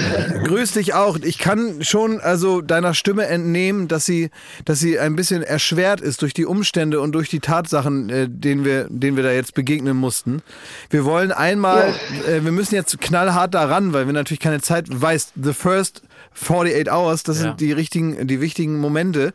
Grüß 0.44 0.72
dich 0.74 0.94
auch. 0.94 1.18
Ich 1.24 1.38
kann 1.38 1.84
schon 1.84 2.20
also 2.20 2.60
deiner 2.62 2.94
Stimme 2.94 3.28
entnehmen, 3.28 3.88
dass 3.88 4.06
sie, 4.06 4.30
dass 4.66 4.80
sie 4.80 5.00
ein 5.00 5.16
bisschen 5.16 5.42
erschwert 5.42 6.02
ist 6.02 6.22
durch 6.22 6.34
die 6.34 6.46
Umstände 6.46 7.00
und 7.00 7.14
durch 7.14 7.30
die 7.30 7.40
Tatsachen, 7.40 8.10
äh, 8.10 8.28
denen 8.30 8.66
wir, 8.66 8.88
denen 8.90 9.16
wir 9.16 9.24
da 9.24 9.32
jetzt 9.32 9.54
begegnen 9.54 9.96
mussten. 9.96 10.42
Wir 10.90 11.06
wollen 11.06 11.32
einmal, 11.32 11.94
äh, 12.28 12.44
wir 12.44 12.52
müssen 12.52 12.76
jetzt 12.76 13.00
knallhart 13.00 13.54
daran, 13.54 13.94
weil 13.94 14.06
wir 14.06 14.14
natürlich 14.14 14.42
keine 14.42 14.60
Zeit. 14.62 14.86
Weißt, 14.90 15.32
the 15.42 15.54
first 15.54 16.02
48 16.42 16.92
Hours, 16.92 17.24
das 17.24 17.38
Ja. 17.38 17.44
sind 17.44 17.60
die 17.62 17.72
richtigen, 17.72 18.28
die 18.28 18.40
wichtigen 18.42 18.80
Momente. 18.80 19.34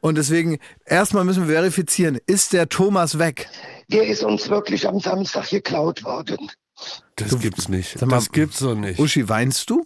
Und 0.00 0.16
deswegen, 0.16 0.58
erstmal 0.86 1.24
müssen 1.24 1.46
wir 1.48 1.54
verifizieren, 1.54 2.18
ist 2.26 2.52
der 2.52 2.68
Thomas 2.68 3.18
weg? 3.18 3.48
Der 3.88 4.06
ist 4.06 4.22
uns 4.22 4.48
wirklich 4.48 4.86
am 4.88 5.00
Samstag 5.00 5.50
geklaut 5.50 6.04
worden. 6.04 6.50
Das 7.16 7.38
gibt's 7.38 7.68
nicht. 7.68 8.00
Mal, 8.00 8.08
das 8.16 8.32
gibt's 8.32 8.58
doch 8.60 8.74
nicht. 8.74 8.98
Uschi, 8.98 9.28
weinst 9.28 9.70
du? 9.70 9.84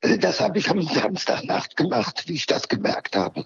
Äh, 0.00 0.18
Das 0.18 0.40
habe 0.40 0.58
ich 0.58 0.68
am 0.70 0.82
Samstagnacht 0.82 1.76
gemacht, 1.76 2.24
wie 2.26 2.34
ich 2.34 2.46
das 2.46 2.68
gemerkt 2.68 3.16
habe. 3.16 3.44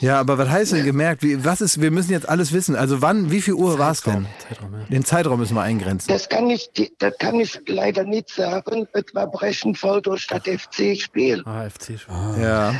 Ja, 0.00 0.18
aber 0.18 0.36
was 0.36 0.48
heißt 0.48 0.72
denn 0.72 0.84
gemerkt? 0.84 1.22
Wie, 1.22 1.44
was 1.44 1.60
ist, 1.60 1.80
wir 1.80 1.90
müssen 1.92 2.10
jetzt 2.10 2.28
alles 2.28 2.52
wissen. 2.52 2.74
Also 2.74 3.02
wann, 3.02 3.30
wie 3.30 3.40
viel 3.40 3.54
Uhr 3.54 3.78
war 3.78 3.92
es 3.92 4.02
denn? 4.02 4.26
Zeitraum, 4.48 4.72
ja. 4.74 4.84
Den 4.90 5.04
Zeitraum 5.04 5.38
müssen 5.38 5.54
wir 5.54 5.62
eingrenzen. 5.62 6.08
Das 6.12 6.28
kann 6.28 6.50
ich, 6.50 6.70
das 6.98 7.16
kann 7.18 7.38
ich 7.38 7.60
leider 7.66 8.02
nicht 8.04 8.28
sagen. 8.30 8.86
Es 8.92 9.04
war 9.14 9.28
Brechenvoll 9.28 10.02
statt 10.16 10.48
FC-Spiel. 10.48 11.42
AFC 11.46 11.98
schon. 11.98 12.42
Ja. 12.42 12.74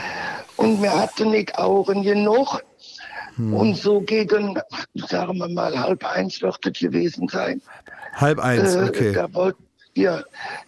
Und 0.57 0.83
wir 0.83 0.93
hatten 0.93 1.31
nicht 1.31 1.57
Augen 1.59 2.03
genug. 2.03 2.61
Und 3.39 3.77
so 3.79 4.01
gegen, 4.03 4.59
sagen 5.09 5.39
wir 5.39 5.49
mal, 5.49 5.79
halb 5.79 6.05
eins 6.05 6.43
wird 6.43 6.59
es 6.67 6.79
gewesen 6.79 7.29
sein. 7.29 7.63
Halb 8.15 8.39
eins, 8.41 8.75
Äh, 8.75 8.85
okay. 8.85 9.13
da, 9.13 9.33
wollt, 9.33 9.57
ja, 9.95 10.23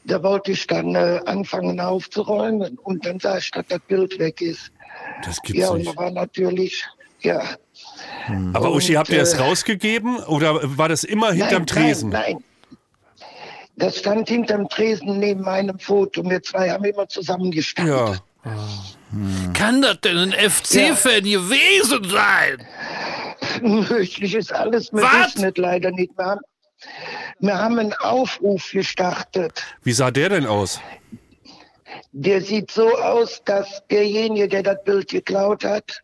da 0.04 0.22
wollte 0.22 0.52
ich 0.52 0.66
dann 0.66 0.94
äh, 0.94 1.20
anfangen 1.26 1.78
aufzuräumen. 1.78 2.78
Und 2.78 3.04
dann 3.04 3.20
sah 3.20 3.36
ich, 3.36 3.50
dass 3.50 3.66
das 3.68 3.80
Bild 3.80 4.18
weg 4.18 4.40
ist. 4.40 4.70
Das 5.24 5.40
gibt's 5.42 5.60
Ja, 5.60 5.70
und 5.70 5.78
nicht. 5.78 5.90
da 5.92 5.96
war 5.96 6.10
natürlich, 6.10 6.84
ja. 7.20 7.42
Aber 8.52 8.72
Uschi, 8.72 8.94
habt 8.94 9.08
ihr 9.10 9.18
das 9.18 9.34
äh, 9.34 9.38
rausgegeben 9.40 10.18
oder 10.24 10.60
war 10.78 10.88
das 10.88 11.04
immer 11.04 11.32
hinterm 11.32 11.62
nein, 11.62 11.66
Tresen? 11.66 12.10
Nein, 12.10 12.32
nein. 12.34 12.44
Das 13.76 13.98
stand 13.98 14.28
hinterm 14.28 14.68
Tresen 14.68 15.18
neben 15.18 15.42
meinem 15.42 15.78
Foto. 15.78 16.22
Wir 16.28 16.42
zwei 16.42 16.70
haben 16.70 16.84
immer 16.84 17.08
zusammen 17.08 17.50
gestanden. 17.50 17.94
Ja. 17.94 18.20
Kann 19.52 19.82
das 19.82 20.00
denn 20.00 20.16
ein 20.18 20.32
FC-Fan 20.32 21.24
gewesen 21.24 22.04
sein? 22.08 22.66
Möglich 23.62 24.34
ist 24.34 24.52
alles. 24.52 24.92
Wir 24.92 25.02
Was? 25.02 25.34
wissen 25.34 25.44
es 25.48 25.56
leider 25.56 25.90
nicht. 25.90 26.16
Wir 26.16 26.24
haben, 26.24 26.40
wir 27.40 27.58
haben 27.58 27.78
einen 27.78 27.92
Aufruf 27.94 28.70
gestartet. 28.70 29.64
Wie 29.82 29.92
sah 29.92 30.10
der 30.10 30.28
denn 30.28 30.46
aus? 30.46 30.80
Der 32.16 32.40
sieht 32.40 32.70
so 32.70 32.96
aus, 32.96 33.42
dass 33.44 33.82
derjenige, 33.90 34.46
der 34.46 34.62
das 34.62 34.84
Bild 34.84 35.08
geklaut 35.08 35.64
hat, 35.64 36.00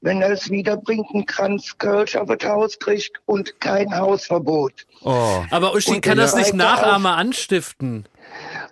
wenn 0.00 0.20
er 0.20 0.30
es 0.30 0.50
wiederbringt, 0.50 1.06
einen 1.14 1.24
Kranz 1.24 1.78
Kölsch 1.78 2.16
auf 2.16 2.28
das 2.28 2.48
Haus 2.50 2.76
kriegt 2.80 3.22
und 3.26 3.60
kein 3.60 3.96
Hausverbot. 3.96 4.72
Oh. 5.02 5.44
Aber 5.50 5.72
Uschi 5.72 6.00
kann 6.00 6.18
das 6.18 6.34
nicht 6.34 6.52
Nachahmer 6.52 7.16
anstiften. 7.16 8.08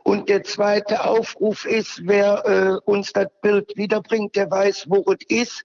Und 0.03 0.29
der 0.29 0.43
zweite 0.43 1.05
Aufruf 1.05 1.65
ist, 1.65 2.03
wer 2.07 2.45
äh, 2.45 2.91
uns 2.91 3.13
das 3.13 3.29
Bild 3.41 3.71
wiederbringt, 3.77 4.35
der 4.35 4.51
weiß, 4.51 4.87
wo 4.89 5.05
es 5.13 5.25
ist, 5.29 5.65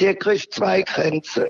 der 0.00 0.14
kriegt 0.14 0.52
zwei 0.54 0.82
Grenze. 0.82 1.48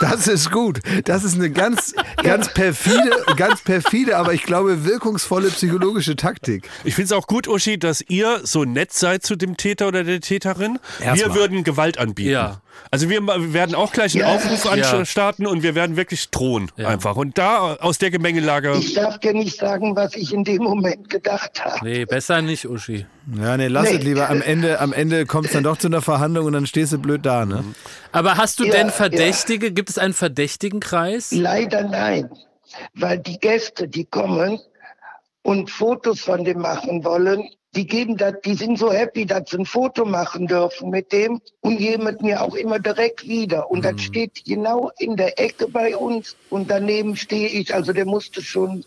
Das 0.00 0.26
ist 0.26 0.50
gut. 0.50 0.80
Das 1.04 1.24
ist 1.24 1.36
eine 1.36 1.50
ganz, 1.50 1.94
ganz 2.22 2.52
perfide, 2.52 3.10
ganz 3.36 3.62
perfide, 3.62 4.16
aber 4.16 4.34
ich 4.34 4.42
glaube 4.42 4.84
wirkungsvolle 4.84 5.48
psychologische 5.50 6.16
Taktik. 6.16 6.68
Ich 6.82 6.94
finde 6.94 7.06
es 7.06 7.12
auch 7.12 7.26
gut, 7.26 7.46
Uschi, 7.48 7.78
dass 7.78 8.02
ihr 8.08 8.40
so 8.42 8.64
nett 8.64 8.92
seid 8.92 9.24
zu 9.24 9.36
dem 9.36 9.56
Täter 9.56 9.88
oder 9.88 10.04
der 10.04 10.20
Täterin. 10.20 10.78
Erstmal. 11.00 11.16
Wir 11.30 11.34
würden 11.40 11.64
Gewalt 11.64 11.98
anbieten. 11.98 12.30
Ja. 12.30 12.60
Also 12.90 13.08
wir 13.08 13.24
werden 13.52 13.74
auch 13.76 13.92
gleich 13.92 14.14
einen 14.14 14.22
Ja. 14.28 14.34
Aufruf 14.34 14.64
Ja. 14.76 14.90
anstarten 14.98 15.46
und 15.46 15.62
wir 15.62 15.74
werden 15.76 15.96
wirklich 15.96 16.28
drohen 16.30 16.70
Ja. 16.76 16.88
einfach. 16.88 17.14
Und 17.16 17.38
da 17.38 17.74
aus 17.76 17.98
der 17.98 18.10
Gemengelage. 18.10 18.76
Ich 18.78 18.94
darf 18.94 19.18
dir 19.20 19.32
nicht 19.32 19.58
sagen, 19.58 19.94
was 19.94 20.14
ich 20.16 20.32
in 20.32 20.42
dem 20.44 20.62
Moment 20.64 21.08
gedacht 21.08 21.64
habe. 21.64 21.84
Nee, 21.84 22.04
besser 22.04 22.42
nicht, 22.42 22.68
Uschi. 22.68 23.06
Ja, 23.40 23.56
nee, 23.56 23.68
lass 23.68 23.90
Nee. 23.90 23.96
es 23.98 24.02
lieber. 24.04 24.28
Am 24.28 24.42
Ende, 24.42 24.80
am 24.80 24.92
Ende 24.92 25.24
kommt 25.24 25.46
es 25.46 25.52
dann 25.52 25.62
doch 25.62 25.78
zu 25.78 25.86
einer 25.86 26.02
Verhandlung 26.02 26.46
und 26.46 26.52
dann 26.52 26.66
stehst 26.66 26.92
du 26.92 26.98
blöd 26.98 27.24
da, 27.24 27.43
ne? 27.46 27.64
Aber 28.12 28.36
hast 28.36 28.58
du 28.60 28.64
Ja, 28.64 28.72
denn 28.72 28.86
ja. 28.88 28.92
Verdächtige? 28.92 29.72
Gibt 29.72 29.90
es 29.90 29.98
einen 29.98 30.14
Verdächtigenkreis? 30.14 31.32
Leider 31.32 31.82
nein, 31.82 32.30
weil 32.94 33.18
die 33.18 33.38
Gäste, 33.38 33.88
die 33.88 34.04
kommen 34.04 34.58
und 35.42 35.70
Fotos 35.70 36.20
von 36.20 36.44
dem 36.44 36.60
machen 36.60 37.04
wollen, 37.04 37.48
die 37.76 37.86
geben 37.86 38.16
das, 38.16 38.34
die 38.44 38.54
sind 38.54 38.78
so 38.78 38.92
happy, 38.92 39.26
dass 39.26 39.50
sie 39.50 39.58
ein 39.58 39.66
Foto 39.66 40.04
machen 40.04 40.46
dürfen 40.46 40.90
mit 40.90 41.10
dem 41.10 41.40
und 41.60 41.76
geben 41.78 42.16
mir 42.20 42.40
auch 42.40 42.54
immer 42.54 42.78
direkt 42.78 43.26
wieder. 43.26 43.68
Und 43.68 43.84
das 43.84 44.00
steht 44.00 44.44
genau 44.44 44.92
in 44.98 45.16
der 45.16 45.40
Ecke 45.40 45.66
bei 45.68 45.96
uns 45.96 46.36
und 46.50 46.70
daneben 46.70 47.16
stehe 47.16 47.48
ich. 47.48 47.74
Also 47.74 47.92
der 47.92 48.06
musste 48.06 48.42
schon 48.42 48.84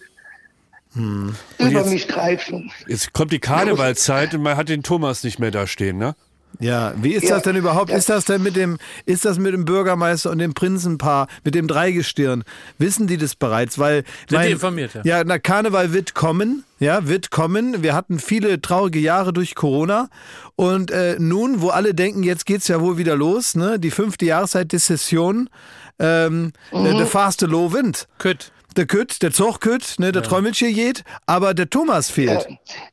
über 0.95 1.33
jetzt- 1.69 1.89
mich 1.89 2.07
greifen. 2.07 2.71
Jetzt 2.87 3.13
kommt 3.13 3.31
die 3.31 3.39
Karnevalszeit 3.39 4.33
und 4.33 4.41
man 4.41 4.57
hat 4.57 4.69
den 4.69 4.83
Thomas 4.83 5.23
nicht 5.23 5.37
mehr 5.37 5.51
da 5.51 5.67
stehen, 5.67 5.97
ne? 5.97 6.15
Ja, 6.59 6.93
wie 7.01 7.13
ist 7.13 7.23
Ja, 7.25 7.35
das 7.35 7.43
denn 7.43 7.55
überhaupt? 7.55 7.91
das- 7.91 7.99
Ist 7.99 8.09
das 8.09 8.25
denn 8.25 8.41
mit 8.41 8.55
dem, 8.55 8.77
ist 9.05 9.25
das 9.25 9.37
mit 9.37 9.53
dem 9.53 9.65
Bürgermeister 9.65 10.31
und 10.31 10.39
dem 10.39 10.53
Prinzenpaar, 10.55 11.27
mit 11.43 11.53
dem 11.53 11.67
Dreigestirn? 11.67 12.43
Wissen 12.79 13.05
die 13.05 13.17
das 13.17 13.35
bereits? 13.35 13.77
Weil 13.77 14.03
Sind 14.27 14.43
die 14.43 14.51
informiert, 14.51 14.95
ja? 14.95 15.01
Ja, 15.03 15.23
na 15.23 15.37
Karneval 15.37 15.93
wird 15.93 16.15
kommen, 16.15 16.63
ja, 16.79 17.07
wird 17.07 17.29
kommen. 17.29 17.83
Wir 17.83 17.93
hatten 17.93 18.17
viele 18.17 18.59
traurige 18.59 18.99
Jahre 18.99 19.33
durch 19.33 19.53
Corona 19.53 20.09
und 20.55 20.89
äh, 20.89 21.17
nun, 21.19 21.61
wo 21.61 21.69
alle 21.69 21.93
denken, 21.93 22.23
jetzt 22.23 22.45
geht's 22.47 22.67
ja 22.67 22.81
wohl 22.81 22.97
wieder 22.97 23.15
los, 23.15 23.53
ne? 23.55 23.77
Die 23.79 23.91
fünfte 23.91 24.25
Jahreszeit 24.25 24.73
des 24.73 24.87
Session, 24.87 25.49
ähm, 25.99 26.53
der, 26.73 26.93
der 26.95 27.05
faste 27.07 27.45
Low 27.45 27.71
Wind. 27.73 28.07
Kütt. 28.17 28.51
Der 28.75 28.85
Kütt, 28.85 29.23
der 29.23 29.31
Zuchkütt, 29.31 29.95
ne, 29.97 30.11
der 30.11 30.21
Trommelchen 30.21 30.73
geht, 30.73 31.03
aber 31.25 31.53
der 31.53 31.69
Thomas 31.69 32.11
fehlt. 32.11 32.47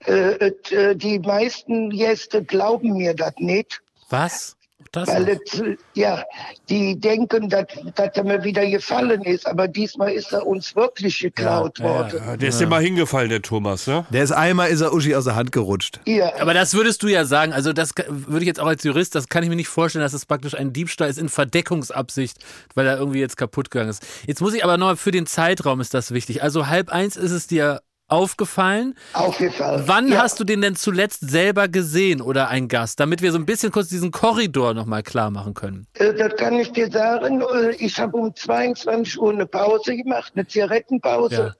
Äh, 0.07 0.47
äh, 0.71 0.97
die 0.97 1.19
meisten 1.19 1.91
Gäste 1.91 2.43
glauben 2.43 2.97
mir 2.97 3.15
das 3.15 3.35
nicht. 3.39 3.83
Was? 4.09 4.54
Das 4.95 5.09
Weil 5.09 5.29
es, 5.29 5.63
ja, 5.95 6.23
die 6.69 6.99
denken, 6.99 7.49
dass, 7.49 7.67
dass 7.97 8.11
er 8.15 8.23
mir 8.25 8.45
wieder 8.45 8.65
gefallen 8.65 9.23
ist, 9.23 9.45
aber 9.45 9.67
diesmal 9.67 10.13
ist 10.13 10.33
er 10.33 10.47
uns 10.47 10.77
wirklich 10.77 11.19
geklaut 11.19 11.81
Ja, 11.81 11.85
ja, 11.85 11.91
worden. 11.91 12.23
Ja, 12.25 12.37
Der 12.37 12.49
ist 12.51 12.61
dir 12.61 12.69
mal 12.69 12.81
hingefallen, 12.81 13.29
der 13.29 13.43
Thomas, 13.43 13.89
ne? 13.89 14.07
Der 14.11 14.23
ist 14.23 14.31
einmal, 14.31 14.69
ist 14.71 14.81
er 14.83 14.93
Uschi 14.95 15.17
aus 15.17 15.25
der 15.25 15.35
Hand 15.35 15.51
gerutscht. 15.51 16.01
Ja, 16.07 16.33
Aber 16.41 16.55
das 16.55 16.75
würdest 16.75 17.03
du 17.03 17.09
ja 17.09 17.25
sagen, 17.25 17.53
also 17.53 17.73
das 17.73 17.93
würde 18.09 18.41
ich 18.43 18.47
jetzt 18.47 18.61
auch 18.61 18.69
als 18.69 18.85
Jurist, 18.85 19.17
das 19.17 19.29
kann 19.29 19.43
ich 19.43 19.49
mir 19.49 19.57
nicht 19.57 19.69
vorstellen, 19.69 20.05
dass 20.05 20.13
es 20.13 20.27
praktisch 20.27 20.55
ein 20.55 20.73
Diebstahl 20.73 21.11
ist 21.11 21.19
in 21.19 21.29
Verdeckungsabsicht, 21.29 22.39
weil 22.77 22.87
er 22.87 22.97
irgendwie 22.97 23.19
jetzt 23.19 23.37
kaputt 23.37 23.73
gegangen 23.73 23.91
ist. 23.91 24.07
Jetzt 24.29 24.41
muss 24.41 24.55
ich 24.55 24.63
aber 24.63 24.79
noch, 24.79 24.97
für 24.97 25.11
den 25.11 25.27
Zeitraum 25.27 25.81
ist 25.81 25.93
das 25.93 26.13
wichtig. 26.13 26.41
Also 26.43 26.69
halb 26.69 26.91
eins 26.91 27.17
ist 27.17 27.33
es 27.33 27.49
dir 27.49 27.81
aufgefallen. 28.09 28.95
aufgefallen. 29.13 29.85
Wann 29.87 30.09
ja. 30.09 30.23
hast 30.23 30.39
du 30.41 30.45
den 30.45 30.61
denn 30.61 30.77
zuletzt 30.77 31.29
selber 31.31 31.69
gesehen 31.69 32.21
oder 32.21 32.49
ein 32.49 32.69
Gast, 32.69 33.01
damit 33.01 33.23
wir 33.23 33.33
so 33.33 33.39
ein 33.39 33.47
bisschen 33.47 33.73
kurz 33.73 33.89
diesen 33.89 34.11
Korridor 34.11 34.75
nochmal 34.75 35.03
klar 35.03 35.31
machen 35.31 35.55
können? 35.55 35.87
Äh, 35.95 36.15
Das 36.15 36.37
kann 36.37 36.55
ich 36.55 36.71
dir 36.73 36.91
sagen. 36.91 37.41
Äh, 37.41 37.75
Ich 37.79 37.99
habe 37.99 38.17
um 38.17 38.35
22 38.35 39.19
Uhr 39.19 39.33
eine 39.33 39.47
Pause 39.47 39.97
gemacht, 39.97 40.33
eine 40.35 40.47
Zigarettenpause. 40.47 41.35
Ja. 41.35 41.55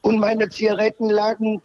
Und 0.00 0.18
meine 0.18 0.48
Zigaretten 0.50 1.08
lagen 1.08 1.62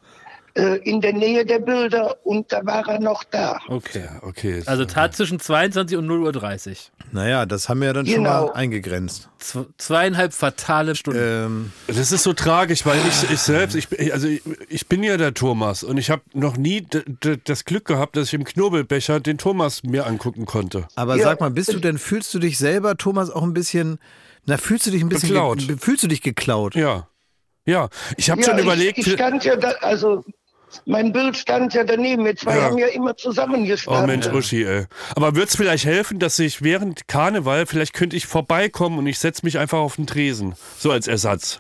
in 0.84 1.02
der 1.02 1.14
Nähe 1.14 1.46
der 1.46 1.60
Bilder 1.60 2.16
und 2.26 2.52
da 2.52 2.66
war 2.66 2.88
er 2.88 3.00
noch 3.00 3.24
da. 3.24 3.60
Okay. 3.68 4.06
Okay. 4.22 4.64
Also 4.66 4.86
Tat 4.86 5.16
zwischen 5.16 5.40
22 5.40 5.98
und 5.98 6.06
0 6.06 6.22
Uhr 6.24 6.32
30. 6.32 6.92
Naja, 7.12 7.46
das 7.46 7.70
haben 7.70 7.80
wir 7.82 7.88
ja 7.88 7.94
dann 7.94 8.06
schon 8.06 8.16
Genau. 8.24 8.48
mal 8.48 8.54
eingegrenzt. 8.54 9.30
Z 9.40 9.66
zweieinhalb 9.78 10.34
fatale 10.34 10.96
Stunden. 10.96 11.20
Ähm, 11.22 11.72
Das 11.88 12.12
ist 12.12 12.24
so 12.24 12.34
tragisch, 12.34 12.86
weil 12.86 13.00
ich, 13.08 13.32
ich 13.32 13.40
selbst, 13.40 13.76
ich, 13.76 13.88
bin- 13.90 14.12
also 14.12 14.28
ich, 14.28 14.42
ich 14.70 14.88
bin 14.88 15.02
ja 15.04 15.18
der 15.18 15.34
Thomas 15.34 15.84
und 15.84 15.98
ich 15.98 16.10
habe 16.12 16.22
noch 16.34 16.58
nie 16.58 16.86
das 17.46 17.66
Glück 17.66 17.86
gehabt, 17.86 18.16
dass 18.18 18.28
ich 18.28 18.34
im 18.34 18.44
Knobelbecher 18.44 19.20
den 19.20 19.38
Thomas 19.38 19.84
mir 19.84 20.06
angucken 20.06 20.46
konnte. 20.46 20.88
aber 20.96 21.16
Ja. 21.16 21.24
sag 21.24 21.40
mal, 21.40 21.50
bist 21.52 21.74
du 21.74 21.80
denn, 21.80 21.98
fühlst 21.98 22.34
du 22.34 22.40
dich 22.40 22.58
selber, 22.58 22.98
Thomas, 22.98 23.30
auch 23.32 23.44
ein 23.44 23.54
bisschen, 23.54 23.98
na, 24.46 24.58
fühlst 24.58 24.86
du 24.88 24.92
dich 24.92 25.02
ein 25.02 25.10
bisschen, 25.10 25.30
Beklaut. 25.30 25.60
ge- 25.68 25.78
fühlst 25.80 26.04
du 26.04 26.08
dich 26.08 26.22
geklaut? 26.22 26.76
Ja. 26.76 27.08
Ja, 27.66 27.90
ich 28.18 28.30
habe 28.32 28.42
Ja, 28.42 28.50
schon 28.50 28.58
überlegt, 28.60 28.98
Ich, 28.98 29.06
ich 29.08 29.14
stand 29.14 29.44
ja 29.46 29.56
da, 29.56 29.70
also 29.82 30.24
mein 30.86 31.12
Bild 31.12 31.38
stand 31.38 31.74
ja 31.74 31.84
daneben. 31.84 32.26
Wir 32.26 32.36
zwei 32.36 32.56
Ja. 32.58 32.64
haben 32.64 32.78
ja 32.78 32.88
immer 32.88 33.12
oh 33.12 33.14
zusammengestanden. 33.14 34.06
Mensch, 34.08 34.28
Uschi, 34.28 34.64
ey. 34.64 34.86
Aber 35.16 35.36
wird's 35.36 35.56
vielleicht 35.56 35.86
helfen, 35.86 36.20
dass 36.20 36.38
ich 36.40 36.62
während 36.62 37.08
Karneval, 37.08 37.66
vielleicht 37.66 37.94
könnte 37.94 38.16
ich 38.16 38.26
vorbeikommen 38.28 38.98
und 38.98 39.08
ich 39.08 39.20
setze 39.20 39.46
mich 39.46 39.58
einfach 39.60 39.80
auf 39.80 39.96
den 39.96 40.08
Tresen, 40.08 40.56
so 40.78 40.92
als 40.92 41.08
Ersatz. 41.08 41.60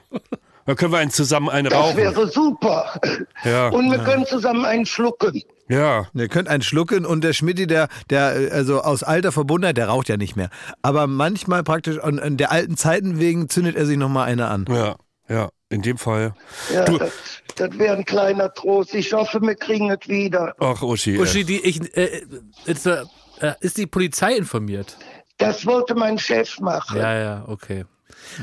Dann 0.65 0.75
können 0.75 0.91
wir 0.91 0.99
einen 0.99 1.09
zusammen 1.09 1.49
einen 1.49 1.69
das 1.69 1.79
rauchen. 1.79 1.97
wäre 1.97 2.27
super. 2.27 2.99
Ja. 3.43 3.69
Und 3.69 3.89
wir 3.91 3.99
können 3.99 4.25
zusammen 4.27 4.65
einen 4.65 4.85
schlucken. 4.85 5.41
Ja. 5.67 6.07
Ihr 6.13 6.27
könnt 6.27 6.47
einen 6.47 6.61
schlucken 6.61 7.05
und 7.05 7.23
der 7.23 7.33
Schmidti, 7.33 7.65
der, 7.67 7.87
der, 8.09 8.49
also 8.51 8.81
aus 8.81 9.01
alter 9.03 9.31
Verbundenheit, 9.31 9.77
der 9.77 9.87
raucht 9.87 10.09
ja 10.09 10.17
nicht 10.17 10.35
mehr. 10.35 10.49
Aber 10.81 11.07
manchmal 11.07 11.63
praktisch, 11.63 11.99
an, 11.99 12.19
an 12.19 12.37
der 12.37 12.51
alten 12.51 12.77
Zeiten 12.77 13.19
wegen, 13.19 13.49
zündet 13.49 13.75
er 13.75 13.85
sich 13.85 13.97
nochmal 13.97 14.27
eine 14.27 14.47
an. 14.47 14.65
Ja, 14.69 14.95
ja, 15.27 15.49
in 15.69 15.81
dem 15.81 15.97
Fall. 15.97 16.33
Ja, 16.73 16.85
Du- 16.85 16.97
das, 16.97 17.11
das 17.55 17.77
wäre 17.77 17.95
ein 17.97 18.05
kleiner 18.05 18.53
Trost. 18.53 18.93
Ich 18.93 19.13
hoffe, 19.13 19.41
wir 19.41 19.55
kriegen 19.55 19.89
es 19.91 20.07
wieder. 20.07 20.55
Ach, 20.59 20.81
Uschi. 20.81 21.11
ey. 21.15 21.19
Uschi, 21.19 21.43
die, 21.43 21.59
ich, 21.61 21.95
äh, 21.95 22.23
ist, 22.65 22.85
äh, 22.85 23.03
ist 23.61 23.77
die 23.77 23.85
Polizei 23.87 24.35
informiert? 24.35 24.97
Das 25.37 25.65
wollte 25.65 25.95
mein 25.95 26.17
Chef 26.17 26.59
machen. 26.59 26.97
Ja, 26.97 27.13
ja, 27.17 27.45
okay. 27.47 27.85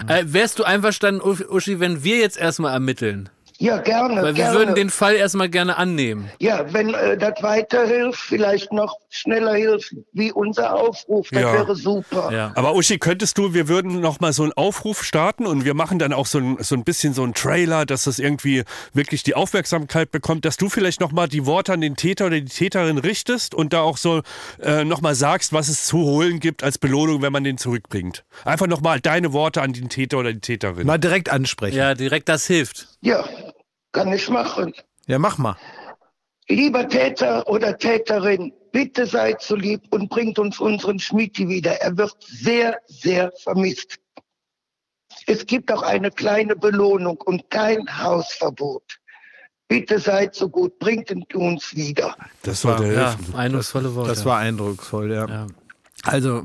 Äh, 0.08 0.24
wärst 0.26 0.58
du 0.58 0.64
einverstanden, 0.64 1.20
Uschi, 1.20 1.80
wenn 1.80 2.02
wir 2.02 2.16
jetzt 2.18 2.38
erstmal 2.38 2.72
ermitteln? 2.72 3.28
Ja, 3.58 3.78
gerne. 3.78 4.16
Weil 4.16 4.24
wir 4.24 4.32
gerne. 4.34 4.58
würden 4.58 4.74
den 4.74 4.90
Fall 4.90 5.14
erstmal 5.14 5.48
gerne 5.48 5.76
annehmen. 5.78 6.30
ja, 6.40 6.72
wenn 6.72 6.92
äh, 6.92 7.16
das 7.16 7.42
weiterhilft, 7.42 8.18
vielleicht 8.20 8.72
noch 8.72 8.96
schneller 9.08 9.54
hilft, 9.54 9.94
wie 10.12 10.30
unser 10.30 10.74
Aufruf, 10.74 11.28
das 11.30 11.42
Ja. 11.42 11.52
wäre 11.54 11.74
super. 11.74 12.30
Ja. 12.32 12.52
Aber 12.54 12.74
Uschi, 12.74 12.98
könntest 12.98 13.38
du, 13.38 13.54
wir 13.54 13.66
würden 13.68 14.00
noch 14.00 14.20
mal 14.20 14.32
so 14.34 14.42
einen 14.42 14.52
Aufruf 14.52 15.02
starten 15.02 15.46
und 15.46 15.64
wir 15.64 15.74
machen 15.74 15.98
dann 15.98 16.12
auch 16.12 16.26
so 16.26 16.38
ein, 16.38 16.56
so 16.60 16.74
ein 16.74 16.84
bisschen 16.84 17.14
so 17.14 17.22
einen 17.22 17.32
Trailer, 17.34 17.86
dass 17.86 18.04
das 18.04 18.18
irgendwie 18.18 18.64
wirklich 18.92 19.22
die 19.22 19.34
Aufmerksamkeit 19.34 20.10
bekommt, 20.10 20.44
dass 20.44 20.56
du 20.58 20.68
vielleicht 20.68 21.00
noch 21.00 21.12
mal 21.12 21.26
die 21.28 21.46
Worte 21.46 21.72
an 21.72 21.80
den 21.80 21.96
Täter 21.96 22.26
oder 22.26 22.40
die 22.40 22.44
Täterin 22.46 22.98
richtest 22.98 23.54
und 23.54 23.72
da 23.72 23.80
auch 23.80 23.96
so 23.96 24.20
äh, 24.60 24.84
noch 24.84 25.00
mal 25.00 25.14
sagst, 25.14 25.52
was 25.54 25.68
es 25.68 25.84
zu 25.84 25.98
holen 25.98 26.40
gibt 26.40 26.62
als 26.62 26.76
Belohnung, 26.78 27.22
wenn 27.22 27.32
man 27.32 27.44
den 27.44 27.56
zurückbringt. 27.56 28.24
Einfach 28.44 28.66
noch 28.66 28.82
mal 28.82 29.00
deine 29.00 29.32
Worte 29.32 29.62
an 29.62 29.72
den 29.72 29.88
Täter 29.88 30.18
oder 30.18 30.32
die 30.34 30.40
Täterin. 30.40 30.86
Mal 30.86 30.98
direkt 30.98 31.30
ansprechen. 31.30 31.76
Ja, 31.78 31.94
direkt 31.94 32.28
das 32.28 32.46
hilft. 32.46 32.88
Ja, 33.00 33.24
kann 33.96 34.12
ich 34.12 34.28
machen. 34.28 34.74
Ja, 35.06 35.18
mach 35.18 35.38
mal. 35.38 35.56
Lieber 36.48 36.86
Täter 36.86 37.46
oder 37.48 37.76
Täterin, 37.78 38.52
bitte 38.70 39.06
seid 39.06 39.40
so 39.40 39.56
lieb 39.56 39.80
und 39.90 40.10
bringt 40.10 40.38
uns 40.38 40.60
unseren 40.60 40.98
Schmidti 40.98 41.48
wieder. 41.48 41.72
Er 41.80 41.96
wird 41.96 42.14
sehr, 42.20 42.76
sehr 42.86 43.32
vermisst. 43.42 43.96
Es 45.26 45.46
gibt 45.46 45.72
auch 45.72 45.82
eine 45.82 46.10
kleine 46.10 46.54
Belohnung 46.54 47.16
und 47.24 47.48
kein 47.50 47.82
Hausverbot. 48.02 48.98
Bitte 49.68 49.98
seid 49.98 50.34
so 50.34 50.48
gut, 50.48 50.78
bringt 50.78 51.10
ihn 51.10 51.24
uns 51.34 51.74
wieder. 51.74 52.14
das 52.42 52.64
war- 52.64 52.78
sollte 52.78 52.92
Ja, 52.94 53.16
eindrucksvolle 53.34 53.94
Worte. 53.94 54.10
Das 54.10 54.24
war 54.24 54.38
eindrucksvoll, 54.38 55.10
ja. 55.12 55.26
ja. 55.26 55.46
Also, 56.04 56.44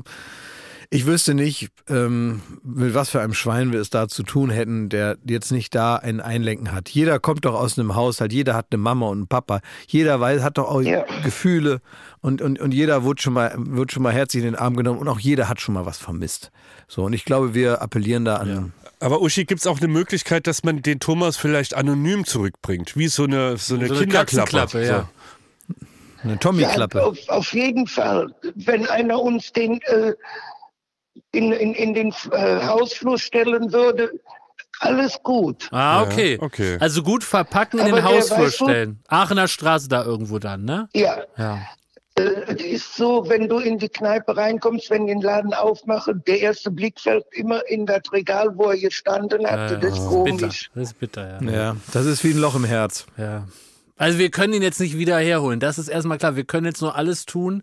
ich 0.94 1.06
wüsste 1.06 1.32
nicht, 1.32 1.70
ähm, 1.88 2.42
mit 2.62 2.92
was 2.92 3.08
für 3.08 3.22
einem 3.22 3.32
Schwein 3.32 3.72
wir 3.72 3.80
es 3.80 3.88
da 3.88 4.08
zu 4.08 4.22
tun 4.24 4.50
hätten, 4.50 4.90
der 4.90 5.16
jetzt 5.24 5.50
nicht 5.50 5.74
da 5.74 5.96
ein 5.96 6.20
Einlenken 6.20 6.72
hat. 6.72 6.90
Jeder 6.90 7.18
kommt 7.18 7.46
doch 7.46 7.54
aus 7.54 7.78
einem 7.78 7.94
Haushalt, 7.94 8.30
jeder 8.30 8.52
hat 8.54 8.66
eine 8.70 8.76
Mama 8.78 9.06
und 9.08 9.16
einen 9.18 9.26
Papa. 9.26 9.60
Jeder 9.88 10.20
weiß, 10.20 10.42
hat 10.42 10.58
doch 10.58 10.68
auch 10.68 10.82
Ja. 10.82 11.04
Gefühle 11.24 11.80
und, 12.20 12.42
und, 12.42 12.60
und 12.60 12.74
jeder 12.74 13.04
wird 13.04 13.22
schon, 13.22 13.32
mal, 13.32 13.54
wird 13.56 13.90
schon 13.90 14.02
mal 14.02 14.12
herzlich 14.12 14.42
in 14.44 14.50
den 14.52 14.54
Arm 14.56 14.76
genommen 14.76 14.98
und 14.98 15.08
auch 15.08 15.18
jeder 15.18 15.48
hat 15.48 15.62
schon 15.62 15.72
mal 15.74 15.86
was 15.86 15.96
vermisst. 15.96 16.50
So, 16.88 17.04
und 17.04 17.14
ich 17.14 17.24
glaube, 17.24 17.54
wir 17.54 17.80
appellieren 17.80 18.26
da 18.26 18.36
an. 18.36 18.74
Aber 19.00 19.22
Uschi, 19.22 19.46
gibt 19.46 19.62
es 19.62 19.66
auch 19.66 19.78
eine 19.78 19.88
Möglichkeit, 19.88 20.46
dass 20.46 20.62
man 20.62 20.82
den 20.82 21.00
Thomas 21.00 21.38
vielleicht 21.38 21.72
anonym 21.74 22.26
zurückbringt? 22.26 22.98
Wie 22.98 23.08
so 23.08 23.24
eine, 23.24 23.56
so 23.56 23.76
eine 23.76 23.88
So 23.88 23.94
eine 23.94 24.04
Kinderklappe. 24.04 24.86
Ja. 24.86 25.08
Eine 26.22 26.32
Ja, 26.34 26.38
Tommy-Klappe. 26.38 27.02
auf, 27.02 27.18
auf 27.28 27.52
jeden 27.54 27.86
Fall. 27.86 28.32
Wenn 28.54 28.86
einer 28.86 29.18
uns 29.18 29.52
den 29.52 29.80
äh, 29.86 30.12
in, 31.32 31.52
in, 31.52 31.74
in 31.74 31.94
den 31.94 32.14
äh, 32.30 32.60
Hausflur 32.66 33.18
stellen 33.18 33.72
würde, 33.72 34.10
alles 34.80 35.22
gut. 35.22 35.68
Ah, 35.70 36.00
Ja, 36.00 36.02
okay. 36.02 36.38
okay. 36.40 36.76
Also 36.80 37.02
gut 37.02 37.24
verpacken 37.24 37.78
in 37.78 37.86
Aber 37.86 37.96
den 37.96 38.04
der 38.04 38.04
Hausflur 38.16 38.50
stellen. 38.50 38.98
Aachener 39.08 39.48
Straße 39.48 39.88
da 39.88 40.04
irgendwo 40.04 40.38
dann, 40.38 40.64
ne? 40.64 40.88
Ja, 40.94 41.18
Ja. 41.36 41.60
äh, 42.16 42.22
es 42.54 42.62
ist 42.62 42.96
so, 42.96 43.28
wenn 43.28 43.48
du 43.48 43.58
in 43.58 43.78
die 43.78 43.88
Kneipe 43.88 44.36
reinkommst, 44.36 44.90
wenn 44.90 45.06
die 45.06 45.12
den 45.12 45.22
Laden 45.22 45.54
aufmachen, 45.54 46.22
der 46.26 46.40
erste 46.40 46.70
Blick 46.70 46.98
fällt 47.00 47.24
immer 47.32 47.66
in 47.68 47.86
das 47.86 48.02
Regal, 48.12 48.50
wo 48.56 48.70
er 48.70 48.78
gestanden 48.78 49.46
hatte. 49.46 49.78
das 49.78 49.92
ist 49.92 49.98
Bitter. 49.98 50.08
komisch. 50.10 50.70
Das 50.74 50.82
ist 50.88 50.98
bitter, 50.98 51.40
ja. 51.42 51.50
Ja, 51.50 51.76
das 51.92 52.06
ist 52.06 52.24
wie 52.24 52.30
ein 52.32 52.38
Loch 52.38 52.54
im 52.56 52.64
Herz. 52.64 53.06
ja. 53.16 53.46
Also 53.98 54.18
wir 54.18 54.30
können 54.30 54.52
ihn 54.54 54.62
jetzt 54.62 54.80
nicht 54.80 54.98
wieder 54.98 55.16
herholen. 55.18 55.60
Das 55.60 55.78
ist 55.78 55.86
erstmal 55.86 56.18
klar. 56.18 56.34
Wir 56.34 56.42
können 56.42 56.66
jetzt 56.66 56.80
nur 56.82 56.96
alles 56.96 57.24
tun, 57.24 57.62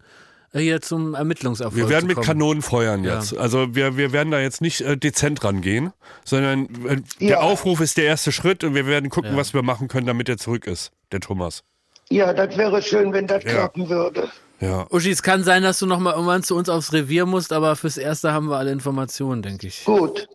hier 0.54 0.82
zum 0.82 1.14
Ermittlungserfolg 1.16 1.76
Wir 1.76 1.90
werden 1.90 2.10
zu 2.10 2.16
mit. 2.16 2.26
Kanonen 2.26 2.62
feuern 2.62 3.04
Ja. 3.04 3.16
jetzt. 3.16 3.38
Also 3.38 3.76
wir, 3.76 3.98
wir 3.98 4.12
werden 4.14 4.32
da 4.32 4.40
jetzt 4.40 4.62
nicht 4.62 4.82
äh, 4.82 4.98
dezent 4.98 5.44
rangehen, 5.44 5.94
sondern 6.26 6.66
äh, 6.88 7.02
der 7.20 7.28
Ja. 7.30 7.40
Aufruf 7.42 7.82
ist 7.82 7.98
der 7.98 8.06
erste 8.06 8.32
Schritt 8.32 8.64
und 8.64 8.74
wir 8.74 8.88
werden 8.88 9.10
gucken, 9.10 9.32
Ja. 9.32 9.38
was 9.38 9.54
wir 9.54 9.62
machen 9.62 9.88
können, 9.88 10.08
damit 10.08 10.28
er 10.30 10.38
zurück 10.38 10.66
ist, 10.68 10.92
der 11.12 11.20
Thomas. 11.20 11.64
Ja, 12.10 12.34
das 12.34 12.58
wäre 12.58 12.82
schön, 12.82 13.14
wenn 13.14 13.28
das 13.28 13.44
Ja. 13.44 13.52
klappen 13.52 13.88
würde. 13.90 14.30
Ja. 14.60 14.88
Uschi, 14.90 15.12
es 15.12 15.22
kann 15.24 15.44
sein, 15.44 15.64
dass 15.64 15.80
du 15.80 15.86
noch 15.86 16.00
mal 16.00 16.14
irgendwann 16.14 16.44
zu 16.44 16.56
uns 16.56 16.68
aufs 16.68 16.92
Revier 16.92 17.26
musst, 17.26 17.54
aber 17.54 17.76
fürs 17.76 17.98
Erste 17.98 18.34
haben 18.34 18.50
wir 18.50 18.58
alle 18.58 18.72
Informationen, 18.72 19.42
denke 19.42 19.68
ich. 19.68 19.86
Gut, 19.86 20.28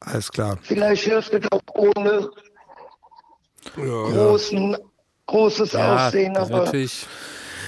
Alles 0.00 0.30
klar. 0.30 0.58
vielleicht 0.62 1.02
hilft 1.04 1.32
es 1.32 1.42
auch 1.50 1.62
ohne 1.74 2.28
großen, 3.74 4.76
großes 5.26 5.74
Aussehen, 5.74 6.36
aber 6.36 6.64
natürlich. 6.64 7.06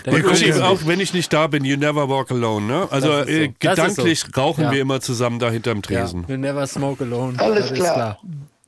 Da 0.04 0.10
Und 0.12 0.16
wird 0.22 0.32
Uschi, 0.32 0.44
irgendwie- 0.46 0.62
auch 0.62 0.86
wenn 0.86 1.00
ich 1.00 1.12
nicht 1.14 1.32
da 1.32 1.46
bin, 1.46 1.64
you 1.64 1.76
never 1.76 2.08
walk 2.08 2.30
alone, 2.30 2.66
ne? 2.66 2.88
Also 2.90 3.12
ist 3.12 3.26
so. 3.26 3.32
äh, 3.32 3.48
gedanklich 3.58 4.20
so. 4.20 4.40
rauchen 4.40 4.64
Ja. 4.64 4.70
wir 4.72 4.80
immer 4.80 5.00
zusammen 5.00 5.38
da 5.38 5.50
hinterm 5.50 5.78
ja, 5.78 6.00
Tresen. 6.02 6.26
we 6.28 6.38
never 6.38 6.66
smoke 6.66 7.04
alone. 7.04 7.38
Alles 7.38 7.68
das 7.68 7.78
klar. 7.78 8.18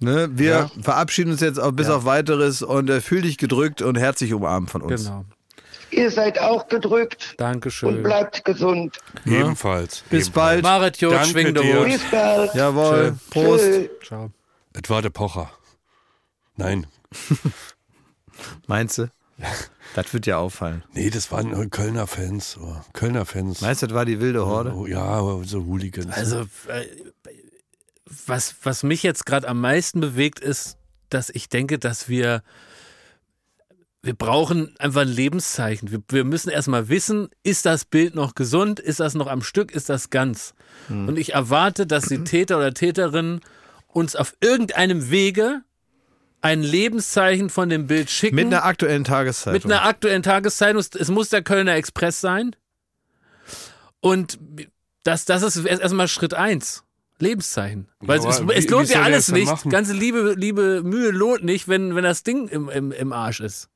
Ne, 0.00 0.28
wir 0.32 0.68
verabschieden 0.82 1.30
uns 1.30 1.40
jetzt 1.40 1.60
auch 1.60 1.70
bis 1.72 1.88
auf 1.88 2.04
weiteres 2.04 2.62
und 2.62 2.90
äh, 2.90 3.00
fühl 3.00 3.22
dich 3.22 3.38
gedrückt 3.38 3.82
und 3.82 3.96
herzlich 3.96 4.34
umarmt 4.34 4.68
von 4.70 4.82
uns. 4.82 5.04
Genau. 5.04 5.24
ihr 5.92 6.10
seid 6.10 6.40
auch 6.40 6.66
gedrückt 6.68 7.28
und 7.32 7.40
Dankeschön. 7.40 8.02
bleibt 8.02 8.44
gesund. 8.44 8.98
Ebenfalls. 9.24 10.02
Bis 10.10 10.24
ebenfalls. 10.26 10.32
bald. 10.32 10.62
Marit 10.64 10.96
Jod, 10.98 11.12
Danke 11.12 11.52
dir. 11.52 11.84
Bis 11.84 12.00
bald. 12.10 12.54
Jawohl. 12.54 13.16
Prost. 13.30 13.62
Tschö. 13.64 13.88
Ciao. 14.04 14.30
Es 14.82 14.90
war 14.90 15.02
der 15.02 15.10
Pocher. 15.10 15.50
Nein. 16.56 16.86
Meinst 18.66 18.98
du? 18.98 19.06
Das 19.94 20.12
wird 20.14 20.26
ja 20.26 20.38
auffallen. 20.38 20.82
Nee, 20.94 21.10
das 21.10 21.30
waren 21.30 21.70
Kölner 21.70 22.06
Fans. 22.06 22.58
Kölner 22.92 23.26
Fans. 23.26 23.60
Meinst 23.60 23.82
du, 23.82 23.86
das 23.86 23.94
war 23.94 24.04
die 24.04 24.20
wilde 24.20 24.46
Horde? 24.46 24.74
Oh, 24.74 24.86
ja, 24.86 25.20
so 25.44 25.64
Hooligans. 25.64 26.12
Also, 26.12 26.46
äh, 26.68 26.86
was, 28.26 28.54
was 28.62 28.82
mich 28.82 29.02
jetzt 29.02 29.26
gerade 29.26 29.48
am 29.48 29.60
meisten 29.60 30.00
bewegt, 30.00 30.40
ist, 30.40 30.76
dass 31.10 31.30
ich 31.30 31.48
denke, 31.48 31.78
dass 31.78 32.08
wir, 32.08 32.42
wir 34.02 34.14
brauchen 34.14 34.74
einfach 34.78 35.02
ein 35.02 35.08
Lebenszeichen. 35.08 35.90
Wir, 35.90 36.02
wir 36.08 36.24
müssen 36.24 36.48
erstmal 36.50 36.88
wissen, 36.88 37.28
ist 37.42 37.66
das 37.66 37.84
Bild 37.84 38.14
noch 38.14 38.34
gesund? 38.34 38.80
Ist 38.80 39.00
das 39.00 39.14
noch 39.14 39.26
am 39.26 39.42
Stück? 39.42 39.72
Ist 39.72 39.88
das 39.88 40.10
ganz? 40.10 40.54
Und 40.88 41.18
ich 41.18 41.34
erwarte, 41.34 41.86
dass 41.86 42.06
die 42.06 42.24
Täter 42.24 42.56
oder 42.56 42.74
Täterinnen 42.74 43.40
uns 43.88 44.16
auf 44.16 44.34
irgendeinem 44.40 45.10
Wege 45.10 45.62
ein 46.42 46.62
Lebenszeichen 46.62 47.48
von 47.50 47.68
dem 47.70 47.86
Bild 47.86 48.10
schicken. 48.10 48.36
Mit 48.36 48.46
einer 48.46 48.64
aktuellen 48.64 49.04
Tageszeitung. 49.04 49.54
Mit 49.54 49.64
einer 49.64 49.84
aktuellen 49.86 50.22
Tageszeitung. 50.22 50.82
Es 50.98 51.08
muss 51.08 51.28
der 51.30 51.42
Kölner 51.42 51.74
Express 51.76 52.20
sein. 52.20 52.54
Und 54.00 54.38
das, 55.04 55.24
das 55.24 55.42
ist 55.42 55.56
erst- 55.64 55.82
erstmal 55.82 56.08
Schritt 56.08 56.34
eins. 56.34 56.84
Lebenszeichen. 57.18 57.88
Weil 58.00 58.20
Ja, 58.20 58.28
es, 58.30 58.40
es 58.40 58.64
wie- 58.64 58.68
lohnt 58.68 58.88
wie 58.88 58.92
ja 58.94 59.02
alles 59.02 59.30
nicht. 59.30 59.46
machen? 59.46 59.70
Ganze 59.70 59.92
liebe, 59.92 60.34
liebe 60.36 60.82
Mühe 60.82 61.10
lohnt 61.12 61.44
nicht, 61.44 61.68
wenn, 61.68 61.94
wenn 61.94 62.02
das 62.02 62.24
Ding 62.24 62.48
im, 62.48 62.68
im, 62.68 62.90
im 62.90 63.12
Arsch 63.12 63.40
ist. 63.40 63.68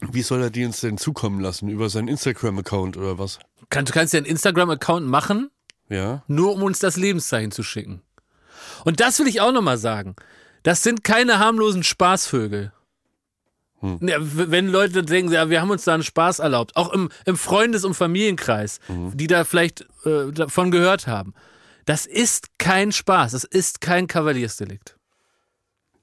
Wie 0.00 0.22
soll 0.22 0.42
er 0.42 0.50
die 0.50 0.64
uns 0.64 0.80
denn 0.80 0.98
zukommen 0.98 1.40
lassen? 1.40 1.68
Über 1.68 1.88
seinen 1.88 2.08
Instagram-Account 2.08 2.96
oder 2.96 3.18
was? 3.18 3.38
Kann, 3.70 3.84
du 3.84 3.92
kannst 3.92 4.14
ja 4.14 4.18
einen 4.18 4.26
Instagram-Account 4.26 5.06
machen, 5.06 5.50
Ja? 5.88 6.24
nur 6.26 6.52
um 6.54 6.62
uns 6.64 6.80
das 6.80 6.96
Lebenszeichen 6.96 7.52
zu 7.52 7.62
schicken. 7.62 8.02
Und 8.84 8.98
das 9.00 9.18
will 9.20 9.28
ich 9.28 9.40
auch 9.40 9.52
nochmal 9.52 9.78
sagen. 9.78 10.16
Das 10.68 10.82
sind 10.82 11.02
keine 11.02 11.38
harmlosen 11.38 11.82
Spaßvögel. 11.82 12.72
Hm. 13.80 13.98
Wenn 14.02 14.68
Leute 14.68 15.02
denken, 15.02 15.32
ja, 15.32 15.48
wir 15.48 15.62
haben 15.62 15.70
uns 15.70 15.84
da 15.84 15.94
einen 15.94 16.02
Spaß 16.02 16.40
erlaubt, 16.40 16.76
auch 16.76 16.92
im, 16.92 17.08
im 17.24 17.38
Freundes- 17.38 17.84
und 17.86 17.94
Familienkreis, 17.94 18.78
Mhm. 18.86 19.16
die 19.16 19.28
da 19.28 19.44
vielleicht 19.44 19.86
äh, 20.04 20.30
davon 20.30 20.70
gehört 20.70 21.06
haben. 21.06 21.32
Das 21.86 22.04
ist 22.04 22.48
kein 22.58 22.92
Spaß, 22.92 23.32
das 23.32 23.44
ist 23.44 23.80
kein 23.80 24.08
Kavaliersdelikt. 24.08 24.96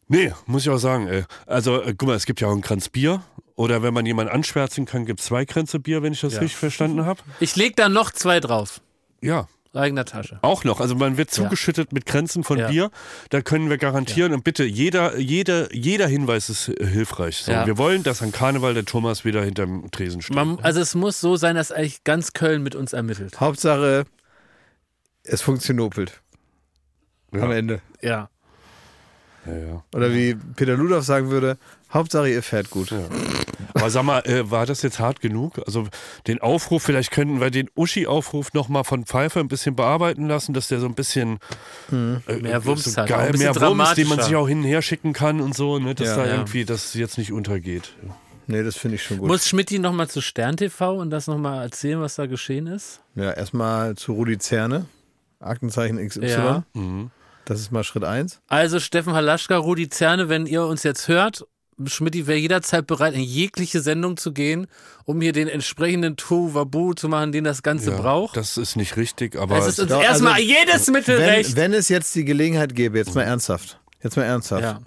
Nee, 0.07 0.33
muss 0.47 0.63
ich 0.63 0.71
auch 0.71 0.79
sagen, 0.79 1.09
ey. 1.09 1.25
Also, 1.45 1.83
äh, 1.83 1.93
guck 1.95 2.07
mal, 2.07 2.15
es 2.15 2.25
gibt 2.25 2.41
ja 2.41 2.47
auch 2.47 2.51
einen 2.53 2.61
Kranz 2.63 2.89
Bier. 2.89 3.21
Oder 3.53 3.83
wenn 3.83 3.93
man 3.93 4.07
jemanden 4.07 4.33
anschwärzen 4.33 4.87
kann, 4.87 5.05
gibt 5.05 5.19
es 5.19 5.27
zwei 5.27 5.45
Kränze 5.45 5.79
Bier, 5.79 6.01
wenn 6.01 6.13
ich 6.13 6.21
das 6.21 6.33
Ja. 6.33 6.39
richtig 6.39 6.57
verstanden 6.57 7.05
habe. 7.05 7.21
Ich 7.39 7.55
leg 7.55 7.75
da 7.75 7.87
noch 7.87 8.09
zwei 8.09 8.39
drauf, 8.39 8.81
Ja, 9.21 9.47
eigener 9.77 10.05
Tasche. 10.05 10.39
auch 10.41 10.63
noch. 10.63 10.79
Also 10.81 10.95
man 10.95 11.17
wird 11.17 11.31
zugeschüttet 11.31 11.91
mit 11.93 12.05
Kränzen 12.05 12.43
von 12.43 12.57
Ja. 12.57 12.67
Bier. 12.69 12.91
Da 13.29 13.41
können 13.41 13.69
wir 13.69 13.77
garantieren. 13.77 14.33
Und 14.33 14.43
bitte, 14.43 14.63
jeder, 14.63 15.17
jeder, 15.17 15.73
jeder 15.73 16.07
Hinweis 16.07 16.49
ist 16.49 16.69
äh, 16.69 16.85
hilfreich. 16.85 17.37
So, 17.37 17.51
Ja. 17.51 17.65
Wir 17.65 17.77
wollen, 17.77 18.03
dass 18.03 18.21
an 18.21 18.31
Karneval 18.31 18.73
der 18.73 18.85
Thomas 18.85 19.25
wieder 19.25 19.43
hinterm 19.43 19.89
Tresen 19.91 20.21
steht. 20.21 20.35
Man, 20.35 20.59
also 20.59 20.79
es 20.79 20.95
muss 20.95 21.19
so 21.19 21.35
sein, 21.35 21.55
dass 21.55 21.71
eigentlich 21.71 22.03
ganz 22.03 22.33
Köln 22.33 22.63
mit 22.63 22.75
uns 22.75 22.93
ermittelt. 22.93 23.39
Hauptsache, 23.39 24.05
es 25.23 25.41
funktionopelt. 25.41 26.21
Am 27.31 27.51
Ende. 27.51 27.81
Ja. 28.01 28.29
ja, 29.45 29.57
ja. 29.57 29.83
Oder 29.93 30.13
wie 30.13 30.35
Peter 30.55 30.75
Ludolf 30.77 31.03
sagen 31.03 31.29
würde, 31.31 31.57
Hauptsache 31.93 32.29
ihr 32.29 32.41
fährt 32.43 32.69
gut. 32.69 32.93
Aber 33.73 33.89
sag 33.89 34.03
mal, 34.03 34.19
äh, 34.25 34.49
war 34.49 34.65
das 34.65 34.81
jetzt 34.81 34.99
hart 34.99 35.21
genug? 35.21 35.61
Also 35.65 35.87
den 36.27 36.39
Aufruf, 36.41 36.83
vielleicht 36.83 37.11
könnten 37.11 37.39
wir 37.41 37.51
den 37.51 37.69
Uschi-Aufruf 37.75 38.53
nochmal 38.53 38.83
von 38.83 39.05
Pfeiffer 39.05 39.39
ein 39.39 39.47
bisschen 39.47 39.75
bearbeiten 39.75 40.27
lassen, 40.27 40.53
dass 40.53 40.67
der 40.67 40.79
so 40.79 40.85
ein 40.85 40.95
bisschen 40.95 41.39
äh, 41.91 41.95
Mehr 42.41 42.65
Wumms 42.65 42.85
so 42.85 43.01
hat, 43.01 43.07
geil, 43.09 43.31
bisschen 43.31 43.53
mehr 43.53 43.61
Wumms, 43.61 43.93
den 43.95 44.07
man 44.07 44.21
sich 44.21 44.35
auch 44.35 44.47
hin 44.47 44.59
und 44.59 44.65
her 44.65 44.81
schicken 44.81 45.13
kann 45.13 45.41
und 45.41 45.55
so, 45.55 45.79
ne, 45.79 45.95
dass 45.95 46.09
Ja, 46.09 46.15
da 46.17 46.25
ja. 46.25 46.31
irgendwie 46.33 46.65
das 46.65 46.93
jetzt 46.93 47.17
nicht 47.17 47.31
untergeht. 47.31 47.93
Nee, 48.47 48.63
das 48.63 48.75
finde 48.75 48.95
ich 48.95 49.03
schon 49.03 49.17
gut. 49.17 49.27
Muss 49.27 49.47
Schmidt 49.47 49.71
nochmal 49.71 50.07
zu 50.07 50.21
Stern 50.21 50.55
TV 50.57 50.95
und 50.97 51.09
das 51.09 51.27
nochmal 51.27 51.63
erzählen, 51.63 51.99
was 51.99 52.15
da 52.15 52.27
geschehen 52.27 52.67
ist? 52.67 53.01
Ja, 53.15 53.31
erstmal 53.31 53.95
zu 53.95 54.13
Rudi 54.13 54.37
Zerne. 54.37 54.85
Aktenzeichen 55.39 55.97
XY. 56.07 56.25
Ja. 56.25 56.63
Mhm. 56.73 57.11
Das 57.45 57.59
ist 57.59 57.71
mal 57.71 57.83
Schritt 57.83 58.03
eins. 58.03 58.41
Also 58.47 58.79
Steffen 58.79 59.13
Halaschka, 59.13 59.57
Rudi 59.57 59.89
Zerne, 59.89 60.29
wenn 60.29 60.45
ihr 60.47 60.65
uns 60.65 60.83
jetzt 60.83 61.07
hört, 61.07 61.45
Schmidt 61.85 62.15
wäre 62.27 62.37
jederzeit 62.37 62.87
bereit, 62.87 63.13
in 63.15 63.21
jegliche 63.21 63.81
Sendung 63.81 64.15
zu 64.17 64.31
gehen, 64.31 64.67
um 65.03 65.19
hier 65.19 65.33
den 65.33 65.47
entsprechenden 65.49 66.15
Tohuwabu 66.15 66.93
zu 66.93 67.09
machen, 67.09 67.31
den 67.33 67.43
das 67.43 67.63
Ganze 67.63 67.91
Ja, 67.91 67.97
braucht. 67.97 68.37
Das 68.37 68.57
ist 68.57 68.75
nicht 68.77 68.95
richtig, 68.95 69.35
aber 69.35 69.57
es 69.57 69.67
ist 69.67 69.79
uns 69.79 69.89
Doch, 69.89 70.01
erstmal 70.01 70.33
also, 70.33 70.45
jedes 70.45 70.89
Mittel 70.89 71.17
wenn, 71.17 71.29
recht. 71.29 71.55
wenn 71.55 71.73
es 71.73 71.89
jetzt 71.89 72.15
die 72.15 72.23
Gelegenheit 72.23 72.75
gäbe, 72.75 72.97
jetzt 72.97 73.13
mal 73.13 73.23
ernsthaft, 73.23 73.79
jetzt 74.01 74.15
mal 74.15 74.23
ernsthaft. 74.23 74.63
Ja. 74.63 74.79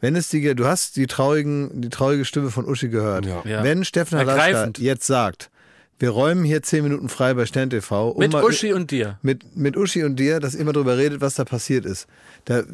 Wenn 0.00 0.16
es 0.16 0.28
die, 0.28 0.54
du 0.54 0.66
hast 0.66 0.96
die 0.96 1.06
traurigen, 1.06 1.80
die 1.80 1.88
traurige 1.88 2.26
Stimme 2.26 2.50
von 2.50 2.66
Uschi 2.68 2.88
gehört. 2.88 3.24
Ja. 3.24 3.42
Ja. 3.46 3.62
Wenn 3.64 3.84
Steffen 3.84 4.18
Halaschka 4.18 4.70
jetzt 4.78 5.06
sagt, 5.06 5.50
wir 5.98 6.10
räumen 6.10 6.44
hier 6.44 6.62
zehn 6.62 6.82
Minuten 6.82 7.08
frei 7.08 7.32
bei 7.34 7.46
Stern 7.46 7.70
TV, 7.70 8.10
um 8.10 8.18
Mit 8.18 8.32
mal- 8.32 8.44
Uschi 8.44 8.72
und 8.74 8.90
dir. 8.90 9.18
mit, 9.22 9.56
mit 9.56 9.76
Uschi 9.76 10.02
und 10.04 10.16
dir, 10.16 10.40
dass 10.40 10.54
ihr 10.54 10.64
mal 10.64 10.72
drüber 10.72 10.98
redet, 10.98 11.20
was 11.22 11.34
da 11.36 11.44
passiert 11.44 11.86
ist. 11.86 12.06
Da, 12.44 12.64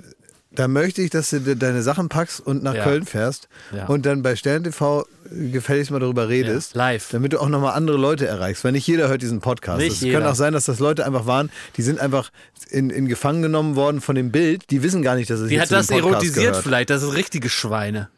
da 0.53 0.67
möchte 0.69 1.01
ich, 1.03 1.11
dass 1.11 1.31
du 1.31 1.41
de- 1.41 1.55
deine 1.55 1.83
Sachen 1.83 2.09
packst 2.09 2.41
und 2.45 2.63
nach 2.63 2.75
Ja. 2.75 2.83
Köln 2.85 3.05
fährst 3.07 3.49
Ja. 3.75 3.87
und 3.87 4.05
dann 4.07 4.23
bei 4.23 4.35
Stern 4.37 4.65
TV 4.65 5.07
gefälligst 5.31 5.91
mal 5.93 6.01
darüber 6.01 6.29
redest. 6.29 6.75
Ja, 6.75 6.79
live. 6.79 7.09
Damit 7.13 7.33
du 7.33 7.39
auch 7.41 7.49
nochmal 7.49 7.75
andere 7.75 7.97
Leute 7.97 8.27
erreichst, 8.27 8.65
weil 8.65 8.73
nicht 8.73 8.87
jeder 8.87 9.09
hört 9.09 9.23
diesen 9.23 9.41
Podcast. 9.41 9.79
Nicht 9.79 9.93
es 9.97 10.01
jeder. 10.01 10.19
kann 10.21 10.29
auch 10.29 10.35
sein, 10.35 10.53
dass 10.53 10.65
das 10.65 10.81
Leute 10.81 11.07
einfach 11.07 11.27
waren, 11.27 11.51
die 11.77 11.83
sind 11.83 12.01
einfach 12.01 12.31
in, 12.71 12.91
in 12.91 13.07
Gefangen 13.07 13.43
genommen 13.43 13.77
worden 13.77 14.01
von 14.01 14.17
dem 14.17 14.33
Bild, 14.33 14.71
die 14.71 14.83
wissen 14.83 15.03
gar 15.03 15.15
nicht, 15.15 15.31
dass 15.31 15.39
es 15.41 15.49
Die 15.49 15.61
hat 15.61 15.71
das 15.71 15.89
erotisiert 15.91 16.35
gehört. 16.47 16.57
vielleicht, 16.65 16.91
das 16.91 17.03
sind 17.03 17.11
richtige 17.15 17.49
Schweine. 17.49 18.09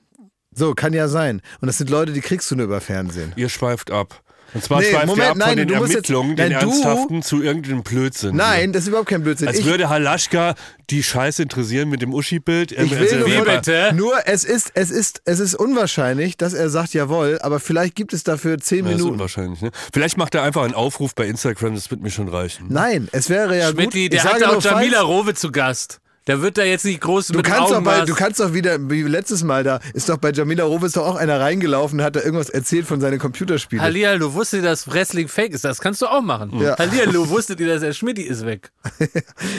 So, 0.55 0.75
kann 0.75 0.93
ja 0.93 1.09
sein. 1.09 1.41
Und 1.61 1.67
das 1.67 1.79
sind 1.79 1.89
Leute, 1.91 2.13
die 2.13 2.21
kriegst 2.21 2.51
du 2.51 2.57
nur 2.57 2.65
über 2.67 2.81
Fernsehen. 2.81 3.33
ihr 3.37 3.49
schweift 3.49 3.91
ab. 3.91 4.23
Und 4.55 4.63
zwar 4.63 4.81
Nee, 4.81 4.91
schweift 4.91 5.07
Moment, 5.07 5.31
ab 5.31 5.37
nein, 5.39 5.49
von 5.49 5.57
den 5.57 5.69
du 5.69 5.75
musst 5.77 5.95
jetzt- 5.95 6.11
Ermittlungen, 6.11 6.37
den 6.37 6.53
nein, 6.53 6.61
du- 6.61 6.71
Ernsthaften, 6.71 7.23
zu 7.23 7.43
irgendeinem 7.43 7.83
Blödsinn. 7.83 8.37
Nein, 8.37 8.73
das 8.73 8.83
ist 8.83 8.89
überhaupt 8.89 9.09
kein 9.09 9.23
Blödsinn. 9.23 9.49
Als 9.49 9.59
Ich- 9.61 9.65
würde 9.65 9.89
Halaschka 9.89 10.55
die 10.91 11.03
Scheiße 11.03 11.43
interessieren 11.43 11.89
mit 11.89 12.03
dem 12.03 12.13
Uschi-Bild. 12.13 12.73
Ich 12.73 12.79
Ähm, 12.79 12.91
will 12.91 12.99
also- 12.99 13.17
nur, 13.29 13.45
bitte? 13.47 13.93
nur 13.95 14.15
es 14.27 14.45
ist, 14.45 14.73
es 14.75 14.91
ist, 14.91 15.23
es 15.25 15.39
ist 15.41 15.55
unwahrscheinlich, 15.55 16.37
dass 16.37 16.53
er 16.53 16.69
sagt 16.69 16.93
jawohl, 16.93 17.39
aber 17.41 17.61
vielleicht 17.61 17.95
gibt 17.95 18.13
es 18.13 18.25
dafür 18.25 18.59
zehn 18.59 18.85
Ja, 18.85 18.91
ist 18.91 18.97
Minuten. 18.99 19.15
unwahrscheinlich. 19.15 19.63
Ne? 19.63 19.71
Vielleicht 19.93 20.19
macht 20.19 20.35
er 20.35 20.43
einfach 20.43 20.65
einen 20.65 20.75
Aufruf 20.75 21.15
bei 21.15 21.27
Instagram, 21.27 21.75
das 21.75 21.91
wird 21.91 22.03
mir 22.03 22.11
schon 22.11 22.29
reichen. 22.29 22.67
Nein, 22.69 23.09
es 23.13 23.31
wäre 23.31 23.57
ja 23.59 23.71
gut. 23.71 23.81
Schmidti, 23.81 24.05
Ich 24.05 24.11
der 24.11 24.21
sage 24.23 24.45
hat 24.45 24.51
nur, 24.53 24.59
auch 24.59 24.63
Jamila 24.63 24.99
falls- 24.99 25.09
Rowe 25.09 25.35
zu 25.35 25.51
Gast. 25.51 26.01
Der 26.29 26.41
wird 26.41 26.57
da 26.57 26.63
jetzt 26.63 26.85
nicht 26.85 27.01
groß 27.01 27.29
Du 27.29 27.39
mit 27.39 27.47
kannst, 27.47 27.71
doch 27.71 27.77
Augenmaß. 27.77 28.07
du 28.07 28.15
kannst 28.15 28.39
doch 28.39 28.55
wieder, 28.55 28.79
wie 28.91 29.03
letztes 29.03 29.43
Mal 29.43 29.65
da, 29.65 29.81
ist 29.93 30.09
doch 30.09 30.19
bei 30.19 30.31
Jamila 30.31 30.63
Rowe 30.65 30.87
ist 30.87 30.97
doch 30.97 31.05
auch 31.07 31.17
einer 31.17 31.41
reingelaufen, 31.41 32.01
hat 32.03 32.15
da 32.15 32.21
irgendwas 32.21 32.49
erzählt 32.49 32.87
von 32.87 33.01
seinen 33.01 33.19
Computerspielen. 33.19 33.85
Hallihallo, 33.85 34.33
wusstet 34.35 34.63
ihr, 34.63 34.69
dass 34.69 34.89
Wrestling 34.89 35.27
fake 35.27 35.53
ist? 35.53 35.65
Das 35.65 35.81
kannst 35.81 36.01
du 36.01 36.07
auch 36.07 36.23
machen. 36.23 36.61
Ja. 36.61 36.79
Hallihallo, 36.79 37.29
wusstet 37.29 37.59
ihr, 37.59 37.67
dass 37.67 37.81
der 37.81 37.93
Schmidti 37.93 38.23
ist 38.23 38.47
weg? 38.47 38.71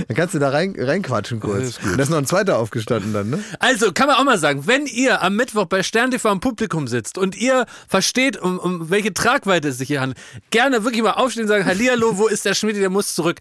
Dann 0.07 0.15
kannst 0.15 0.35
du 0.35 0.39
da 0.39 0.49
rein, 0.49 0.73
reinquatschen 0.77 1.39
kurz. 1.41 1.79
Und 1.83 1.97
da 1.97 2.03
ist 2.03 2.09
noch 2.09 2.17
ein 2.17 2.25
zweiter 2.25 2.57
aufgestanden 2.57 3.13
dann, 3.13 3.29
ne? 3.29 3.43
Also, 3.59 3.91
kann 3.91 4.07
man 4.07 4.15
auch 4.15 4.23
mal 4.23 4.37
sagen, 4.37 4.65
wenn 4.65 4.85
ihr 4.85 5.21
am 5.21 5.35
Mittwoch 5.35 5.65
bei 5.65 5.83
Stern 5.83 6.11
TV 6.11 6.31
im 6.31 6.39
Publikum 6.39 6.87
sitzt 6.87 7.17
und 7.17 7.35
ihr 7.35 7.65
versteht, 7.87 8.37
um, 8.37 8.57
um 8.59 8.89
welche 8.89 9.13
Tragweite 9.13 9.67
es 9.69 9.77
sich 9.79 9.87
hier 9.89 9.99
handelt, 10.01 10.19
gerne 10.49 10.83
wirklich 10.83 11.03
mal 11.03 11.11
aufstehen 11.11 11.43
und 11.43 11.49
sagen, 11.49 11.65
Hallihallo, 11.65 12.17
wo 12.17 12.27
ist 12.27 12.45
der 12.45 12.53
Schmidti, 12.53 12.79
der 12.79 12.89
muss 12.89 13.13
zurück. 13.13 13.39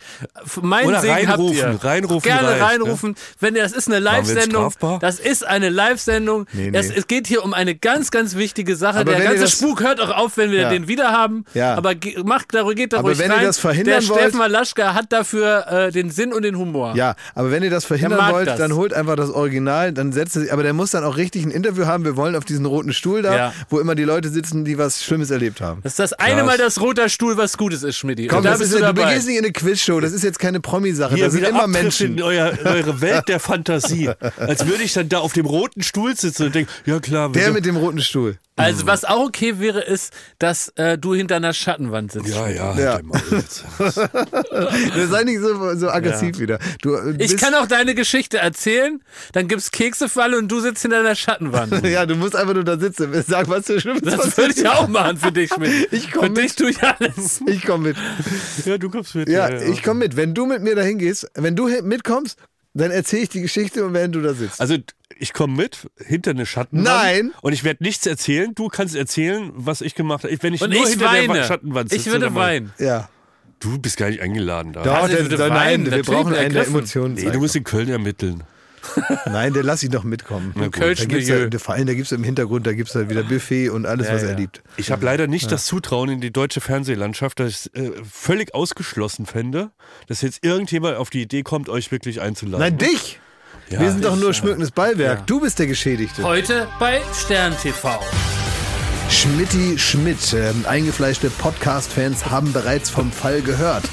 Mein 0.60 0.86
Oder 0.86 1.00
Segen 1.00 1.14
habt 1.14 1.38
reinrufen, 1.38 1.56
ihr. 1.56 1.84
reinrufen 1.84 2.22
Gerne 2.22 2.48
reicht, 2.48 2.60
ne? 2.60 3.11
Wenn 3.40 3.56
ihr, 3.56 3.62
das 3.62 3.72
ist 3.72 3.88
eine 3.88 3.98
Live-Sendung. 3.98 4.72
Das 5.00 5.18
ist 5.18 5.46
eine 5.46 5.68
Live-Sendung. 5.68 6.46
Nee, 6.52 6.70
nee. 6.70 6.78
Es, 6.78 6.90
es 6.90 7.06
geht 7.06 7.26
hier 7.26 7.44
um 7.44 7.54
eine 7.54 7.74
ganz, 7.74 8.10
ganz 8.10 8.36
wichtige 8.36 8.76
Sache. 8.76 8.98
Aber 9.00 9.04
der 9.04 9.14
wenn 9.14 9.22
ihr 9.22 9.28
ganze 9.30 9.42
das- 9.44 9.52
Spuk 9.52 9.82
hört 9.82 10.00
auch 10.00 10.16
auf, 10.16 10.36
wenn 10.36 10.50
wir 10.50 10.62
Ja. 10.62 10.70
den 10.70 10.88
wieder 10.88 11.10
haben. 11.12 11.44
Ja. 11.54 11.74
Aber 11.74 11.94
macht, 12.24 12.54
da, 12.54 12.62
geht 12.72 12.92
da 12.92 12.98
Aber 12.98 13.08
ruhig 13.08 13.18
wenn 13.18 13.30
ihr 13.30 13.36
rein. 13.36 13.44
das 13.44 13.58
verhindern 13.58 14.00
der 14.00 14.08
wollt- 14.08 14.20
Steffen 14.20 14.38
Malaschka 14.38 14.94
hat 14.94 15.12
dafür 15.12 15.66
äh, 15.68 15.92
den 15.92 16.10
Sinn 16.10 16.32
und 16.32 16.42
den 16.42 16.56
Humor. 16.56 16.94
Ja, 16.96 17.14
aber 17.34 17.50
wenn 17.50 17.62
ihr 17.62 17.70
das 17.70 17.84
verhindern 17.84 18.32
wollt, 18.32 18.48
das. 18.48 18.58
dann 18.58 18.74
holt 18.74 18.92
einfach 18.94 19.16
das 19.16 19.30
Original, 19.30 19.92
dann 19.92 20.12
setzt 20.12 20.36
es, 20.36 20.50
aber 20.50 20.62
der 20.62 20.72
muss 20.72 20.90
dann 20.92 21.04
auch 21.04 21.16
richtig 21.16 21.44
ein 21.44 21.50
Interview 21.50 21.86
haben. 21.86 22.04
Wir 22.04 22.16
wollen 22.16 22.36
auf 22.36 22.44
diesen 22.44 22.66
roten 22.66 22.92
Stuhl 22.92 23.22
da, 23.22 23.34
Ja. 23.36 23.52
wo 23.68 23.80
immer 23.80 23.94
die 23.94 24.04
Leute 24.04 24.28
sitzen, 24.28 24.64
die 24.64 24.78
was 24.78 25.02
Schlimmes 25.04 25.30
erlebt 25.30 25.60
haben. 25.60 25.80
Das 25.82 25.92
ist 25.92 25.98
das 25.98 26.12
eine 26.14 26.36
Krass. 26.36 26.46
Mal 26.46 26.58
das 26.58 26.80
roter 26.80 27.08
Stuhl, 27.08 27.36
was 27.36 27.56
Gutes 27.56 27.82
ist, 27.82 27.96
Schmidti. 27.96 28.26
Komm, 28.26 28.42
da 28.44 28.50
bist 28.52 28.72
ist, 28.72 28.74
du 28.80 28.84
du 28.86 28.92
begehst 28.94 29.26
nicht 29.26 29.38
in 29.38 29.44
eine 29.44 29.52
Quizshow, 29.52 30.00
das 30.00 30.12
ist 30.12 30.24
jetzt 30.24 30.38
keine 30.38 30.60
Promi-Sache, 30.60 31.16
da 31.16 31.30
sind 31.30 31.46
immer 31.46 31.66
Menschen. 31.66 32.16
in 32.18 32.22
euer, 32.22 32.52
eure 32.64 33.00
Welt 33.02 33.28
der 33.28 33.40
Fantasie. 33.40 34.10
Als 34.38 34.66
würde 34.66 34.82
ich 34.82 34.92
dann 34.94 35.08
da 35.08 35.18
auf 35.18 35.32
dem 35.32 35.46
roten 35.46 35.82
Stuhl 35.82 36.16
sitzen 36.16 36.46
und 36.46 36.54
denken, 36.54 36.70
ja 36.86 36.98
klar, 37.00 37.30
Der 37.30 37.52
mit 37.52 37.64
dem 37.66 37.76
roten 37.76 38.00
Stuhl. 38.00 38.38
Also, 38.54 38.86
was 38.86 39.04
auch 39.06 39.24
okay 39.28 39.58
wäre, 39.60 39.80
ist, 39.80 40.12
dass 40.38 40.68
äh, 40.76 40.98
du 40.98 41.14
hinter 41.14 41.36
einer 41.36 41.54
Schattenwand 41.54 42.12
sitzt. 42.12 42.28
ja, 42.28 42.48
ja, 42.48 42.78
Ja. 42.78 43.00
halt 43.78 44.10
sei 45.10 45.24
nicht 45.24 45.40
so, 45.40 45.74
so 45.74 45.90
aggressiv 45.90 46.38
wieder. 46.38 46.58
Du, 46.82 46.94
äh, 46.94 47.16
Ich 47.18 47.36
kann 47.38 47.54
auch 47.54 47.66
deine 47.66 47.94
Geschichte 47.94 48.38
erzählen, 48.38 49.02
dann 49.32 49.48
gibt's 49.48 49.70
Keksefalle 49.70 50.36
und 50.38 50.48
du 50.48 50.60
sitzt 50.60 50.82
hinter 50.82 51.00
einer 51.00 51.14
Schattenwand. 51.14 51.72
Ja, 51.92 52.06
du 52.06 52.14
musst 52.14 52.36
einfach 52.36 52.54
nur 52.54 52.64
da 52.64 52.78
sitzen. 52.78 53.10
Sag, 53.26 53.48
was 53.48 53.66
du 53.66 53.80
Schlimmes 53.80 54.02
Das 54.02 54.36
würde 54.36 54.54
ich 54.56 54.68
auch 54.68 54.86
machen 54.88 55.16
für 55.16 55.32
dich, 55.32 55.52
Schmidt. 55.52 55.88
Ich 55.92 56.10
komm 56.12 56.34
Für 56.36 56.42
dich 56.42 56.54
tue 56.54 56.70
ich 56.70 56.82
alles. 56.82 57.40
Ich 57.46 57.64
komme 57.64 57.88
mit. 57.88 57.96
ja, 58.64 58.78
du 58.78 58.88
kommst 58.90 59.14
mit. 59.14 59.28
Ja, 59.28 59.50
ich 59.60 59.82
komme 59.82 60.00
mit. 60.00 60.16
Wenn 60.16 60.34
du 60.34 60.46
mit 60.46 60.62
mir 60.62 60.74
dahin 60.76 60.98
gehst, 60.98 61.26
wenn 61.34 61.56
du 61.56 61.68
mitkommst, 61.82 62.38
dann 62.74 62.90
erzähle 62.90 63.22
ich 63.24 63.28
die 63.28 63.40
Geschichte 63.42 63.84
und 63.84 63.94
während 63.94 64.14
du 64.14 64.20
da 64.22 64.34
sitzt. 64.34 64.60
Also 64.60 64.76
ich 65.18 65.32
komme 65.32 65.54
mit 65.54 65.88
hinter 65.98 66.30
eine 66.30 66.46
Schattenwand. 66.46 66.86
Nein. 66.86 67.32
Und 67.42 67.52
ich 67.52 67.64
werde 67.64 67.82
nichts 67.84 68.06
erzählen. 68.06 68.54
Du 68.54 68.68
kannst 68.68 68.94
erzählen, 68.96 69.52
was 69.54 69.80
ich 69.80 69.94
gemacht 69.94 70.24
habe. 70.24 70.36
Wenn 70.42 70.54
ich 70.54 70.62
Und 70.62 70.70
nur 70.70 70.82
ich 70.82 70.90
hinter 70.90 71.12
der 71.12 71.28
weine. 71.28 71.44
Schattenwand 71.44 71.90
sitze. 71.90 72.08
Ich 72.08 72.12
würde 72.12 72.34
weinen. 72.34 72.72
ja. 72.78 73.08
Du 73.60 73.78
bist 73.78 73.96
gar 73.96 74.08
nicht 74.08 74.20
eingeladen 74.20 74.72
da. 74.72 74.82
Doch, 74.82 74.94
Also, 75.04 75.14
der, 75.14 75.28
der, 75.28 75.38
nein, 75.38 75.50
weinen, 75.50 75.84
wir 75.84 75.90
natürlich 75.92 76.06
brauchen 76.08 76.26
einen, 76.26 76.34
der 76.34 76.42
ergriffen. 76.42 76.74
Emotionen 76.74 77.14
Nee, 77.14 77.30
du 77.30 77.38
musst 77.38 77.54
in 77.54 77.62
Köln 77.62 77.88
ermitteln. 77.88 78.42
Nein, 79.26 79.52
der 79.52 79.62
lass 79.62 79.82
ich 79.82 79.90
doch 79.90 80.04
mitkommen. 80.04 80.52
gut. 80.54 80.72
Kölsch 80.72 81.00
Da 81.00 81.04
gibt's 81.06 81.28
ja, 81.28 81.36
Milieu. 81.36 81.58
vor 81.58 81.74
allem, 81.74 81.86
da 81.86 81.94
gibt 81.94 82.06
es 82.06 82.12
im 82.12 82.24
Hintergrund, 82.24 82.66
da 82.66 82.72
gibt 82.72 82.88
es 82.88 82.94
halt 82.94 83.08
wieder 83.10 83.22
Buffet 83.22 83.70
und 83.70 83.86
alles, 83.86 84.08
Ja, 84.08 84.14
was 84.14 84.22
ja. 84.22 84.28
er 84.28 84.36
liebt. 84.36 84.62
Ich 84.76 84.90
habe 84.90 85.04
leider 85.04 85.26
nicht 85.26 85.50
das 85.52 85.66
Zutrauen 85.66 86.08
in 86.10 86.20
die 86.20 86.32
deutsche 86.32 86.60
Fernsehlandschaft, 86.60 87.40
dass 87.40 87.50
ich 87.50 87.56
es 87.56 87.66
äh, 87.74 87.90
völlig 88.10 88.54
ausgeschlossen 88.54 89.26
fände, 89.26 89.70
dass 90.08 90.20
jetzt 90.22 90.44
irgendjemand 90.44 90.96
auf 90.96 91.10
die 91.10 91.22
Idee 91.22 91.42
kommt, 91.42 91.68
euch 91.68 91.90
wirklich 91.92 92.20
einzuladen. 92.20 92.60
Nein, 92.60 92.78
dich! 92.78 93.18
Ja, 93.70 93.80
Wir 93.80 93.90
sind 93.90 94.04
doch 94.04 94.16
nur 94.16 94.28
ja. 94.28 94.34
schmückendes 94.34 94.70
Beiwerk. 94.70 95.18
Ja. 95.20 95.24
Du 95.26 95.40
bist 95.40 95.58
der 95.58 95.66
Geschädigte. 95.66 96.22
Heute 96.24 96.66
bei 96.78 97.00
Stern 97.14 97.54
TV. 97.62 97.98
Schmidti 99.08 99.78
Schmidt. 99.78 100.34
Ähm, 100.34 100.64
eingefleischte 100.66 101.30
Podcast-Fans 101.30 102.26
haben 102.30 102.52
bereits 102.52 102.90
vom 102.90 103.12
Fall 103.12 103.42
gehört. 103.42 103.84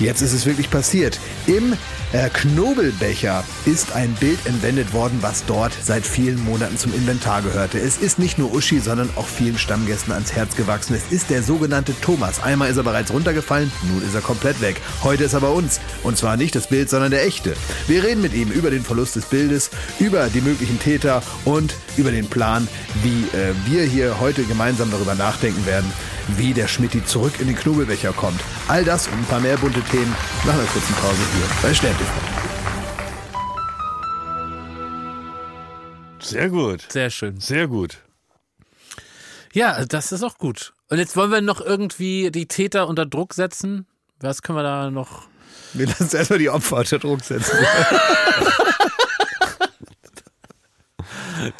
Jetzt 0.00 0.22
ist 0.22 0.32
es 0.32 0.46
wirklich 0.46 0.70
passiert. 0.70 1.18
Im 1.46 1.74
äh, 2.12 2.28
Knobelbecher 2.32 3.44
ist 3.66 3.94
ein 3.94 4.14
Bild 4.14 4.38
entwendet 4.46 4.92
worden, 4.92 5.18
was 5.20 5.44
dort 5.44 5.72
seit 5.82 6.06
vielen 6.06 6.42
Monaten 6.44 6.78
zum 6.78 6.94
Inventar 6.94 7.42
gehörte. 7.42 7.78
Es 7.78 7.98
ist 7.98 8.18
nicht 8.18 8.38
nur 8.38 8.54
Uschi, 8.54 8.78
sondern 8.78 9.10
auch 9.16 9.26
vielen 9.26 9.58
Stammgästen 9.58 10.12
ans 10.12 10.32
Herz 10.32 10.54
gewachsen. 10.56 10.94
Es 10.94 11.12
ist 11.12 11.30
der 11.30 11.42
sogenannte 11.42 11.94
Thomas. 12.00 12.42
Einmal 12.42 12.70
ist 12.70 12.76
er 12.76 12.84
bereits 12.84 13.12
runtergefallen, 13.12 13.70
nun 13.92 14.02
ist 14.02 14.14
er 14.14 14.20
komplett 14.20 14.60
weg. 14.60 14.80
Heute 15.02 15.24
ist 15.24 15.32
er 15.32 15.40
bei 15.40 15.48
uns. 15.48 15.80
Und 16.04 16.16
zwar 16.16 16.36
nicht 16.36 16.54
das 16.54 16.68
Bild, 16.68 16.88
sondern 16.88 17.10
der 17.10 17.26
echte. 17.26 17.54
Wir 17.88 18.04
reden 18.04 18.22
mit 18.22 18.34
ihm 18.34 18.50
über 18.50 18.70
den 18.70 18.84
Verlust 18.84 19.16
des 19.16 19.26
Bildes, 19.26 19.70
über 19.98 20.28
die 20.28 20.40
möglichen 20.40 20.78
Täter 20.78 21.22
und 21.44 21.74
über 21.96 22.12
den 22.12 22.28
Plan, 22.28 22.68
wie 23.02 23.24
äh, 23.36 23.52
wir 23.66 23.82
hier 23.82 24.20
heute 24.20 24.44
gemeinsam 24.44 24.90
darüber 24.90 25.14
nachdenken 25.14 25.66
werden, 25.66 25.92
wie 26.36 26.52
der 26.52 26.68
Schmidti 26.68 27.04
zurück 27.04 27.34
in 27.40 27.46
den 27.46 27.56
Knobelbecher 27.56 28.12
kommt. 28.12 28.40
All 28.68 28.84
das 28.84 29.06
und 29.08 29.14
ein 29.14 29.24
paar 29.24 29.40
mehr 29.40 29.56
bunte 29.56 29.80
Themen 29.82 30.14
nach 30.44 30.54
einer 30.54 30.64
kurzen 30.64 30.94
Pause 30.94 31.22
hier 31.34 31.48
bei 31.62 31.74
Stern 31.74 31.96
TV. 31.96 32.10
Sehr 36.20 36.50
gut. 36.50 36.86
Sehr 36.90 37.10
schön. 37.10 37.40
Sehr 37.40 37.68
gut. 37.68 37.98
Ja, 39.52 39.84
das 39.86 40.12
ist 40.12 40.22
auch 40.22 40.36
gut. 40.36 40.74
Und 40.90 40.98
jetzt 40.98 41.16
wollen 41.16 41.30
wir 41.30 41.40
noch 41.40 41.60
irgendwie 41.60 42.30
die 42.30 42.46
Täter 42.46 42.86
unter 42.86 43.06
Druck 43.06 43.34
setzen. 43.34 43.86
Was 44.20 44.42
können 44.42 44.58
wir 44.58 44.62
da 44.62 44.90
noch? 44.90 45.28
Wir 45.72 45.86
lassen 45.86 46.14
erstmal 46.16 46.38
die 46.38 46.50
Opfer 46.50 46.78
unter 46.78 46.98
Druck 46.98 47.24
setzen. 47.24 47.56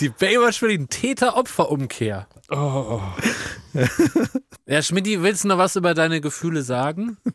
Die 0.01 0.09
Baywatch 0.09 0.61
will 0.63 0.71
den 0.71 0.89
Täter-Opfer-Umkehr. 0.89 2.27
Oh. 2.51 3.01
Ja, 4.67 4.83
Schmidti, 4.83 5.23
willst 5.23 5.45
du 5.45 5.49
noch 5.49 5.59
was 5.59 5.77
über 5.77 5.95
deine 5.95 6.21
Gefühle 6.21 6.63
sagen? 6.63 7.17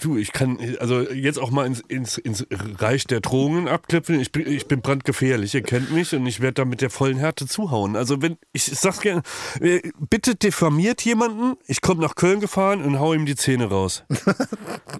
Du, 0.00 0.16
ich 0.16 0.32
kann 0.32 0.58
also 0.80 1.02
jetzt 1.02 1.38
auch 1.38 1.50
mal 1.50 1.66
ins, 1.66 1.80
ins, 1.80 2.16
ins 2.16 2.46
Reich 2.78 3.04
der 3.04 3.20
Drohungen 3.20 3.68
abknüpfen. 3.68 4.18
Ich 4.18 4.32
bin, 4.32 4.46
ich 4.50 4.66
bin 4.66 4.80
brandgefährlich, 4.80 5.54
ihr 5.54 5.62
kennt 5.62 5.92
mich 5.92 6.14
und 6.14 6.24
ich 6.24 6.40
werde 6.40 6.54
da 6.54 6.64
mit 6.64 6.80
der 6.80 6.88
vollen 6.88 7.18
Härte 7.18 7.46
zuhauen. 7.46 7.94
Also 7.94 8.22
wenn, 8.22 8.38
ich 8.54 8.64
sag's 8.64 9.00
gerne, 9.00 9.20
äh, 9.60 9.82
bitte 10.08 10.36
diffamiert 10.36 11.02
jemanden, 11.02 11.58
ich 11.66 11.82
komme 11.82 12.00
nach 12.00 12.14
Köln 12.14 12.40
gefahren 12.40 12.82
und 12.82 12.98
hau 12.98 13.12
ihm 13.12 13.26
die 13.26 13.36
Zähne 13.36 13.66
raus. 13.66 14.04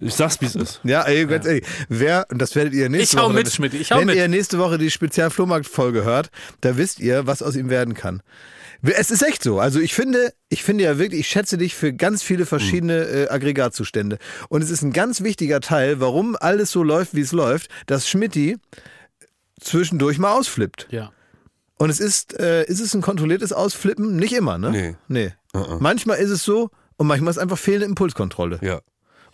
Ich 0.00 0.14
sag's, 0.14 0.40
wie 0.40 0.46
es 0.46 0.54
ist. 0.56 0.80
Ja, 0.84 1.02
ey, 1.02 1.26
ganz 1.26 1.46
ehrlich, 1.46 1.64
wer, 1.88 2.26
und 2.30 2.38
das 2.42 2.54
werdet 2.54 2.74
ihr 2.74 2.88
nächste 2.88 3.16
Ich 3.16 3.22
hau 3.22 3.28
Woche. 3.28 3.34
mit, 3.34 3.50
Schmidt, 3.52 3.72
ich 3.72 3.90
hau 3.92 3.98
wenn 4.00 4.06
mit. 4.06 4.16
ihr 4.16 4.26
nächste 4.28 4.58
Woche 4.58 4.76
die 4.76 4.90
Spezial-Flohmarkt-Folge 4.90 6.02
hört, 6.04 6.30
da 6.60 6.76
wisst 6.76 6.98
ihr, 7.00 7.26
was 7.26 7.40
aus 7.42 7.56
ihm 7.56 7.70
werden 7.70 7.94
kann. 7.94 8.20
Es 8.82 9.10
ist 9.10 9.22
echt 9.22 9.42
so. 9.42 9.60
Also 9.60 9.78
ich 9.78 9.94
finde, 9.94 10.32
ich 10.48 10.62
finde 10.64 10.84
ja 10.84 10.98
wirklich, 10.98 11.20
ich 11.20 11.28
schätze 11.28 11.56
dich 11.56 11.74
für 11.74 11.92
ganz 11.92 12.22
viele 12.22 12.46
verschiedene 12.46 13.04
äh, 13.04 13.28
Aggregatzustände. 13.28 14.18
Und 14.48 14.62
es 14.62 14.70
ist 14.70 14.82
ein 14.82 14.92
ganz 14.92 15.22
wichtiger 15.22 15.60
Teil, 15.60 16.00
warum 16.00 16.36
alles 16.38 16.72
so 16.72 16.82
läuft, 16.82 17.14
wie 17.14 17.20
es 17.20 17.32
läuft, 17.32 17.70
dass 17.86 18.08
Schmidti 18.08 18.56
zwischendurch 19.60 20.18
mal 20.18 20.32
ausflippt. 20.32 20.88
Ja. 20.90 21.12
Und 21.78 21.90
es 21.90 22.00
ist, 22.00 22.38
äh, 22.38 22.64
ist 22.64 22.80
es 22.80 22.94
ein 22.94 23.02
kontrolliertes 23.02 23.52
Ausflippen? 23.52 24.16
Nicht 24.16 24.32
immer, 24.32 24.58
ne? 24.58 24.70
Nee. 24.70 24.96
Nee. 25.08 25.32
Uh-uh. 25.54 25.78
Manchmal 25.80 26.18
ist 26.18 26.30
es 26.30 26.42
so 26.42 26.70
und 26.96 27.06
manchmal 27.06 27.30
ist 27.30 27.38
einfach 27.38 27.58
fehlende 27.58 27.86
Impulskontrolle. 27.86 28.58
Ja. 28.62 28.80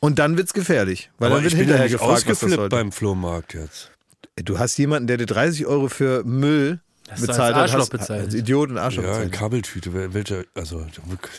Und 0.01 0.18
dann 0.18 0.36
wird's 0.36 0.53
gefährlich. 0.53 1.11
Weil 1.18 1.28
Aber 1.28 1.36
dann 1.36 1.44
wird 1.44 1.55
ich 1.55 1.59
bin 1.59 1.68
ja 1.68 1.74
hinterher 1.76 1.84
nicht 1.84 2.01
gefragt, 2.01 2.12
was 2.12 2.24
das 2.24 2.42
ausgeflippt 2.44 2.70
beim 2.70 2.92
Flohmarkt 2.92 3.55
jetzt. 3.55 3.92
Du 4.36 4.59
hast 4.59 4.78
jemanden, 4.78 5.09
der 5.09 5.16
dir 5.16 5.26
30 5.26 5.66
Euro 5.66 5.88
für 5.88 6.22
Müll 6.24 6.80
Du 7.16 7.26
bezahlt 7.26 7.54
als. 7.54 7.56
Arschloch 7.72 7.80
hast, 7.80 7.90
bezahlt. 7.90 8.24
Als 8.26 8.34
Idiot 8.34 8.70
und 8.70 8.78
Arschloch 8.78 9.04
Ja, 9.04 9.11
bezahlt. 9.11 9.32
Kabeltüte, 9.32 9.90
wel- 9.92 10.12
welche, 10.14 10.46
also, 10.54 10.86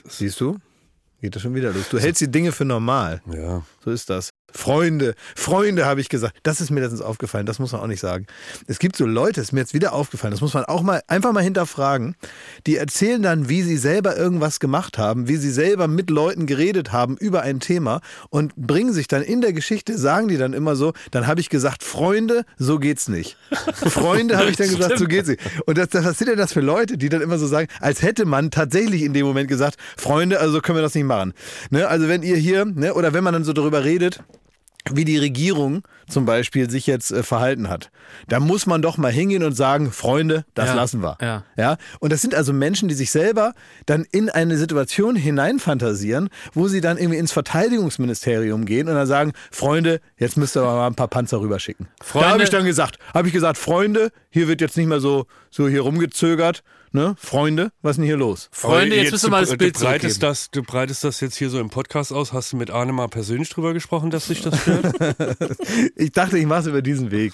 Siehst 0.07 0.39
du? 0.41 0.57
Geht 1.21 1.35
das 1.35 1.41
schon 1.41 1.53
wieder 1.53 1.71
los. 1.73 1.89
Du 1.89 1.99
hältst 1.99 2.21
die 2.21 2.31
Dinge 2.31 2.51
für 2.51 2.65
normal. 2.65 3.21
ja. 3.31 3.61
So 3.83 3.91
ist 3.91 4.09
das. 4.09 4.29
Freunde, 4.59 5.15
Freunde 5.35 5.85
habe 5.85 6.01
ich 6.01 6.09
gesagt. 6.09 6.37
Das 6.43 6.59
ist 6.59 6.69
mir 6.69 6.81
letztens 6.81 7.01
aufgefallen, 7.01 7.45
das 7.45 7.59
muss 7.59 7.71
man 7.71 7.79
auch 7.79 7.87
nicht 7.87 8.01
sagen. 8.01 8.27
Es 8.67 8.77
gibt 8.77 8.97
so 8.97 9.05
Leute, 9.05 9.39
ist 9.39 9.53
mir 9.53 9.61
jetzt 9.61 9.73
wieder 9.73 9.93
aufgefallen, 9.93 10.31
das 10.31 10.41
muss 10.41 10.53
man 10.53 10.65
auch 10.65 10.81
mal 10.81 11.01
einfach 11.07 11.31
mal 11.31 11.41
hinterfragen. 11.41 12.17
Die 12.67 12.75
erzählen 12.75 13.21
dann, 13.21 13.47
wie 13.47 13.61
sie 13.61 13.77
selber 13.77 14.17
irgendwas 14.17 14.59
gemacht 14.59 14.97
haben, 14.97 15.29
wie 15.29 15.37
sie 15.37 15.49
selber 15.49 15.87
mit 15.87 16.09
Leuten 16.09 16.45
geredet 16.45 16.91
haben 16.91 17.15
über 17.15 17.41
ein 17.41 17.61
Thema 17.61 18.01
und 18.29 18.53
bringen 18.57 18.91
sich 18.91 19.07
dann 19.07 19.21
in 19.21 19.39
der 19.39 19.53
Geschichte, 19.53 19.97
sagen 19.97 20.27
die 20.27 20.37
dann 20.37 20.51
immer 20.51 20.75
so, 20.75 20.91
dann 21.11 21.25
habe 21.25 21.39
ich 21.39 21.49
gesagt, 21.49 21.81
Freunde, 21.81 22.43
so 22.57 22.79
geht's 22.79 23.07
nicht. 23.07 23.37
Freunde 23.71 24.37
habe 24.37 24.49
ich 24.49 24.57
dann 24.57 24.67
gesagt, 24.75 24.99
so 24.99 25.05
geht's 25.05 25.29
nicht. 25.29 25.39
Und 25.67 25.77
das, 25.77 25.87
das, 25.87 26.03
was 26.03 26.17
sind 26.17 26.27
denn 26.27 26.37
das 26.37 26.51
für 26.51 26.59
Leute, 26.59 26.97
die 26.97 27.07
dann 27.07 27.21
immer 27.21 27.39
so 27.39 27.47
sagen, 27.47 27.69
als 27.79 28.01
hätte 28.01 28.25
man 28.25 28.51
tatsächlich 28.51 29.03
in 29.03 29.13
dem 29.13 29.25
Moment 29.25 29.47
gesagt, 29.47 29.77
Freunde, 29.95 30.41
also 30.41 30.51
so 30.51 30.59
können 30.59 30.77
wir 30.77 30.83
das 30.83 30.95
nicht 30.95 31.05
machen. 31.05 31.33
Ne? 31.69 31.87
Also 31.87 32.09
wenn 32.09 32.23
ihr 32.23 32.35
hier, 32.35 32.65
ne, 32.65 32.93
oder 32.93 33.13
wenn 33.13 33.23
man 33.23 33.33
dann 33.33 33.45
so 33.45 33.53
darüber 33.53 33.85
redet, 33.85 34.21
wie 34.95 35.05
die 35.05 35.17
Regierung 35.17 35.83
zum 36.07 36.25
Beispiel 36.25 36.69
sich 36.69 36.87
jetzt 36.87 37.11
äh, 37.11 37.21
verhalten 37.23 37.69
hat. 37.69 37.91
Da 38.27 38.39
muss 38.39 38.65
man 38.65 38.81
doch 38.81 38.97
mal 38.97 39.11
hingehen 39.11 39.43
und 39.43 39.53
sagen, 39.53 39.91
Freunde, 39.91 40.43
das 40.55 40.69
Ja, 40.69 40.73
lassen 40.75 41.01
wir. 41.03 41.17
ja. 41.21 41.43
Ja. 41.57 41.77
Und 41.99 42.11
das 42.11 42.21
sind 42.21 42.33
also 42.33 42.51
Menschen, 42.53 42.87
die 42.89 42.95
sich 42.95 43.11
selber 43.11 43.53
dann 43.85 44.05
in 44.11 44.29
eine 44.29 44.57
Situation 44.57 45.15
hineinfantasieren, 45.15 46.29
wo 46.53 46.67
sie 46.67 46.81
dann 46.81 46.97
irgendwie 46.97 47.19
ins 47.19 47.31
Verteidigungsministerium 47.31 48.65
gehen 48.65 48.87
und 48.87 48.95
dann 48.95 49.07
sagen, 49.07 49.33
Freunde, 49.51 50.01
jetzt 50.17 50.37
müsst 50.37 50.55
ihr 50.57 50.61
aber 50.61 50.75
mal 50.75 50.87
ein 50.87 50.95
paar 50.95 51.07
Panzer 51.07 51.39
rüberschicken. 51.41 51.87
Freunde- 52.01 52.27
da 52.27 52.33
habe 52.33 52.43
ich 52.43 52.49
dann 52.49 52.65
gesagt, 52.65 52.97
habe 53.13 53.27
ich 53.27 53.33
gesagt, 53.33 53.57
Freunde, 53.57 54.11
hier 54.29 54.47
wird 54.47 54.61
jetzt 54.61 54.77
nicht 54.77 54.87
mehr 54.87 54.99
so, 54.99 55.25
so 55.49 55.67
hier 55.67 55.81
rumgezögert. 55.81 56.63
Ne? 56.91 57.15
Freunde, 57.19 57.71
was 57.81 57.91
ist 57.91 57.97
denn 57.97 58.05
hier 58.05 58.17
los? 58.17 58.49
Freunde, 58.51 58.95
Aber 58.95 59.03
jetzt 59.03 59.11
müssen 59.11 59.25
wir 59.27 59.31
mal 59.31 59.45
das 59.45 59.55
Bild 59.57 59.75
du 59.75 59.79
breitest 59.81 60.19
zurückgeben. 60.21 60.29
das, 60.29 60.51
du 60.51 60.63
breitest 60.63 61.03
das 61.03 61.19
jetzt 61.21 61.37
hier 61.37 61.49
so 61.49 61.59
im 61.59 61.69
Podcast 61.69 62.11
aus. 62.11 62.33
Hast 62.33 62.51
du 62.53 62.57
mit 62.57 62.71
Arne 62.71 62.93
mal 62.93 63.07
persönlich 63.07 63.49
drüber 63.49 63.73
gesprochen, 63.73 64.09
dass 64.09 64.27
sich 64.27 64.41
das 64.41 64.59
stört? 64.61 64.93
Ich 65.95 66.11
dachte, 66.11 66.37
ich 66.37 66.45
mache 66.45 66.61
es 66.61 66.67
über 66.67 66.81
diesen 66.81 67.11
Weg. 67.11 67.33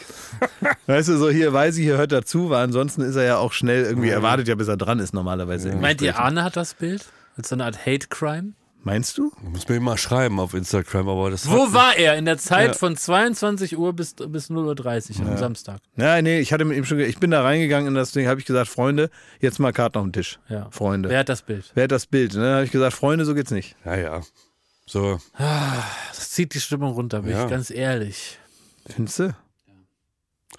Weißt 0.87 1.09
du, 1.09 1.17
so 1.17 1.29
hier 1.29 1.53
weiß 1.53 1.77
ich, 1.77 1.83
hier 1.83 1.97
hört 1.97 2.11
dazu, 2.11 2.49
weil 2.49 2.63
ansonsten 2.63 3.01
ist 3.01 3.15
er 3.15 3.23
ja 3.23 3.37
auch 3.37 3.53
schnell 3.53 3.83
irgendwie, 3.85 4.09
er 4.09 4.21
wartet 4.23 4.47
ja, 4.47 4.55
bis 4.55 4.67
er 4.67 4.77
dran 4.77 4.99
ist 4.99 5.13
normalerweise. 5.13 5.73
Meint 5.75 6.01
ihr. 6.01 6.19
Arne 6.19 6.43
hat 6.43 6.55
das 6.57 6.73
Bild? 6.73 7.05
Als 7.37 7.49
so 7.49 7.55
eine 7.55 7.65
Art 7.65 7.85
Hate 7.85 8.07
Crime? 8.09 8.53
Meinst 8.85 9.17
du? 9.17 9.31
Muss 9.41 9.67
mir 9.67 9.79
mal 9.79 9.97
schreiben 9.97 10.39
auf 10.39 10.53
Instagram, 10.53 11.09
aber 11.09 11.31
das 11.31 11.49
Wo 11.49 11.73
war 11.73 11.97
er 11.97 12.17
in 12.17 12.25
der 12.25 12.37
Zeit 12.37 12.67
Ja. 12.67 12.73
von 12.75 12.95
22 12.95 13.77
Uhr 13.77 13.93
bis, 13.93 14.13
bis 14.13 14.51
0.30 14.51 15.19
Uhr 15.21 15.27
am 15.27 15.37
Samstag? 15.37 15.79
Ja, 15.97 16.21
nee, 16.21 16.39
ich 16.39 16.53
hatte 16.53 16.65
mit 16.65 16.77
ihm 16.77 16.85
schon, 16.85 16.99
ich 16.99 17.17
bin 17.19 17.31
da 17.31 17.41
reingegangen 17.41 17.87
in 17.87 17.95
das 17.95 18.11
Ding, 18.11 18.27
habe 18.27 18.39
ich 18.39 18.45
gesagt, 18.45 18.67
Freunde, 18.69 19.09
jetzt 19.41 19.57
mal 19.59 19.73
Karten 19.73 19.97
auf 19.97 20.03
den 20.03 20.13
Tisch. 20.13 20.39
Ja. 20.49 20.69
Freunde. 20.69 21.09
Wer 21.09 21.19
hat 21.19 21.29
das 21.29 21.41
Bild? 21.41 21.71
Wer 21.73 21.85
hat 21.85 21.91
das 21.91 22.05
Bild? 22.05 22.35
Ne? 22.35 22.53
habe 22.53 22.63
ich 22.65 22.71
gesagt, 22.71 22.93
Freunde, 22.93 23.25
so 23.25 23.33
geht's 23.33 23.49
nicht. 23.49 23.75
Ja, 23.85 23.95
ja. 23.97 24.21
So, 24.85 25.19
Das 25.35 26.29
zieht 26.29 26.53
die 26.53 26.59
Stimmung 26.61 26.93
runter, 26.93 27.23
bin 27.23 27.31
Ja. 27.31 27.45
ich 27.45 27.49
ganz 27.49 27.71
ehrlich. 27.71 28.37
Findest 28.87 29.17
du? 29.19 29.35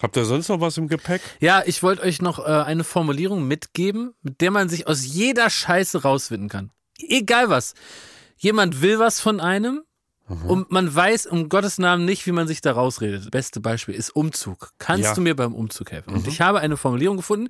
habt 0.01 0.17
ihr 0.17 0.25
sonst 0.25 0.49
noch 0.49 0.59
was 0.59 0.77
im 0.77 0.89
Gepäck? 0.89 1.21
Ja, 1.39 1.63
ich 1.65 1.81
wollte 1.81 2.03
euch 2.03 2.21
noch 2.21 2.39
äh, 2.39 2.43
eine 2.43 2.83
Formulierung 2.83 3.47
mitgeben, 3.47 4.13
mit 4.21 4.41
der 4.41 4.51
man 4.51 4.67
sich 4.67 4.85
aus 4.85 5.05
jeder 5.05 5.49
Scheiße 5.49 6.01
rausfinden 6.03 6.49
kann. 6.49 6.71
Egal 6.99 7.49
was. 7.49 7.73
Jemand 8.37 8.81
will 8.81 8.99
was 8.99 9.19
von 9.19 9.39
einem 9.39 9.83
und 10.29 10.71
man 10.71 10.93
weiß 10.93 11.25
um 11.27 11.47
Gottes 11.47 11.77
Namen 11.77 12.03
nicht, 12.03 12.25
wie 12.27 12.33
man 12.33 12.47
sich 12.47 12.59
da 12.59 12.73
rausredet. 12.73 13.31
Beste 13.31 13.61
Beispiel 13.61 13.95
ist 13.95 14.09
Umzug. 14.09 14.73
Kannst 14.77 15.05
Ja. 15.05 15.13
du 15.13 15.21
mir 15.21 15.37
beim 15.37 15.55
Umzug 15.55 15.91
helfen? 15.93 16.13
Und 16.13 16.27
ich 16.27 16.41
habe 16.41 16.59
eine 16.59 16.75
Formulierung 16.75 17.15
gefunden, 17.15 17.49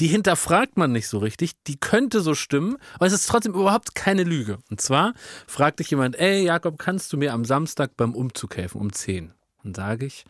die 0.00 0.06
hinterfragt 0.06 0.78
man 0.78 0.90
nicht 0.90 1.06
so 1.06 1.18
richtig, 1.18 1.52
die 1.66 1.76
könnte 1.78 2.22
so 2.22 2.34
stimmen, 2.34 2.78
aber 2.94 3.04
es 3.04 3.12
ist 3.12 3.26
trotzdem 3.28 3.52
überhaupt 3.52 3.94
keine 3.94 4.22
Lüge. 4.24 4.56
Und 4.70 4.80
zwar 4.80 5.12
fragt 5.46 5.80
dich 5.80 5.90
jemand, 5.90 6.16
ey 6.18 6.42
Jakob, 6.44 6.78
kannst 6.78 7.12
du 7.12 7.18
mir 7.18 7.34
am 7.34 7.44
Samstag 7.44 7.94
beim 7.94 8.14
Umzug 8.14 8.56
helfen 8.56 8.80
um 8.80 8.90
10? 8.90 9.34
Und 9.62 9.76
sage 9.76 10.06
ich, 10.06 10.24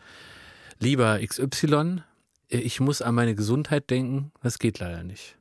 lieber 0.79 1.19
XY, 1.25 2.01
ich 2.49 2.81
muss 2.81 3.01
an 3.01 3.15
meine 3.15 3.35
Gesundheit 3.35 3.89
denken, 3.89 4.33
das 4.43 4.59
geht 4.59 4.79
leider 4.79 5.03
nicht. 5.03 5.37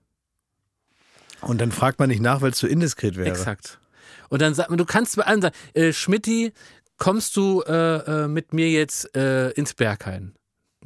Und 1.41 1.61
dann 1.61 1.73
fragt 1.73 1.99
man 1.99 2.09
nicht 2.11 2.23
nach, 2.23 2.43
weil 2.43 2.53
es 2.53 2.59
zu 2.59 2.69
indiskret 2.69 3.17
wäre. 3.17 3.29
Exakt. 3.29 3.81
Und 4.29 4.43
dann 4.43 4.55
sagt 4.55 4.71
man, 4.71 4.79
du 4.79 4.85
kannst 4.85 5.17
bei 5.17 5.23
allen 5.25 5.43
sagen, 5.43 5.55
äh, 5.75 5.93
Schmidti, 5.93 6.53
kommst 6.97 7.37
du 7.37 7.63
äh, 7.63 8.25
äh, 8.25 8.29
mit 8.29 8.53
mir 8.53 8.71
jetzt 8.71 9.15
äh, 9.17 9.51
ins 9.51 9.75
Berghain? 9.75 10.35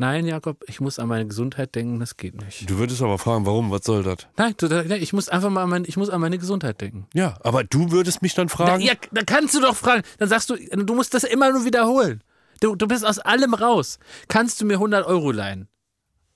Nein, 0.01 0.27
Jakob, 0.27 0.63
ich 0.69 0.81
muss 0.81 1.01
an 1.01 1.09
meine 1.09 1.27
Gesundheit 1.27 1.75
denken, 1.75 1.99
das 1.99 2.17
geht 2.17 2.41
nicht. 2.41 2.71
Du 2.71 2.79
würdest 2.79 3.03
aber 3.03 3.19
fragen, 3.19 3.47
warum, 3.47 3.73
was 3.73 3.85
soll 3.85 4.05
das? 4.05 4.19
Nein, 4.37 4.55
ich 5.01 5.13
muss 5.13 5.29
einfach 5.29 5.51
mal 5.51 5.65
an 5.65 5.71
mein, 5.71 5.85
ich 5.87 5.97
muss 5.97 6.09
an 6.09 6.21
meine 6.21 6.39
Gesundheit 6.39 6.81
denken. 6.81 7.09
Ja, 7.15 7.37
aber 7.43 7.65
du 7.65 7.91
würdest 7.91 8.23
mich 8.23 8.33
dann 8.35 8.47
Da, 8.47 8.55
fragen? 8.55 8.81
ja, 8.81 8.93
da 9.11 9.23
kannst 9.25 9.55
du 9.55 9.61
doch 9.61 9.75
fragen. 9.75 10.03
Dann 10.19 10.29
sagst 10.29 10.51
du, 10.51 10.57
du 10.57 10.95
musst 10.95 11.15
das 11.15 11.25
immer 11.25 11.51
nur 11.51 11.65
wiederholen. 11.65 12.23
Du, 12.61 12.77
du 12.77 12.87
bist 12.87 13.05
aus 13.05 13.19
allem 13.19 13.55
raus. 13.55 13.99
Kannst 14.29 14.61
du 14.61 14.67
mir 14.67 14.75
100 14.75 15.05
Euro 15.05 15.33
leihen? 15.33 15.67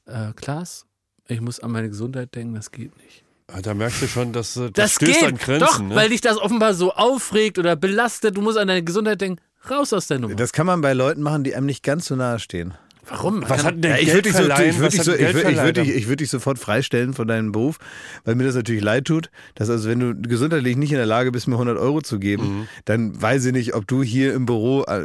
Äh, 0.06 0.32
Klaas, 0.34 0.84
ich 1.28 1.40
muss 1.40 1.60
an 1.60 1.70
meine 1.70 1.88
Gesundheit 1.88 2.34
denken, 2.34 2.54
das 2.54 2.72
geht 2.72 2.96
nicht. 2.96 3.21
Ah, 3.54 3.60
Da 3.62 3.74
merkst 3.74 4.02
du 4.02 4.06
schon, 4.08 4.32
dass 4.32 4.56
äh, 4.56 4.70
das, 4.70 4.72
Das 4.72 4.92
stößt 4.94 5.12
geht 5.20 5.22
an 5.28 5.36
Grenzen. 5.36 5.66
doch, 5.66 5.80
ne? 5.80 5.94
weil 5.94 6.08
dich 6.08 6.20
das 6.20 6.38
offenbar 6.38 6.74
so 6.74 6.92
aufregt 6.92 7.58
oder 7.58 7.76
belastet. 7.76 8.36
Du 8.36 8.40
musst 8.42 8.58
an 8.58 8.68
deine 8.68 8.82
Gesundheit 8.82 9.20
denken. 9.20 9.40
Raus 9.70 9.92
aus 9.92 10.08
der 10.08 10.18
Nummer. 10.18 10.34
Das 10.34 10.52
kann 10.52 10.66
man 10.66 10.80
bei 10.80 10.92
Leuten 10.92 11.22
machen, 11.22 11.44
die 11.44 11.54
einem 11.54 11.66
nicht 11.66 11.84
ganz 11.84 12.06
so 12.06 12.16
nahe 12.16 12.38
stehen. 12.40 12.74
Warum? 13.08 13.42
Was 13.48 13.64
hat 13.64 13.74
denn 13.74 13.82
der 13.82 13.90
Ja, 13.92 13.96
ich 13.98 14.08
würde 14.14 14.22
dich, 14.22 14.32
so, 14.36 14.42
ich 14.44 14.78
würd 14.78 14.92
dich, 14.92 15.02
so, 15.02 15.12
ich 15.12 15.34
würd, 15.34 15.48
ich 15.50 15.56
würd 15.58 15.76
dich, 15.76 15.88
ich 15.88 16.08
würd 16.08 16.20
dich 16.20 16.30
sofort 16.30 16.58
freistellen 16.58 17.14
von 17.14 17.26
deinem 17.26 17.50
Beruf, 17.50 17.78
weil 18.24 18.36
mir 18.36 18.44
das 18.44 18.54
natürlich 18.54 18.82
leid 18.82 19.06
tut, 19.06 19.28
dass 19.56 19.68
also 19.70 19.88
wenn 19.88 19.98
du 19.98 20.14
gesundheitlich 20.14 20.76
nicht 20.76 20.92
in 20.92 20.98
der 20.98 21.06
Lage 21.06 21.32
bist, 21.32 21.48
mir 21.48 21.54
100 21.56 21.78
Euro 21.78 22.00
zu 22.00 22.18
geben, 22.20 22.42
Mhm. 22.60 22.68
dann 22.84 23.20
weiß 23.20 23.44
ich 23.46 23.52
nicht, 23.52 23.74
ob 23.74 23.86
du 23.88 24.02
hier 24.04 24.34
im 24.34 24.46
Büro 24.46 24.84
äh, 24.84 25.02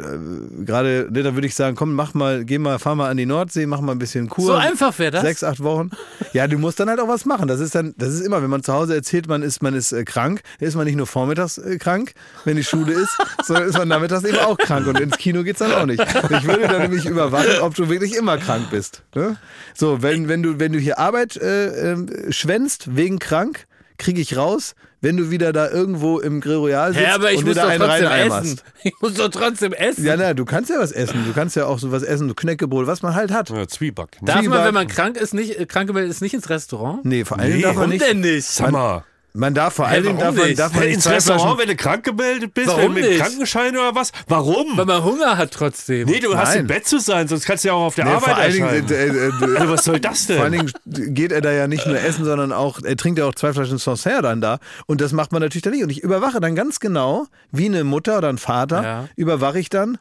gerade, 0.64 1.08
ne, 1.10 1.22
dann 1.24 1.34
würde 1.34 1.46
ich 1.48 1.54
sagen, 1.56 1.74
komm, 1.76 1.94
mach 1.94 2.14
mal, 2.14 2.44
geh 2.44 2.58
mal, 2.58 2.78
fahr 2.78 2.94
mal 2.94 3.10
an 3.10 3.16
die 3.16 3.26
Nordsee, 3.26 3.66
mach 3.66 3.80
mal 3.80 3.92
ein 3.92 3.98
bisschen 3.98 4.28
Kur. 4.28 4.46
So 4.46 4.54
einfach 4.54 4.96
wäre 4.98 5.10
das. 5.10 5.22
Sechs, 5.22 5.42
acht 5.42 5.60
Wochen. 5.62 5.90
Ja, 6.32 6.46
du 6.46 6.56
musst 6.58 6.78
dann 6.78 6.88
halt 6.88 7.00
auch 7.00 7.08
was 7.08 7.24
machen. 7.24 7.48
Das 7.48 7.58
ist 7.60 7.74
dann, 7.74 7.94
das 7.98 8.14
ist 8.14 8.20
immer, 8.20 8.42
wenn 8.42 8.50
man 8.50 8.62
zu 8.62 8.72
Hause 8.72 8.94
erzählt, 8.94 9.26
man 9.28 9.42
ist, 9.42 9.60
man 9.62 9.74
ist 9.74 9.92
äh, 9.92 10.04
krank, 10.04 10.40
dann 10.60 10.68
ist 10.68 10.76
man 10.76 10.84
nicht 10.86 10.96
nur 10.96 11.06
vormittags 11.08 11.58
äh, 11.58 11.78
krank, 11.78 12.12
wenn 12.44 12.56
die 12.56 12.64
Schule 12.64 12.92
ist, 12.92 13.16
sondern 13.44 13.68
ist 13.68 13.76
man 13.76 13.88
nachmittags 13.88 14.24
eben 14.24 14.38
auch 14.38 14.56
krank 14.56 14.86
und 14.86 15.00
ins 15.00 15.18
Kino 15.18 15.42
geht's 15.42 15.58
dann 15.58 15.72
auch 15.72 15.86
nicht. 15.86 16.00
Ich 16.00 16.44
würde 16.46 16.68
dann 16.68 16.82
nämlich 16.82 17.04
überwachen, 17.06 17.60
ob 17.62 17.74
du 17.74 17.87
wirklich 17.88 18.16
immer 18.16 18.38
krank 18.38 18.70
bist. 18.70 19.02
Ne? 19.14 19.36
So, 19.74 20.02
wenn, 20.02 20.28
wenn 20.28 20.42
du, 20.42 20.58
wenn 20.60 20.72
du 20.72 20.78
hier 20.78 20.98
Arbeit 20.98 21.36
äh, 21.36 21.92
äh, 21.92 22.32
schwänzt 22.32 22.96
wegen 22.96 23.18
krank, 23.18 23.66
kriege 23.98 24.20
ich 24.20 24.36
raus, 24.36 24.74
wenn 25.00 25.16
du 25.16 25.30
wieder 25.30 25.52
da 25.52 25.68
irgendwo 25.70 26.18
im 26.20 26.40
Grill 26.40 26.56
Royal 26.56 26.92
sitzt 26.92 27.04
Hä, 27.06 27.10
aber 27.12 27.32
ich 27.32 27.38
und 27.38 27.46
muss 27.46 27.54
da 27.56 27.62
doch 27.62 27.70
einen 27.70 27.80
trotzdem 27.80 28.06
reineimerst. 28.06 28.44
essen. 28.44 28.60
Ich 28.84 28.94
muss 29.00 29.14
doch 29.14 29.28
trotzdem 29.28 29.72
essen. 29.72 30.04
Ja, 30.04 30.16
na, 30.16 30.34
du 30.34 30.44
kannst 30.44 30.70
ja 30.70 30.78
was 30.78 30.92
essen. 30.92 31.24
Du 31.26 31.32
kannst 31.32 31.56
ja 31.56 31.66
auch 31.66 31.78
so 31.78 31.90
was 31.92 32.02
essen, 32.02 32.28
so 32.28 32.34
Knäckebrot, 32.34 32.86
was 32.86 33.02
man 33.02 33.14
halt 33.14 33.30
hat. 33.32 33.50
Ja, 33.50 33.66
Zwieback. 33.66 34.20
Ne? 34.22 34.26
Darf 34.26 34.36
man, 34.36 34.44
Zwieback. 34.44 34.64
wenn 34.66 34.74
man 34.74 34.86
krank 34.88 35.16
ist, 35.16 35.34
nicht, 35.34 35.58
äh, 35.58 35.66
krank 35.66 35.90
ist, 35.90 36.20
nicht 36.22 36.34
ins 36.34 36.48
Restaurant? 36.48 37.04
Nee, 37.04 37.24
vor 37.24 37.38
allem 37.38 37.56
Nee, 37.56 37.62
darf 37.62 37.74
man 37.74 37.76
warum 37.82 37.90
nicht. 37.90 38.04
denn 38.08 38.20
nicht? 38.20 38.46
Sag 38.46 38.70
mal. 38.70 39.04
Man 39.34 39.54
darf 39.54 39.74
vor 39.74 39.86
allen 39.86 40.02
Dingen 40.02 40.18
darf 40.18 40.34
man, 40.34 40.46
nicht? 40.48 40.58
darf 40.58 40.72
man 40.74 40.84
ins 40.84 41.08
Restaurant, 41.08 41.58
wenn 41.60 41.68
du 41.68 41.76
krank 41.76 42.02
gemeldet 42.02 42.54
bist, 42.54 42.66
Warum 42.68 42.94
mit 42.94 43.04
dem 43.04 43.10
nicht? 43.10 43.20
Krankenschein 43.20 43.76
oder 43.76 43.94
was? 43.94 44.10
Warum? 44.26 44.76
Weil 44.76 44.86
man 44.86 45.04
Hunger 45.04 45.36
hat 45.36 45.52
trotzdem. 45.52 46.08
Nee, 46.08 46.18
du 46.18 46.36
hast 46.36 46.50
Nein. 46.50 46.60
im 46.60 46.66
Bett 46.66 46.86
zu 46.88 46.98
sein, 46.98 47.28
sonst 47.28 47.44
kannst 47.44 47.62
du 47.62 47.68
ja 47.68 47.74
auch 47.74 47.86
auf 47.86 47.94
der 47.94 48.06
Nee, 48.06 48.10
Arbeit 48.12 48.24
vor 48.24 48.36
allen 48.36 48.52
Dingen, 48.52 48.90
äh, 48.90 49.06
äh, 49.06 49.28
äh, 49.28 49.56
Also, 49.58 49.72
was 49.74 49.84
soll 49.84 50.00
das 50.00 50.26
denn? 50.26 50.36
vor 50.36 50.44
allen 50.46 50.52
Dingen 50.54 50.72
geht 51.14 51.30
er 51.30 51.40
da 51.42 51.52
ja 51.52 51.68
nicht 51.68 51.86
nur 51.86 52.00
essen, 52.00 52.24
sondern 52.24 52.52
auch, 52.52 52.80
er 52.82 52.96
trinkt 52.96 53.18
ja 53.18 53.26
auch 53.26 53.34
zwei 53.34 53.52
Flaschen 53.52 53.78
Sancerre 53.78 54.22
dann 54.22 54.40
da. 54.40 54.58
Und 54.86 55.00
das 55.00 55.12
macht 55.12 55.30
man 55.30 55.42
natürlich 55.42 55.62
dann 55.62 55.74
nicht. 55.74 55.84
Und 55.84 55.90
ich 55.90 56.02
überwache 56.02 56.40
dann 56.40 56.56
ganz 56.56 56.80
genau, 56.80 57.26
wie 57.52 57.66
eine 57.66 57.84
Mutter 57.84 58.18
oder 58.18 58.30
ein 58.30 58.38
Vater, 58.38 58.82
Ja. 58.82 59.08
überwache 59.14 59.58
ich 59.60 59.68
dann, 59.68 59.98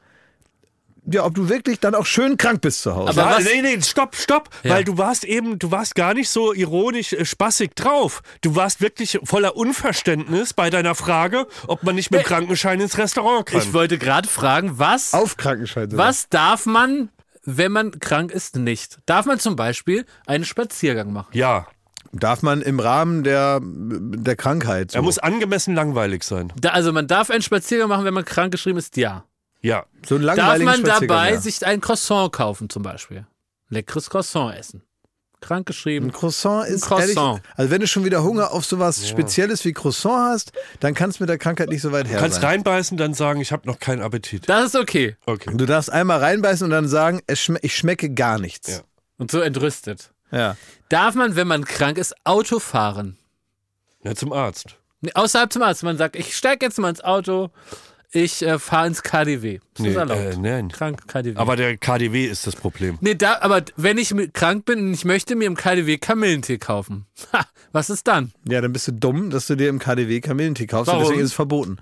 ja, 1.10 1.24
ob 1.26 1.34
du 1.36 1.48
wirklich 1.50 1.80
dann 1.80 1.96
auch 1.96 2.06
schön 2.06 2.36
krank 2.38 2.62
bist 2.62 2.82
zu 2.82 2.94
Hause. 2.96 3.10
Aber 3.22 3.40
ja, 3.40 3.40
nee, 3.40 3.62
nee, 3.62 3.82
stopp, 3.82 4.16
stopp, 4.16 4.50
Ja. 4.64 4.72
weil 4.76 4.84
du 4.84 4.98
warst 4.98 5.24
eben, 5.24 5.58
du 5.58 5.72
warst 5.72 5.96
gar 5.96 6.14
nicht 6.14 6.30
so 6.30 6.54
ironisch, 6.54 7.14
äh, 7.14 7.24
spaßig 7.26 7.72
drauf. 7.76 8.22
Du 8.42 8.56
warst 8.56 8.82
wirklich 8.82 9.18
voller 9.24 9.56
Unverständnis 9.56 10.54
bei 10.54 10.70
deiner 10.70 10.96
Frage, 10.96 11.48
ob 11.68 11.84
man 11.84 11.96
nicht 11.96 12.12
mit 12.12 12.22
dem 12.22 12.26
Krankenschein 12.26 12.80
ins 12.82 12.98
Restaurant 12.98 13.46
kann. 13.46 13.62
Ich 13.62 13.74
wollte 13.74 13.98
gerade 13.98 14.28
fragen, 14.28 14.78
was, 14.80 15.14
Auf 15.14 15.38
Krankenschein. 15.38 15.90
sogar. 15.90 16.08
was 16.08 16.28
darf 16.30 16.66
man, 16.66 17.10
wenn 17.44 17.72
man 17.72 18.00
krank 18.00 18.32
ist, 18.32 18.58
nicht? 18.58 18.98
Darf 19.06 19.26
man 19.26 19.40
zum 19.40 19.56
Beispiel 19.56 20.06
einen 20.26 20.44
Spaziergang 20.46 21.14
machen? 21.14 21.30
ja, 21.32 21.68
Darf 22.14 22.42
man 22.42 22.62
im 22.62 22.80
Rahmen 22.80 23.24
der, 23.24 23.60
der 23.62 24.38
Krankheit. 24.38 24.92
So. 24.92 25.00
er 25.00 25.02
muss 25.02 25.20
angemessen 25.20 25.76
langweilig 25.76 26.24
sein. 26.24 26.54
Da, 26.60 26.70
also 26.70 26.94
man 26.94 27.06
darf 27.06 27.30
einen 27.30 27.42
Spaziergang 27.42 27.90
machen, 27.90 28.06
wenn 28.06 28.14
man 28.14 28.24
krank 28.24 28.52
geschrieben 28.54 28.78
ist, 28.78 28.96
ja. 28.96 29.26
Ja. 29.62 29.86
so 30.06 30.16
einen 30.16 30.26
Darf 30.26 30.60
man 30.60 30.84
dabei 30.84 31.34
ja. 31.34 31.42
sich 31.42 31.66
ein 31.66 31.82
Croissant 31.82 32.32
kaufen 32.32 32.70
zum 32.70 32.84
Beispiel? 32.84 33.26
Leckeres 33.70 34.10
Croissant 34.10 34.56
essen. 34.56 34.84
Krank 35.40 35.68
geschrieben. 35.68 36.08
Ein 36.08 36.12
Croissant 36.14 36.68
ist 36.68 36.86
Croissant. 36.86 37.18
ehrlich, 37.18 37.42
also 37.56 37.72
wenn 37.72 37.82
du 37.82 37.88
schon 37.88 38.04
wieder 38.06 38.24
Hunger 38.24 38.52
auf 38.52 38.66
sowas 38.66 39.08
Spezielles 39.08 39.64
wie 39.66 39.74
Croissant 39.74 40.32
hast, 40.32 40.52
dann 40.80 40.94
kannst 40.96 41.20
du 41.20 41.24
mit 41.24 41.30
der 41.30 41.38
Krankheit 41.38 41.70
nicht 41.70 41.82
so 41.82 41.92
weit 41.92 42.08
her 42.08 42.20
Kannst 42.20 42.42
sein. 42.42 42.46
reinbeißen, 42.46 42.98
dann 42.98 43.14
sagen, 43.14 43.40
ich 43.40 43.52
habe 43.52 43.68
noch 43.68 43.80
keinen 43.80 44.02
Appetit. 44.02 44.50
Das 44.50 44.66
ist 44.66 44.76
okay. 44.76 45.16
Okay. 45.26 45.52
Du 45.54 45.66
darfst 45.66 45.92
einmal 45.92 46.20
reinbeißen 46.20 46.66
und 46.66 46.72
dann 46.72 46.88
sagen, 46.88 47.22
es 47.28 47.40
schme 47.40 47.60
ich 47.62 47.76
schmecke 47.76 48.10
gar 48.10 48.40
nichts. 48.40 48.78
Ja. 48.78 48.80
Und 49.18 49.30
so 49.30 49.40
entrüstet. 49.42 50.12
Ja. 50.32 50.58
Darf 50.90 51.14
man, 51.16 51.36
wenn 51.36 51.48
man 51.48 51.66
krank 51.66 51.98
ist, 51.98 52.16
Auto 52.24 52.60
fahren? 52.60 53.18
Ja, 54.04 54.16
zum 54.16 54.34
Arzt. 54.34 54.76
Außerhalb 55.14 55.54
zum 55.54 55.62
Arzt. 55.62 55.84
Man 55.84 55.98
sagt, 55.98 56.16
ich 56.16 56.36
steige 56.36 56.66
jetzt 56.66 56.80
mal 56.80 56.90
ins 56.90 57.04
Auto, 57.04 57.52
ich 58.12 58.42
äh, 58.42 58.58
fahre 58.60 58.88
ins 58.88 59.04
KDW. 59.04 59.56
Ist 59.56 59.62
Nee, 59.80 59.94
das 59.94 59.98
erlaubt? 60.10 60.22
äh, 60.22 60.38
nein. 60.40 60.70
Krank 60.70 61.08
KDW. 61.08 61.36
Aber 61.38 61.56
der 61.56 61.78
KDW 61.78 62.26
ist 62.26 62.48
das 62.48 62.56
Problem. 62.56 62.98
nee, 63.02 63.16
da, 63.16 63.40
aber 63.42 63.64
wenn 63.76 63.98
ich 63.98 64.14
krank 64.34 64.66
bin 64.66 64.80
und 64.80 64.94
ich 64.94 65.06
möchte 65.06 65.36
mir 65.36 65.46
im 65.46 65.56
KDW 65.56 65.98
Kamillentee 65.98 66.58
kaufen, 66.58 67.06
ha, 67.34 67.46
was 67.72 67.90
ist 67.90 68.08
dann? 68.08 68.32
Ja, 68.48 68.62
dann 68.62 68.72
bist 68.74 68.88
du 68.88 68.94
dumm, 68.94 69.30
dass 69.30 69.48
du 69.48 69.56
dir 69.56 69.70
im 69.70 69.80
KDW 69.80 70.22
Kamillentee 70.22 70.68
kaufst 70.68 70.88
und 70.90 70.94
Warum? 70.94 71.04
deswegen 71.04 71.22
ist 71.22 71.32
es 71.32 71.34
verboten. 71.36 71.78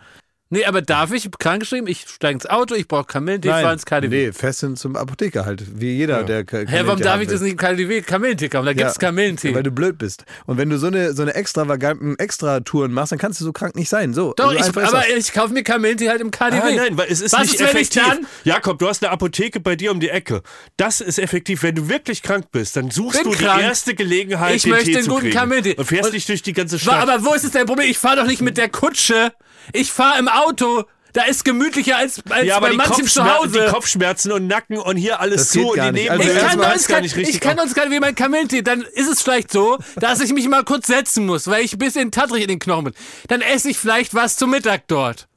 Nee, 0.55 0.65
aber 0.65 0.81
darf 0.81 1.11
ich 1.11 1.29
krank 1.37 1.59
geschrieben, 1.59 1.87
ich 1.87 2.05
steige 2.07 2.35
ins 2.35 2.45
Auto, 2.45 2.75
ich 2.75 2.87
brauche 2.87 3.03
Kamillentee, 3.05 3.49
ich 3.49 3.53
fahre 3.53 3.73
ins 3.73 3.85
KDW. 3.85 4.07
nee, 4.27 4.31
fest 4.31 4.61
hin 4.61 4.77
zum 4.77 4.95
Apotheker 4.95 5.45
halt, 5.45 5.63
wie 5.81 5.91
jeder, 5.97 6.23
der 6.23 6.45
Ka- 6.45 6.59
Hä, 6.65 6.81
warum 6.85 7.01
darf 7.01 7.19
ich 7.19 7.27
das 7.27 7.41
nicht 7.41 7.51
im 7.51 7.57
KDW 7.57 8.01
Kamillentee 8.01 8.47
kaufen? 8.47 8.65
Da 8.67 8.73
gibt's 8.73 8.93
Ja, 8.95 8.99
Kamillentee. 9.07 9.53
Weil 9.53 9.63
du 9.63 9.71
blöd 9.71 9.97
bist. 9.97 10.23
Und 10.45 10.57
wenn 10.57 10.69
du 10.69 10.77
so 10.77 10.87
eine, 10.87 11.13
so 11.13 11.23
eine 11.23 11.33
extravaganten 11.35 12.17
Extratouren 12.19 12.93
machst, 12.93 13.11
dann 13.11 13.19
kannst 13.19 13.41
du 13.41 13.43
so 13.45 13.51
krank 13.51 13.75
nicht 13.75 13.89
sein. 13.89 14.13
So, 14.13 14.33
Doch, 14.37 14.53
ich, 14.53 14.61
aber 14.63 14.81
das. 14.81 15.05
ich 15.17 15.33
kaufe 15.33 15.53
mir 15.53 15.63
Kamillentee 15.63 16.07
halt 16.09 16.21
im 16.21 16.31
KDW. 16.31 16.57
Ah, 16.61 16.71
nein, 16.73 16.97
weil 16.97 17.07
es 17.09 17.19
ist 17.19 17.33
Was 17.33 17.41
nicht 17.41 17.55
ist, 17.55 17.59
wenn 17.59 17.67
ich 17.67 17.73
effektiv. 17.75 18.03
dann- 18.07 18.27
Jakob, 18.45 18.79
du 18.79 18.87
hast 18.87 19.03
eine 19.03 19.11
Apotheke 19.11 19.59
bei 19.59 19.75
dir 19.75 19.91
um 19.91 19.99
die 19.99 20.09
Ecke. 20.09 20.41
Das 20.77 21.01
ist 21.01 21.19
effektiv. 21.19 21.63
Wenn 21.63 21.75
du 21.75 21.89
wirklich 21.89 22.21
krank 22.21 22.45
bist, 22.53 22.77
dann 22.77 22.91
suchst 22.91 23.21
Bin 23.23 23.31
du 23.33 23.37
krank. 23.37 23.59
die 23.59 23.65
erste 23.65 23.93
Gelegenheit, 23.93 24.55
Ich 24.55 24.61
den 24.63 24.71
möchte 24.71 24.91
Tee 24.91 24.97
einen 24.99 25.07
guten 25.07 25.19
kriegen. 25.21 25.33
Kamillentee. 25.35 25.75
Und 25.75 25.85
fährst 25.85 26.05
Und- 26.05 26.13
nicht 26.13 26.29
durch 26.29 26.41
die 26.43 26.53
ganze 26.53 26.79
Stadt. 26.79 27.01
Aber 27.01 27.25
wo 27.25 27.33
ist 27.33 27.43
jetzt 27.43 27.55
dein 27.55 27.65
Problem? 27.65 27.89
Ich 27.89 27.97
fahre 27.97 28.15
doch 28.17 28.25
nicht 28.27 28.41
mit 28.41 28.55
der 28.57 28.69
Kutsche. 28.69 29.33
Ich 29.73 29.91
fahre 29.91 30.19
im 30.19 30.27
Auto. 30.27 30.83
Da 31.13 31.23
ist 31.23 31.45
gemütlicher 31.45 31.95
als, 31.95 32.21
als 32.29 32.45
ja, 32.45 32.57
aber 32.57 32.65
bei 32.65 32.71
die, 32.71 32.77
manchem 32.77 33.07
zu 33.07 33.23
Hause. 33.23 33.63
die 33.65 33.71
Kopfschmerzen 33.71 34.33
und 34.33 34.47
Nacken 34.47 34.77
und 34.77 34.97
hier 34.97 35.21
alles 35.21 35.43
Das 35.43 35.49
zu 35.51 35.69
und 35.69 35.77
gar 35.77 35.85
die 35.93 36.01
nicht. 36.01 36.09
nehmen 36.09 36.21
Also 36.21 36.33
ich 36.33 36.39
kann, 36.45 36.59
uns 36.73 36.87
gar 36.89 36.99
nicht 36.99 37.15
richtig. 37.15 37.35
ich 37.35 37.41
kann 37.41 37.57
uns 37.57 37.73
gerade 37.73 37.89
wie 37.89 38.01
mein 38.01 38.15
Kamillentee. 38.15 38.61
Dann 38.63 38.81
ist 38.81 39.07
es 39.09 39.21
vielleicht 39.21 39.49
so, 39.49 39.77
dass 39.95 40.19
ich 40.19 40.33
mich 40.33 40.45
mal 40.49 40.65
kurz 40.65 40.87
setzen 40.87 41.25
muss, 41.25 41.47
weil 41.47 41.63
ich 41.63 41.71
ein 41.71 41.79
bisschen 41.79 42.11
tattrig 42.11 42.41
in 42.41 42.49
den 42.49 42.59
Knochen 42.59 42.83
bin. 42.83 42.93
Dann 43.29 43.39
esse 43.39 43.69
ich 43.69 43.77
vielleicht 43.77 44.13
was 44.13 44.35
zum 44.35 44.49
Mittag 44.49 44.89
dort. 44.89 45.29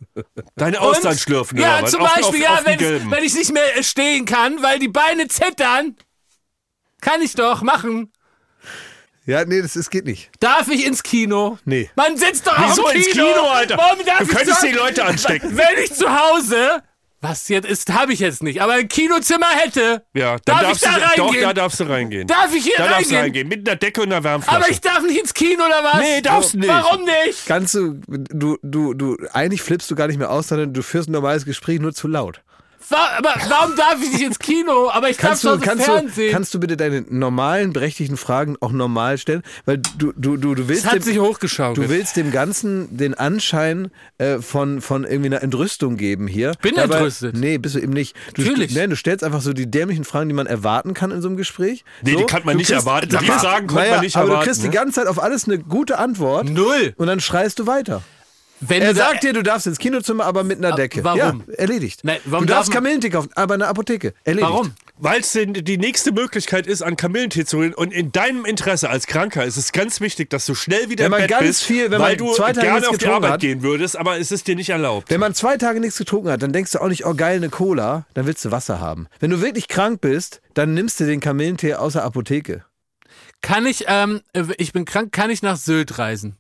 Deine 0.57 0.81
Und- 0.81 0.87
Austern 0.87 1.17
schlürfen 1.17 1.57
Ja, 1.61 1.85
zum 1.87 2.01
Beispiel, 2.01 2.25
auf, 2.25 2.37
ja, 2.37 2.55
auf 2.55 2.65
den 2.65 2.81
wenn, 2.81 3.11
wenn 3.13 3.23
ich 3.23 3.35
nicht 3.35 3.53
mehr 3.53 3.81
stehen 3.85 4.25
kann, 4.25 4.61
weil 4.65 4.81
die 4.81 4.89
Beine 4.89 5.29
zittern. 5.29 5.95
Kann 7.01 7.23
ich 7.23 7.35
doch 7.35 7.63
machen. 7.63 8.11
Ja, 9.29 9.45
nee, 9.45 9.63
das 9.63 9.77
ist, 9.77 9.91
geht 9.91 10.05
nicht. 10.07 10.31
Darf 10.41 10.69
ich 10.69 10.85
ins 10.87 11.03
Kino? 11.03 11.59
Nee. 11.65 11.91
Man 11.95 12.17
sitzt 12.17 12.47
doch 12.47 12.57
Wieso 12.59 12.85
auch 12.87 12.91
im 12.91 12.97
ins 12.97 13.07
Kino. 13.11 13.25
Kino, 13.27 13.43
Alter? 13.49 13.77
Warum 13.77 14.05
darf 14.05 14.19
Du 14.19 14.25
ich 14.25 14.31
könntest 14.31 14.63
die 14.63 14.73
Leute 14.73 15.05
anstecken. 15.05 15.57
Wenn 15.57 15.85
ich 15.85 15.93
zu 15.95 16.07
Hause, 16.09 16.83
was 17.21 17.49
jetzt 17.49 17.67
ist, 17.69 17.93
habe 17.93 18.13
ich 18.13 18.21
jetzt 18.21 18.43
nicht, 18.45 18.63
aber 18.63 18.75
ein 18.75 18.87
Kinozimmer 18.89 19.49
hätte, 19.51 20.05
Ja, 20.15 20.37
dann 20.45 20.59
darf 20.59 20.61
darfst 20.63 20.85
ich 20.87 20.89
da 20.91 20.95
du, 20.99 21.01
Doch, 21.17 21.25
reingehen? 21.27 21.43
da 21.43 21.53
darfst 21.53 21.81
du 21.81 21.85
reingehen. 21.85 22.27
darf 22.29 22.55
ich 22.55 22.63
hier 22.63 22.75
da 22.77 22.89
darfst 22.89 23.11
du 23.11 23.15
reingehen? 23.17 23.23
reingehen. 23.23 23.49
Mit 23.49 23.69
einer 23.69 23.77
Decke 23.77 24.03
und 24.03 24.13
einer 24.13 24.23
Wärmflasche. 24.23 24.57
Aber 24.57 24.71
ich 24.71 24.81
darf 24.81 25.03
nicht 25.03 25.19
ins 25.21 25.35
Kino 25.35 25.65
oder 25.67 25.83
was? 25.83 26.01
Nee, 26.01 26.21
darfst 26.23 26.55
du 26.55 26.59
nicht. 26.59 26.69
Warum 26.69 27.05
nicht? 27.05 27.47
Kannst 27.47 27.75
du, 27.75 27.95
du, 28.07 28.57
du, 28.63 28.95
du, 28.95 29.17
eigentlich 29.33 29.63
flippst 29.63 29.91
du 29.91 29.97
gar 29.97 30.07
nicht 30.07 30.19
mehr 30.19 30.31
aus, 30.31 30.47
sondern 30.49 30.73
du 30.73 30.81
führst 30.83 31.09
ein 31.09 31.13
normales 31.13 31.45
Gespräch 31.45 31.81
nur 31.81 31.93
zu 31.93 32.07
laut. 32.09 32.41
Aber 32.91 33.35
warum 33.49 33.77
darf 33.77 33.97
ich 34.03 34.13
nicht 34.13 34.23
ins 34.23 34.39
Kino? 34.39 34.89
Aber 34.91 35.11
ich 35.11 35.19
Kannst 35.19 35.45
darf 35.45 35.53
du, 35.55 35.59
doch 35.59 35.65
kannst, 35.65 35.87
du, 35.87 35.93
Fernsehen. 35.93 36.33
kannst 36.33 36.55
du 36.55 36.61
bitte 36.61 36.77
deine 36.77 37.05
normalen, 37.09 37.73
berechtigten 37.73 38.17
Fragen 38.17 38.57
auch 38.61 38.73
normal 38.73 39.19
stellen? 39.19 39.43
Weil 39.67 39.79
du, 39.99 40.13
du, 40.17 40.37
du, 40.37 40.55
du 40.55 40.69
willst. 40.69 40.85
das 40.85 40.91
hat 40.93 40.99
dem- 40.99 41.03
sich 41.05 41.19
hochgeschaukelt. 41.19 41.77
Du 41.87 41.91
willst 41.91 42.17
dem 42.17 42.31
Ganzen 42.33 42.97
den 42.97 43.15
Anschein 43.15 43.91
äh, 44.19 44.39
von, 44.39 44.81
von 44.81 45.05
irgendwie 45.05 45.27
einer 45.27 45.43
Entrüstung 45.43 45.97
geben 45.97 46.27
hier. 46.27 46.53
bin 46.63 46.77
entrüstet. 46.77 47.37
Nee, 47.37 47.59
bist 47.59 47.75
du 47.75 47.81
eben 47.81 47.93
nicht. 47.93 48.17
Du, 48.35 48.43
Natürlich. 48.43 48.75
Nee, 48.75 48.87
du 48.87 48.97
stellst 48.97 49.23
einfach 49.25 49.41
so 49.43 49.53
die 49.53 49.71
dämlichen 49.71 50.05
Fragen, 50.05 50.29
die 50.29 50.35
man 50.35 50.47
erwarten 50.47 50.95
kann 50.95 51.11
in 51.11 51.21
so 51.21 51.29
einem 51.29 51.37
Gespräch. 51.37 51.85
Nee, 52.03 52.13
so, 52.13 52.19
die 52.19 52.25
kann 52.27 52.43
man 52.45 52.55
du 52.55 52.59
nicht 52.59 52.69
kriegst- 52.71 52.87
erwarten. 52.87 53.09
Die 53.11 53.17
Fragen 53.27 53.67
konnte 53.67 53.83
naja, 53.83 53.95
man 53.97 54.01
nicht 54.05 54.17
aber 54.17 54.29
erwarten, 54.29 54.41
du 54.45 54.47
kriegst 54.51 54.63
ne? 54.63 54.71
die 54.71 54.75
ganze 54.77 54.93
Zeit 55.01 55.07
auf 55.09 55.23
alles 55.23 55.45
eine 55.47 55.59
gute 55.59 55.99
Antwort. 55.99 56.49
Null. 56.49 56.95
Und 56.97 57.07
dann 57.07 57.21
schreist 57.21 57.59
du 57.59 57.67
weiter. 57.67 58.03
Wenn 58.61 58.83
Er 58.83 58.95
sagt 58.95 59.23
dir, 59.23 59.33
du 59.33 59.43
darfst 59.43 59.67
ins 59.67 59.79
Kinozimmer, 59.79 60.25
aber 60.25 60.43
mit 60.45 60.59
einer 60.59 60.75
Decke. 60.75 61.05
warum? 61.05 61.45
Ja, 61.47 61.55
erledigt. 61.55 62.01
Nein, 62.03 62.19
warum 62.25 62.47
du 62.47 62.53
darfst 62.53 62.73
Kamillentee 62.73 63.11
kaufen, 63.11 63.31
aber 63.35 63.55
in 63.55 63.61
der 63.61 63.69
Apotheke. 63.69 64.15
Erledigt. 64.25 64.51
Warum? 64.51 64.73
Weil 65.01 65.21
es 65.21 65.31
die 65.33 65.79
nächste 65.79 66.11
Möglichkeit 66.11 66.67
ist, 66.67 66.83
an 66.83 66.97
Kamillentee 66.97 67.45
zu 67.45 67.59
holen. 67.59 67.73
Und 67.73 67.93
in 67.93 68.11
deinem 68.11 68.45
Interesse 68.45 68.91
als 68.91 69.07
Kranker 69.07 69.45
ist 69.45 69.57
es 69.57 69.71
ganz 69.71 70.01
wichtig, 70.01 70.29
dass 70.31 70.45
du 70.45 70.57
schnell 70.57 70.89
wieder 70.91 71.05
Wenn 71.05 71.13
man 71.13 71.21
im 71.21 71.27
Bett 71.29 71.31
ganz 71.39 71.47
bist, 71.47 71.65
viel- 71.65 71.85
wenn 71.93 72.01
weil 72.01 72.17
man 72.17 72.27
du 72.27 72.35
zwei 72.35 72.53
Tage 72.53 72.61
gerne 72.63 72.73
nichts 72.79 72.89
auf 72.89 72.97
die 72.97 73.05
getrunken 73.05 73.25
Arbeit 73.25 73.33
hat. 73.35 73.41
gehen 73.41 73.63
würdest, 73.63 73.97
aber 73.97 74.19
es 74.19 74.33
ist 74.33 74.49
dir 74.49 74.57
nicht 74.57 74.71
erlaubt. 74.71 75.09
Wenn 75.09 75.21
man 75.21 75.35
zwei 75.35 75.57
Tage 75.57 75.79
nichts 75.79 75.99
getrunken 75.99 76.31
hat, 76.31 76.43
dann 76.43 76.53
denkst 76.53 76.73
du 76.73 76.81
auch 76.81 76.89
nicht, 76.89 77.07
oh 77.07 77.15
geil, 77.15 77.37
eine 77.37 77.49
Cola, 77.51 78.07
dann 78.15 78.27
willst 78.27 78.45
du 78.45 78.51
Wasser 78.51 78.81
haben. 78.81 79.07
Wenn 79.21 79.31
du 79.31 79.41
wirklich 79.41 79.69
krank 79.69 80.01
bist, 80.01 80.41
dann 80.55 80.75
nimmst 80.75 80.99
du 80.99 81.05
den 81.07 81.21
Kamillentee 81.21 81.75
aus 81.75 81.93
der 81.93 82.03
Apotheke. 82.03 82.65
Kann 83.41 83.67
ich, 83.67 83.85
ähm, 83.87 84.21
ich 84.57 84.73
bin 84.73 84.85
krank, 84.85 85.13
kann 85.13 85.31
ich 85.31 85.43
nach 85.43 85.57
Sylt 85.57 85.99
reisen? 85.99 86.38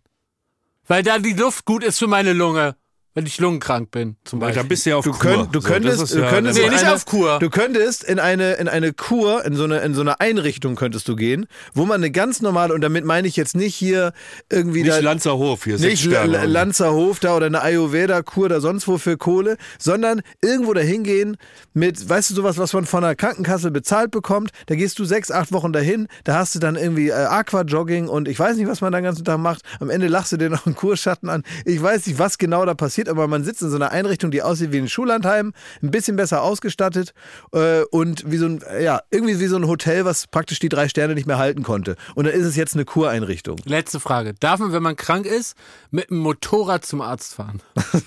Weil 0.88 1.02
da 1.02 1.18
die 1.18 1.34
Luft 1.34 1.66
gut 1.66 1.84
ist 1.84 1.98
für 1.98 2.06
meine 2.06 2.32
Lunge. 2.32 2.74
Wenn 3.18 3.26
ich 3.26 3.38
lungenkrank 3.38 3.90
bin, 3.90 4.16
zum 4.24 4.40
Weil 4.40 4.48
Beispiel. 4.48 4.62
da 4.62 4.68
bist 4.68 4.86
du 4.86 4.90
ja 4.90 4.96
auf 4.96 5.04
Du, 5.04 5.10
Kur. 5.10 5.20
könnt, 5.20 5.54
du 5.54 5.60
So, 5.60 5.68
könntest, 5.68 6.14
du 6.14 6.18
ja- 6.20 6.30
könntest 6.30 6.58
Nee, 6.58 6.64
in 6.66 6.70
nicht 6.72 6.84
eine, 6.84 6.94
auf 6.94 7.04
Kur. 7.04 7.38
Du 7.40 7.50
könntest 7.50 8.04
in 8.04 8.18
eine, 8.18 8.52
in 8.54 8.68
eine 8.68 8.92
Kur, 8.92 9.44
in 9.44 9.54
so 9.56 9.64
eine, 9.64 9.78
in 9.80 9.94
so 9.94 10.00
eine 10.02 10.20
Einrichtung 10.20 10.76
könntest 10.76 11.08
du 11.08 11.16
gehen, 11.16 11.46
wo 11.74 11.84
man 11.84 11.96
eine 11.96 12.10
ganz 12.10 12.40
normale, 12.40 12.72
und 12.74 12.80
damit 12.80 13.04
meine 13.04 13.26
ich 13.26 13.36
jetzt 13.36 13.56
nicht 13.56 13.74
hier 13.74 14.12
irgendwie 14.50 14.82
Nicht 14.82 14.92
da, 14.94 15.00
Lanzerhof 15.00 15.64
hier, 15.64 15.78
nicht 15.78 16.02
Sterne. 16.04 16.46
Lanzerhof 16.46 17.18
da 17.20 17.34
oder 17.36 17.46
eine 17.46 17.60
Ayurveda-Kur 17.62 18.44
oder 18.46 18.60
sonst 18.60 18.86
wo 18.88 18.98
für 18.98 19.16
Kohle, 19.16 19.56
sondern 19.78 20.22
irgendwo 20.42 20.72
dahin 20.74 21.02
gehen 21.02 21.36
mit, 21.74 22.08
weißt 22.08 22.30
du, 22.30 22.34
sowas, 22.34 22.56
was 22.58 22.72
man 22.72 22.86
von 22.86 23.02
der 23.02 23.16
Krankenkasse 23.16 23.70
bezahlt 23.70 24.10
bekommt. 24.12 24.50
Da 24.66 24.74
gehst 24.76 24.98
du 24.98 25.04
sechs, 25.04 25.30
acht 25.30 25.52
Wochen 25.52 25.72
dahin, 25.72 26.06
da 26.24 26.36
hast 26.38 26.54
du 26.54 26.58
dann 26.60 26.76
irgendwie 26.76 27.08
äh, 27.08 27.12
Aquajogging 27.12 28.08
und 28.08 28.28
ich 28.28 28.38
weiß 28.38 28.56
nicht, 28.56 28.68
was 28.68 28.80
man 28.80 28.92
den 28.92 29.02
ganzen 29.02 29.24
Tag 29.24 29.38
macht. 29.38 29.62
Am 29.80 29.90
Ende 29.90 30.08
lachst 30.08 30.32
du 30.32 30.36
dir 30.36 30.50
noch 30.50 30.66
einen 30.66 30.74
Kurschatten 30.76 31.28
an. 31.28 31.42
Ich 31.64 31.82
weiß 31.82 32.06
nicht, 32.06 32.18
was 32.18 32.38
genau 32.38 32.64
da 32.64 32.74
passiert, 32.74 33.07
aber 33.08 33.28
man 33.28 33.44
sitzt 33.44 33.62
in 33.62 33.70
so 33.70 33.76
einer 33.76 33.90
Einrichtung, 33.90 34.30
die 34.30 34.42
aussieht 34.42 34.72
wie 34.72 34.78
ein 34.78 34.88
Schullandheim, 34.88 35.52
ein 35.82 35.90
bisschen 35.90 36.16
besser 36.16 36.42
ausgestattet 36.42 37.14
äh, 37.52 37.82
und 37.90 38.30
wie 38.30 38.36
so 38.36 38.46
ein, 38.46 38.62
ja, 38.80 39.00
irgendwie 39.10 39.40
wie 39.40 39.46
so 39.46 39.56
ein 39.56 39.66
Hotel, 39.66 40.04
was 40.04 40.26
praktisch 40.26 40.58
die 40.58 40.68
drei 40.68 40.88
Sterne 40.88 41.14
nicht 41.14 41.26
mehr 41.26 41.38
halten 41.38 41.62
konnte. 41.62 41.96
Und 42.14 42.26
dann 42.26 42.34
ist 42.34 42.46
es 42.46 42.56
jetzt 42.56 42.74
eine 42.74 42.84
Kureinrichtung. 42.84 43.58
Letzte 43.64 44.00
Frage. 44.00 44.34
Darf 44.34 44.60
man, 44.60 44.72
wenn 44.72 44.82
man 44.82 44.96
krank 44.96 45.26
ist, 45.26 45.56
mit 45.90 46.10
dem 46.10 46.18
Motorrad 46.18 46.84
zum 46.84 47.00
Arzt 47.00 47.34
fahren? 47.34 47.62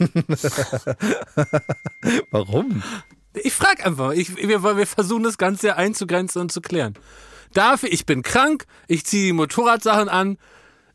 Warum? 2.32 2.84
Ich 3.34 3.54
frage 3.54 3.86
einfach. 3.86 4.12
Ich, 4.12 4.36
wir, 4.36 4.64
wir 4.64 4.88
versuchen 4.88 5.24
das 5.24 5.38
Ganze 5.38 5.68
ja 5.68 5.76
einzugrenzen 5.76 6.41
und 6.41 6.52
zu 6.52 6.62
klären. 6.62 6.95
Darf 7.54 7.84
ich, 7.84 7.91
ich 7.91 8.06
bin 8.06 8.24
krank, 8.24 8.66
ich 8.88 9.06
ziehe 9.06 9.28
die 9.28 9.34
Motorradsachen 9.34 10.10
an 10.10 10.38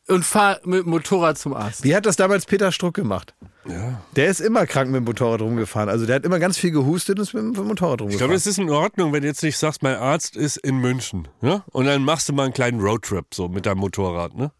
und 0.08 0.24
fahre 0.24 0.60
mit 0.64 0.84
dem 0.84 0.90
Motorrad 0.90 1.36
zum 1.38 1.52
Arzt. 1.54 1.82
Wie 1.84 1.94
hat 1.94 2.06
das 2.06 2.16
damals 2.16 2.46
Peter 2.46 2.70
Struck 2.72 2.94
gemacht? 2.94 3.34
Ja. 3.68 4.00
Der 4.14 4.28
ist 4.28 4.40
immer 4.40 4.66
krank 4.66 4.90
mit 4.90 4.98
dem 4.98 5.04
Motorrad 5.04 5.40
rumgefahren. 5.40 5.88
Also 5.88 6.06
der 6.06 6.16
hat 6.16 6.24
immer 6.24 6.38
ganz 6.38 6.56
viel 6.58 6.70
gehustet 6.70 7.18
und 7.18 7.22
ist 7.24 7.34
mit 7.34 7.42
dem 7.42 7.66
Motorrad 7.66 7.96
Ich 7.96 8.02
rumgefahren. 8.02 8.18
glaube, 8.18 8.34
es 8.34 8.46
ist 8.46 8.58
in 8.58 8.70
Ordnung, 8.70 9.12
wenn 9.12 9.22
du 9.22 9.28
jetzt 9.28 9.42
nicht 9.42 9.58
sagst, 9.58 9.82
mein 9.82 9.96
Arzt 9.96 10.36
ist 10.36 10.56
in 10.58 10.78
München. 10.78 11.26
Ja? 11.42 11.64
Und 11.72 11.86
dann 11.86 12.04
machst 12.04 12.28
du 12.28 12.32
mal 12.32 12.44
einen 12.44 12.52
kleinen 12.52 12.80
Roadtrip 12.80 13.34
so 13.34 13.48
mit 13.48 13.66
deinem 13.66 13.78
Motorrad. 13.78 14.34
Ne? 14.36 14.50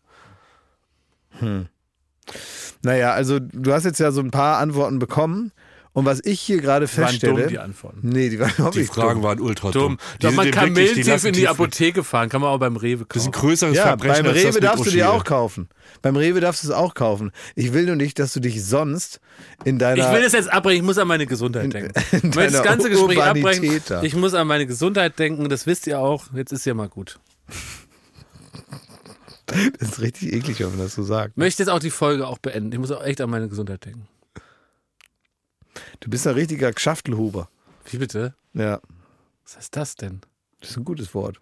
naja, 2.83 3.13
also 3.13 3.39
du 3.39 3.73
hast 3.73 3.85
jetzt 3.85 4.01
ja 4.01 4.11
so 4.11 4.21
ein 4.21 4.31
paar 4.31 4.59
Antworten 4.59 4.99
bekommen. 4.99 5.53
Und 5.97 6.05
was 6.05 6.21
ich 6.27 6.43
hier 6.43 6.61
gerade 6.61 6.85
Waren 6.87 7.07
feststelle. 7.09 7.41
dumm, 7.45 7.49
die 7.49 7.59
Antworten. 7.59 8.01
Nee, 8.03 8.29
die 8.29 8.39
waren 8.39 8.51
überhaupt 8.55 8.75
Die 8.75 8.81
nicht 8.81 8.93
Fragen 8.93 9.15
dumm. 9.15 9.23
waren 9.23 9.41
ultra 9.41 9.71
Dumm. 9.71 9.83
dumm. 9.83 9.99
Doch, 10.21 10.33
man 10.33 10.51
kann 10.51 10.75
die 10.75 11.03
lassen 11.03 11.29
in 11.29 11.33
die 11.33 11.49
Apotheke 11.49 12.05
fahren, 12.05 12.29
kann 12.29 12.43
man 12.43 12.51
auch 12.51 12.59
beim 12.59 12.77
Rewe 12.77 13.07
Das 13.09 13.23
ist 13.23 13.29
ein 13.29 13.33
kaufen. 13.33 13.47
größeres 13.49 13.77
Ja, 13.77 13.83
Verbrechen 13.85 14.25
beim 14.25 14.27
als 14.27 14.35
das 14.35 14.45
Rewe 14.45 14.53
mit 14.57 14.63
darfst 14.65 14.87
du 14.87 14.91
dir 14.91 15.05
Oschir. 15.07 15.13
auch 15.13 15.25
kaufen. 15.25 15.69
Beim 16.03 16.17
Rewe 16.17 16.41
darfst 16.41 16.65
du 16.65 16.69
es 16.69 16.75
auch 16.75 16.93
kaufen. 16.93 17.33
Ich 17.55 17.73
will 17.73 17.87
nur 17.87 17.97
nicht, 17.97 18.19
dass 18.19 18.35
du 18.35 18.41
dich 18.41 18.63
sonst 18.63 19.21
in 19.65 19.79
deiner. 19.79 20.07
Ich 20.07 20.15
will 20.15 20.23
das 20.23 20.35
jetzt 20.35 20.53
abbrechen, 20.53 20.77
ich 20.77 20.83
muss 20.87 20.99
an 20.99 21.09
meine 21.09 21.25
Gesundheit 21.27 21.73
denken. 21.73 21.93
Ich 22.13 22.23
möchte 22.25 22.53
das 22.53 22.63
ganze 22.63 22.91
Gespräch 22.91 23.17
Urbanität 23.17 23.55
abbrechen. 23.57 23.83
da. 23.89 24.03
Ich 24.03 24.15
muss 24.15 24.35
an 24.35 24.47
meine 24.47 24.67
Gesundheit 24.67 25.19
denken, 25.19 25.49
das 25.49 25.67
wisst 25.67 25.87
ihr 25.87 25.99
auch. 25.99 26.27
Jetzt 26.35 26.53
ist 26.53 26.67
ja 26.67 26.75
mal 26.75 26.91
gut. 26.91 27.19
das 29.47 29.89
ist 29.93 30.01
richtig 30.01 30.35
eklig, 30.35 30.61
wenn 30.61 30.69
man 30.71 30.79
das 30.81 30.95
so 30.95 31.03
sagt. 31.05 31.39
Möchte 31.39 31.63
jetzt 31.63 31.71
auch 31.71 31.79
die 31.79 31.89
Folge 31.89 32.27
auch 32.27 32.37
beenden. 32.37 32.73
Ich 32.73 32.79
muss 32.79 32.91
auch 32.91 33.03
echt 33.03 33.23
an 33.23 33.31
meine 33.31 33.49
Gesundheit 33.49 33.87
denken. 33.87 34.07
Du 36.07 36.11
bist 36.11 36.25
ein 36.29 36.35
richtiger 36.35 36.71
Gschaftelhuber. 36.73 37.49
Wie 37.91 37.99
bitte? 37.99 38.33
Ja, 38.55 38.81
Was 39.45 39.57
heißt 39.57 39.75
das 39.77 39.97
denn? 39.97 40.21
das 40.61 40.71
ist 40.71 40.77
ein 40.77 40.85
gutes 40.85 41.13
Wort. 41.15 41.41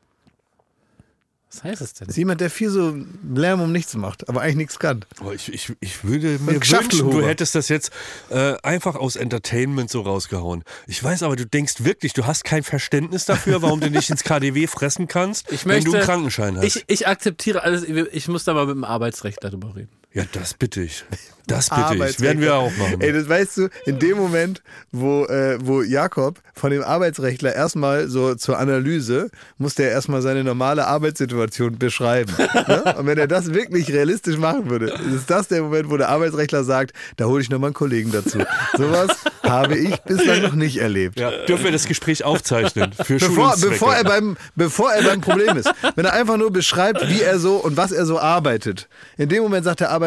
Was 1.51 1.62
heißt 1.65 1.83
das 1.83 1.93
denn? 1.93 2.07
Das 2.07 2.15
ist 2.15 2.19
jemand, 2.19 2.41
der 2.41 2.49
viel 2.49 2.71
so 2.71 2.97
Lärm 3.35 3.61
um 3.61 3.73
nichts 3.73 3.95
macht, 3.95 4.27
aber 4.27 4.41
eigentlich 4.41 4.57
nichts 4.57 4.79
kann. 4.79 5.05
Oh, 5.23 5.33
ich, 5.33 5.53
ich, 5.53 5.71
ich 5.81 6.03
würde 6.03 6.39
mir 6.39 6.55
wünschen, 6.55 7.11
du 7.11 7.21
hättest 7.27 7.55
das 7.55 7.69
jetzt 7.69 7.91
äh, 8.31 8.55
einfach 8.62 8.95
aus 8.97 9.17
Entertainment 9.17 9.91
so 9.91 10.01
rausgehauen. 10.01 10.65
Ich 10.87 11.05
weiß 11.05 11.25
aber, 11.25 11.37
du 11.37 11.45
denkst 11.45 11.85
wirklich, 11.85 12.15
du 12.15 12.25
hast 12.25 12.45
kein 12.45 12.62
Verständnis 12.62 13.27
dafür, 13.27 13.61
warum 13.61 13.81
du 13.81 13.91
nicht 13.91 14.09
ins 14.09 14.25
KDW 14.25 14.67
fressen 14.67 15.09
kannst, 15.09 15.53
Ich 15.53 15.67
wenn 15.67 15.85
du 15.85 15.91
möchte- 15.91 15.99
einen 15.99 16.07
Krankenschein 16.07 16.57
hast. 16.57 16.65
Ich, 16.77 16.85
ich 16.87 17.07
akzeptiere 17.07 17.62
alles. 17.65 17.85
Ich 17.85 18.29
muss 18.29 18.45
da 18.45 18.55
mal 18.55 18.65
mit 18.67 18.77
dem 18.77 18.85
Arbeitsrechtler 18.85 19.51
drüber 19.51 19.77
reden. 19.77 19.91
Ja, 20.15 20.25
das 20.33 20.55
bitte 20.55 20.83
ich. 20.83 21.05
Das 21.47 21.69
bitte 21.69 22.07
ich. 22.09 22.21
Werden 22.21 22.41
wir 22.41 22.55
auch 22.55 22.75
machen. 22.77 23.01
Ey, 23.01 23.12
das 23.12 23.29
weißt 23.29 23.59
du, 23.59 23.69
in 23.85 23.99
dem 23.99 24.17
Moment, 24.17 24.62
wo, 24.93 25.25
äh, 25.27 25.59
wo 25.61 25.83
Jakob 25.83 26.41
von 26.55 26.71
dem 26.71 26.83
Arbeitsrechtler 26.83 27.55
erstmal 27.55 28.09
so 28.09 28.35
zur 28.35 28.59
Analyse, 28.59 29.29
musste 29.59 29.83
er 29.83 29.91
erstmal 29.91 30.23
seine 30.23 30.43
normale 30.43 30.87
Arbeitssituation 30.87 31.79
beschreiben. 31.79 32.33
ne? 32.39 32.95
Und 32.97 33.07
wenn 33.07 33.19
er 33.19 33.27
das 33.27 33.53
wirklich 33.53 33.93
realistisch 33.93 34.39
machen 34.39 34.71
würde, 34.71 34.95
ist 35.15 35.29
das 35.29 35.49
der 35.49 35.62
Moment, 35.62 35.91
wo 35.91 35.97
der 35.97 36.09
Arbeitsrechtler 36.09 36.65
sagt, 36.65 36.93
da 37.17 37.27
hole 37.27 37.43
ich 37.43 37.51
nochmal 37.51 37.69
einen 37.69 37.75
Kollegen 37.75 38.11
dazu. 38.11 38.39
Sowas 38.77 39.11
habe 39.43 39.77
ich 39.77 39.97
bislang 40.03 40.43
noch 40.43 40.55
nicht 40.55 40.79
erlebt. 40.79 41.21
ja, 41.21 41.31
dürfen 41.47 41.65
wir 41.65 41.73
das 41.73 41.87
Gespräch 41.87 42.25
aufzeichnen 42.25 42.93
für 42.93 43.19
Bevor, 43.19 43.55
bevor, 43.61 43.95
er 43.95 44.05
beim, 44.05 44.37
bevor 44.55 44.93
er 44.93 45.03
beim 45.03 45.21
Problem 45.21 45.57
ist. 45.57 45.71
Wenn 45.95 46.07
er 46.07 46.15
einfach 46.15 46.39
nur 46.39 46.51
beschreibt, 46.51 47.07
wie 47.09 47.21
er 47.21 47.39
so 47.39 47.57
und 47.57 47.77
was 47.77 47.93
er 47.93 48.07
so 48.07 48.19
arbeitet. 48.19 48.89
In 49.19 49.29
dem 49.29 49.43
Moment 49.43 49.65
sagt 49.65 49.81
der 49.81 49.91
Arbeitsrechtler, 49.91 50.04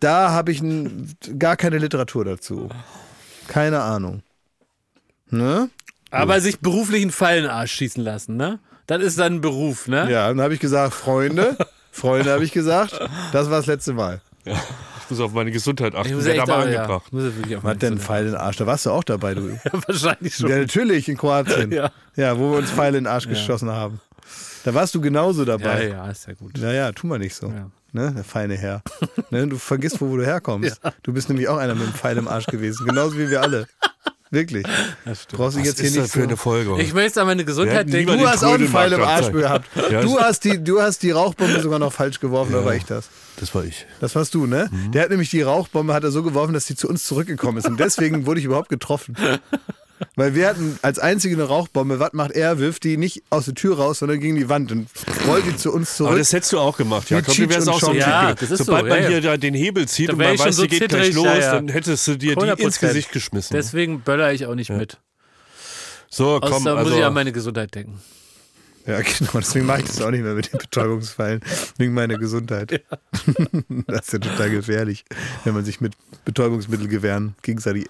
da 0.00 0.30
habe 0.30 0.52
ich 0.52 0.62
gar 1.38 1.56
keine 1.56 1.78
Literatur 1.78 2.24
dazu. 2.24 2.68
Keine 3.48 3.80
Ahnung. 3.82 4.22
Ne? 5.30 5.70
Aber 6.10 6.40
sich 6.40 6.60
beruflich 6.60 7.02
einen 7.02 7.10
Fallenarsch 7.10 7.72
schießen 7.72 8.02
lassen, 8.02 8.36
ne? 8.36 8.58
Das 8.86 9.02
ist 9.02 9.18
dann 9.18 9.34
ein 9.34 9.40
Beruf, 9.40 9.88
ne? 9.88 10.10
Ja, 10.10 10.28
dann 10.28 10.40
habe 10.40 10.54
ich 10.54 10.60
gesagt, 10.60 10.94
Freunde, 10.94 11.56
Freunde 11.90 12.30
habe 12.30 12.44
ich 12.44 12.52
gesagt, 12.52 12.92
das 13.32 13.50
war 13.50 13.56
das 13.58 13.66
letzte 13.66 13.92
Mal. 13.92 14.20
Ich 14.44 15.10
muss 15.10 15.20
auf 15.20 15.32
meine 15.32 15.50
Gesundheit 15.50 15.94
Ich 15.94 15.98
achten. 15.98 16.14
muss 16.14 16.24
Wird 16.24 16.34
echt 16.36 16.42
aber 16.42 16.58
auch, 16.62 16.68
ja, 16.68 16.82
angebracht. 16.82 17.12
muss 17.12 17.24
ich 17.24 17.36
wirklich 17.36 17.56
auf 17.56 17.64
Was 17.64 17.68
meine 17.68 17.78
denn 17.78 17.98
Pfeil 17.98 18.26
in 18.26 18.32
den 18.32 18.40
Arsch? 18.40 18.56
Da 18.56 18.66
warst 18.66 18.86
du 18.86 18.90
auch 18.92 19.02
dabei, 19.04 19.34
du. 19.34 19.58
Wahrscheinlich 19.72 20.36
schon. 20.36 20.48
Ja, 20.50 20.58
natürlich, 20.58 21.08
in 21.08 21.16
Kroatien. 21.16 21.72
Ja. 21.72 21.90
ja 22.14 22.38
wo 22.38 22.52
wir 22.52 22.58
uns 22.58 22.70
Pfeile 22.70 22.98
in 22.98 23.04
den 23.04 23.12
Arsch 23.12 23.28
geschossen 23.28 23.70
haben. 23.70 24.00
Da 24.64 24.74
warst 24.74 24.94
du 24.94 25.00
genauso 25.00 25.42
Ja, 25.42 25.56
dabei. 25.58 25.88
ja, 25.88 26.08
ist 26.08 26.26
ja 26.28 26.34
gut. 26.34 26.56
Naja, 26.58 26.92
tu 26.92 27.06
mal 27.08 27.18
nicht 27.18 27.34
so. 27.34 27.48
Ja. 27.48 27.70
Ne, 27.96 28.12
der 28.14 28.24
feine 28.24 28.56
Herr. 28.58 28.82
ne, 29.30 29.46
du 29.46 29.56
vergisst, 29.56 30.02
wo, 30.02 30.10
wo 30.10 30.18
du 30.18 30.26
herkommst. 30.26 30.78
Du 31.02 31.14
bist 31.14 31.30
nämlich 31.30 31.48
auch 31.48 31.56
einer 31.56 31.74
mit 31.74 31.84
einem 31.84 31.94
Pfeil 31.94 32.18
im 32.18 32.28
Arsch 32.28 32.44
gewesen. 32.44 32.86
Genauso 32.86 33.16
wie 33.16 33.30
wir 33.30 33.40
alle. 33.40 33.66
Wirklich. 34.30 34.66
Du 35.30 35.36
brauchst 35.38 35.56
dich 35.56 35.62
Was 35.62 35.68
jetzt 35.68 35.76
hier 35.80 35.86
ist 35.86 35.94
nicht 35.94 36.04
das 36.04 36.12
für 36.12 36.24
eine 36.24 36.36
Folge? 36.36 36.78
Ich 36.82 36.92
möchte 36.92 37.22
an 37.22 37.26
meine 37.26 37.46
Gesundheit 37.46 37.90
denken. 37.90 38.18
Du 38.18 38.28
hast 38.28 38.44
auch 38.44 38.52
einen 38.52 38.68
Pfeil 38.68 38.92
im 38.92 39.02
Arsch 39.02 39.32
gehabt. 39.32 39.66
Ja, 39.90 40.02
Du 40.02 40.14
das- 40.16 40.24
hast, 40.24 40.44
die, 40.44 40.62
du 40.62 40.82
hast 40.82 41.02
die 41.04 41.10
Rauchbombe 41.10 41.58
sogar 41.62 41.78
noch 41.78 41.92
falsch 41.92 42.20
geworfen, 42.20 42.52
oder 42.54 42.66
war 42.66 42.74
ich 42.74 42.84
das? 42.84 43.08
das 43.40 43.54
war 43.54 43.64
ich. 43.64 43.86
Das 44.00 44.14
warst 44.14 44.34
du, 44.34 44.44
ne? 44.44 44.68
Der 44.92 45.04
hat 45.04 45.08
nämlich 45.10 45.30
die 45.30 45.40
Rauchbombe 45.40 45.94
hat 45.94 46.04
er 46.04 46.10
so 46.10 46.22
geworfen, 46.22 46.52
dass 46.52 46.66
sie 46.66 46.74
zu 46.76 46.86
uns 46.88 47.04
zurückgekommen 47.06 47.56
ist. 47.56 47.66
Und 47.66 47.80
deswegen 47.80 48.26
wurde 48.26 48.40
ich 48.40 48.44
überhaupt 48.46 48.68
getroffen. 48.68 49.16
Weil 50.14 50.34
wir 50.34 50.48
hatten 50.48 50.78
als 50.82 50.98
einzige 50.98 51.34
eine 51.34 51.44
Rauchbombe. 51.44 51.98
Was 51.98 52.12
macht 52.12 52.32
er? 52.32 52.58
Wirft 52.58 52.84
die 52.84 52.96
nicht 52.96 53.22
aus 53.30 53.46
der 53.46 53.54
Tür 53.54 53.76
raus, 53.76 54.00
sondern 54.00 54.20
gegen 54.20 54.36
die 54.36 54.48
Wand 54.48 54.72
und 54.72 54.88
rollt 55.26 55.46
die 55.46 55.56
zu 55.56 55.72
uns 55.72 55.96
zurück. 55.96 56.10
Aber 56.10 56.18
das 56.18 56.32
hättest 56.32 56.52
du 56.52 56.58
auch 56.58 56.76
gemacht, 56.76 57.10
Du 57.10 57.14
wärst 57.14 57.68
und 57.68 57.74
auch 57.74 57.80
so 57.80 57.92
Ja, 57.92 58.32
gewesen. 58.32 58.38
das 58.40 58.50
ist 58.60 58.66
Sobald 58.66 58.84
so, 58.84 58.88
man 58.88 59.02
ja, 59.02 59.08
hier 59.08 59.20
ja. 59.20 59.30
da 59.32 59.36
den 59.36 59.54
Hebel 59.54 59.88
zieht 59.88 60.10
und 60.10 60.18
man 60.18 60.38
weiß, 60.38 60.56
so 60.56 60.62
die 60.62 60.68
geht 60.78 60.88
gleich 60.88 61.06
zittrig, 61.06 61.14
los, 61.14 61.26
ja, 61.26 61.38
ja. 61.38 61.54
dann 61.54 61.68
hättest 61.68 62.06
du 62.08 62.16
dir 62.16 62.36
die 62.36 62.40
100%. 62.42 62.58
ins 62.58 62.78
Gesicht 62.80 63.12
geschmissen. 63.12 63.54
Deswegen 63.56 64.00
böller 64.00 64.32
ich 64.32 64.46
auch 64.46 64.54
nicht 64.54 64.70
mit. 64.70 64.98
so, 66.10 66.38
komm, 66.40 66.52
Außer 66.52 66.76
also, 66.76 66.90
muss 66.90 66.98
ich 66.98 67.04
an 67.04 67.14
meine 67.14 67.32
Gesundheit 67.32 67.74
denken. 67.74 68.00
Ja, 68.86 69.00
genau. 69.00 69.30
Deswegen 69.34 69.66
mache 69.66 69.80
ich 69.80 69.86
das 69.86 70.00
auch 70.00 70.10
nicht 70.10 70.22
mehr 70.22 70.34
mit 70.34 70.52
den 70.52 70.58
Betäubungsfallen. 70.58 71.40
Wegen 71.76 71.92
meiner 71.94 72.18
Gesundheit. 72.18 72.82
Das 73.88 74.06
ist 74.06 74.12
ja 74.12 74.18
total 74.20 74.50
gefährlich, 74.50 75.04
wenn 75.44 75.54
man 75.54 75.64
sich 75.64 75.80
mit 75.80 75.94
Betäubungsmittelgewehren 76.24 77.34
gegenseitig 77.42 77.86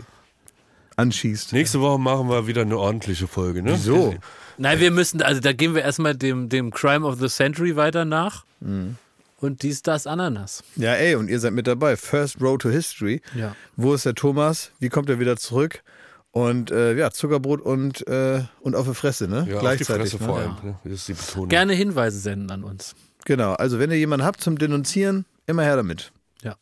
anschießt. 0.96 1.52
nächste 1.52 1.80
Woche 1.80 1.98
machen 1.98 2.28
wir 2.28 2.46
wieder 2.46 2.62
eine 2.62 2.78
ordentliche 2.78 3.26
Folge, 3.26 3.62
ne? 3.62 3.72
Wieso? 3.72 4.14
Nein, 4.58 4.80
wir 4.80 4.90
müssen, 4.90 5.22
also 5.22 5.40
da 5.40 5.52
gehen 5.52 5.74
wir 5.74 5.82
erstmal 5.82 6.14
dem, 6.14 6.48
dem 6.48 6.70
Crime 6.70 7.06
of 7.06 7.18
the 7.18 7.28
Century 7.28 7.76
weiter 7.76 8.04
nach. 8.04 8.44
Mhm. 8.60 8.96
Und 9.38 9.62
dies, 9.62 9.82
das, 9.82 10.06
Ananas. 10.06 10.64
Ja, 10.76 10.94
ey, 10.94 11.14
und 11.14 11.28
ihr 11.28 11.38
seid 11.38 11.52
mit 11.52 11.66
dabei. 11.66 11.96
First 11.96 12.40
Road 12.40 12.62
to 12.62 12.70
History. 12.70 13.20
Ja. 13.34 13.54
Wo 13.76 13.92
ist 13.92 14.06
der 14.06 14.14
Thomas? 14.14 14.70
Wie 14.80 14.88
kommt 14.88 15.10
er 15.10 15.20
wieder 15.20 15.36
zurück? 15.36 15.82
Und 16.30 16.70
äh, 16.70 16.94
ja, 16.94 17.10
Zuckerbrot 17.10 17.60
und, 17.60 18.06
äh, 18.08 18.42
und 18.60 18.74
auf 18.74 18.88
die 18.88 18.94
Fresse, 18.94 19.28
ne? 19.28 19.36
Ja, 19.36 19.40
auf 19.40 19.46
die 19.46 19.58
Gleichzeitig. 19.58 20.10
Fresse 20.10 20.22
ne? 20.22 20.26
vor 20.26 20.38
allem. 20.38 20.56
Ne? 20.62 20.78
Das 20.84 20.92
ist 20.92 21.08
die 21.08 21.12
Betonung. 21.12 21.48
Gerne 21.48 21.74
Hinweise 21.74 22.18
senden 22.18 22.50
an 22.50 22.64
uns. 22.64 22.94
Genau, 23.24 23.54
also 23.54 23.78
wenn 23.78 23.90
ihr 23.90 23.98
jemanden 23.98 24.24
habt 24.24 24.40
zum 24.40 24.56
Denunzieren, 24.58 25.26
immer 25.46 25.62
her 25.62 25.76
damit. 25.76 26.12
Ja. 26.42 26.56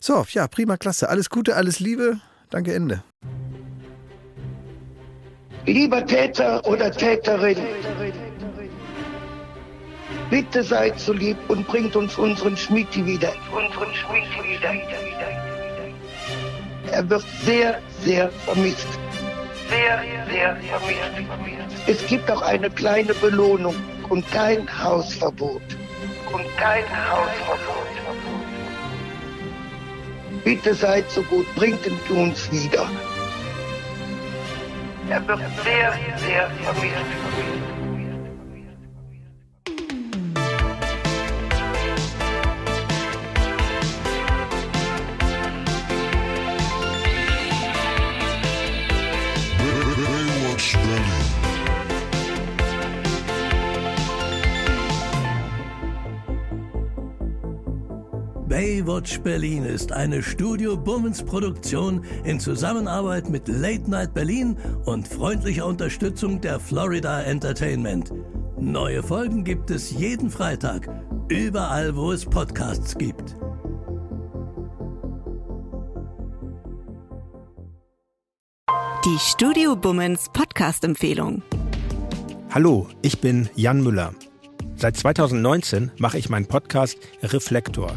So, 0.00 0.24
ja, 0.30 0.46
prima, 0.48 0.76
klasse. 0.76 1.08
Alles 1.08 1.30
Gute, 1.30 1.56
alles 1.56 1.80
Liebe. 1.80 2.20
Danke, 2.52 2.74
Ende. 2.74 3.02
Lieber 5.64 6.04
Täter 6.04 6.62
oder 6.66 6.90
Täterin, 6.92 7.56
bitte 10.28 10.62
seid 10.62 11.00
so 11.00 11.14
lieb 11.14 11.38
und 11.48 11.66
bringt 11.66 11.96
uns 11.96 12.18
unseren 12.18 12.54
Schmiedi 12.54 13.06
wieder. 13.06 13.32
Unseren 13.54 13.94
Schmiedi 13.94 14.50
wieder. 14.50 14.70
Er 16.92 17.08
wird 17.08 17.24
sehr, 17.42 17.78
sehr 18.00 18.28
vermisst. 18.44 18.88
Sehr, 19.70 20.02
sehr 20.30 20.56
vermisst. 20.56 21.72
Es 21.86 22.06
gibt 22.06 22.30
auch 22.30 22.42
eine 22.42 22.68
kleine 22.68 23.14
Belohnung 23.14 23.74
und 24.10 24.30
kein 24.30 24.68
Hausverbot. 24.84 25.62
Und 26.30 26.56
kein 26.58 26.84
Hausverbot. 27.10 27.92
Bitte 30.44 30.74
seid 30.74 31.10
so 31.10 31.22
gut, 31.22 31.46
bringt 31.54 31.86
ihn 31.86 31.98
uns 32.16 32.50
wieder. 32.50 32.88
Er 35.08 35.26
wird 35.28 35.40
sehr, 35.62 35.92
sehr 36.16 36.50
vermisst. 36.62 37.81
Baywatch 58.52 59.20
Berlin 59.20 59.64
ist 59.64 59.92
eine 59.92 60.22
Studio 60.22 60.76
Bummens 60.76 61.22
Produktion 61.22 62.04
in 62.24 62.38
Zusammenarbeit 62.38 63.30
mit 63.30 63.48
Late 63.48 63.90
Night 63.90 64.12
Berlin 64.12 64.58
und 64.84 65.08
freundlicher 65.08 65.64
Unterstützung 65.64 66.38
der 66.38 66.60
Florida 66.60 67.22
Entertainment. 67.22 68.12
Neue 68.60 69.02
Folgen 69.02 69.42
gibt 69.44 69.70
es 69.70 69.90
jeden 69.92 70.28
Freitag, 70.28 70.86
überall 71.30 71.96
wo 71.96 72.12
es 72.12 72.26
Podcasts 72.26 72.94
gibt. 72.98 73.36
Die 79.06 79.18
Studio 79.18 79.76
Bummens 79.76 80.26
Podcast-Empfehlung. 80.30 81.40
Hallo, 82.50 82.86
ich 83.00 83.18
bin 83.18 83.48
Jan 83.56 83.82
Müller. 83.82 84.12
Seit 84.76 84.98
2019 84.98 85.90
mache 85.96 86.18
ich 86.18 86.28
meinen 86.28 86.46
Podcast 86.46 86.98
Reflektor. 87.22 87.96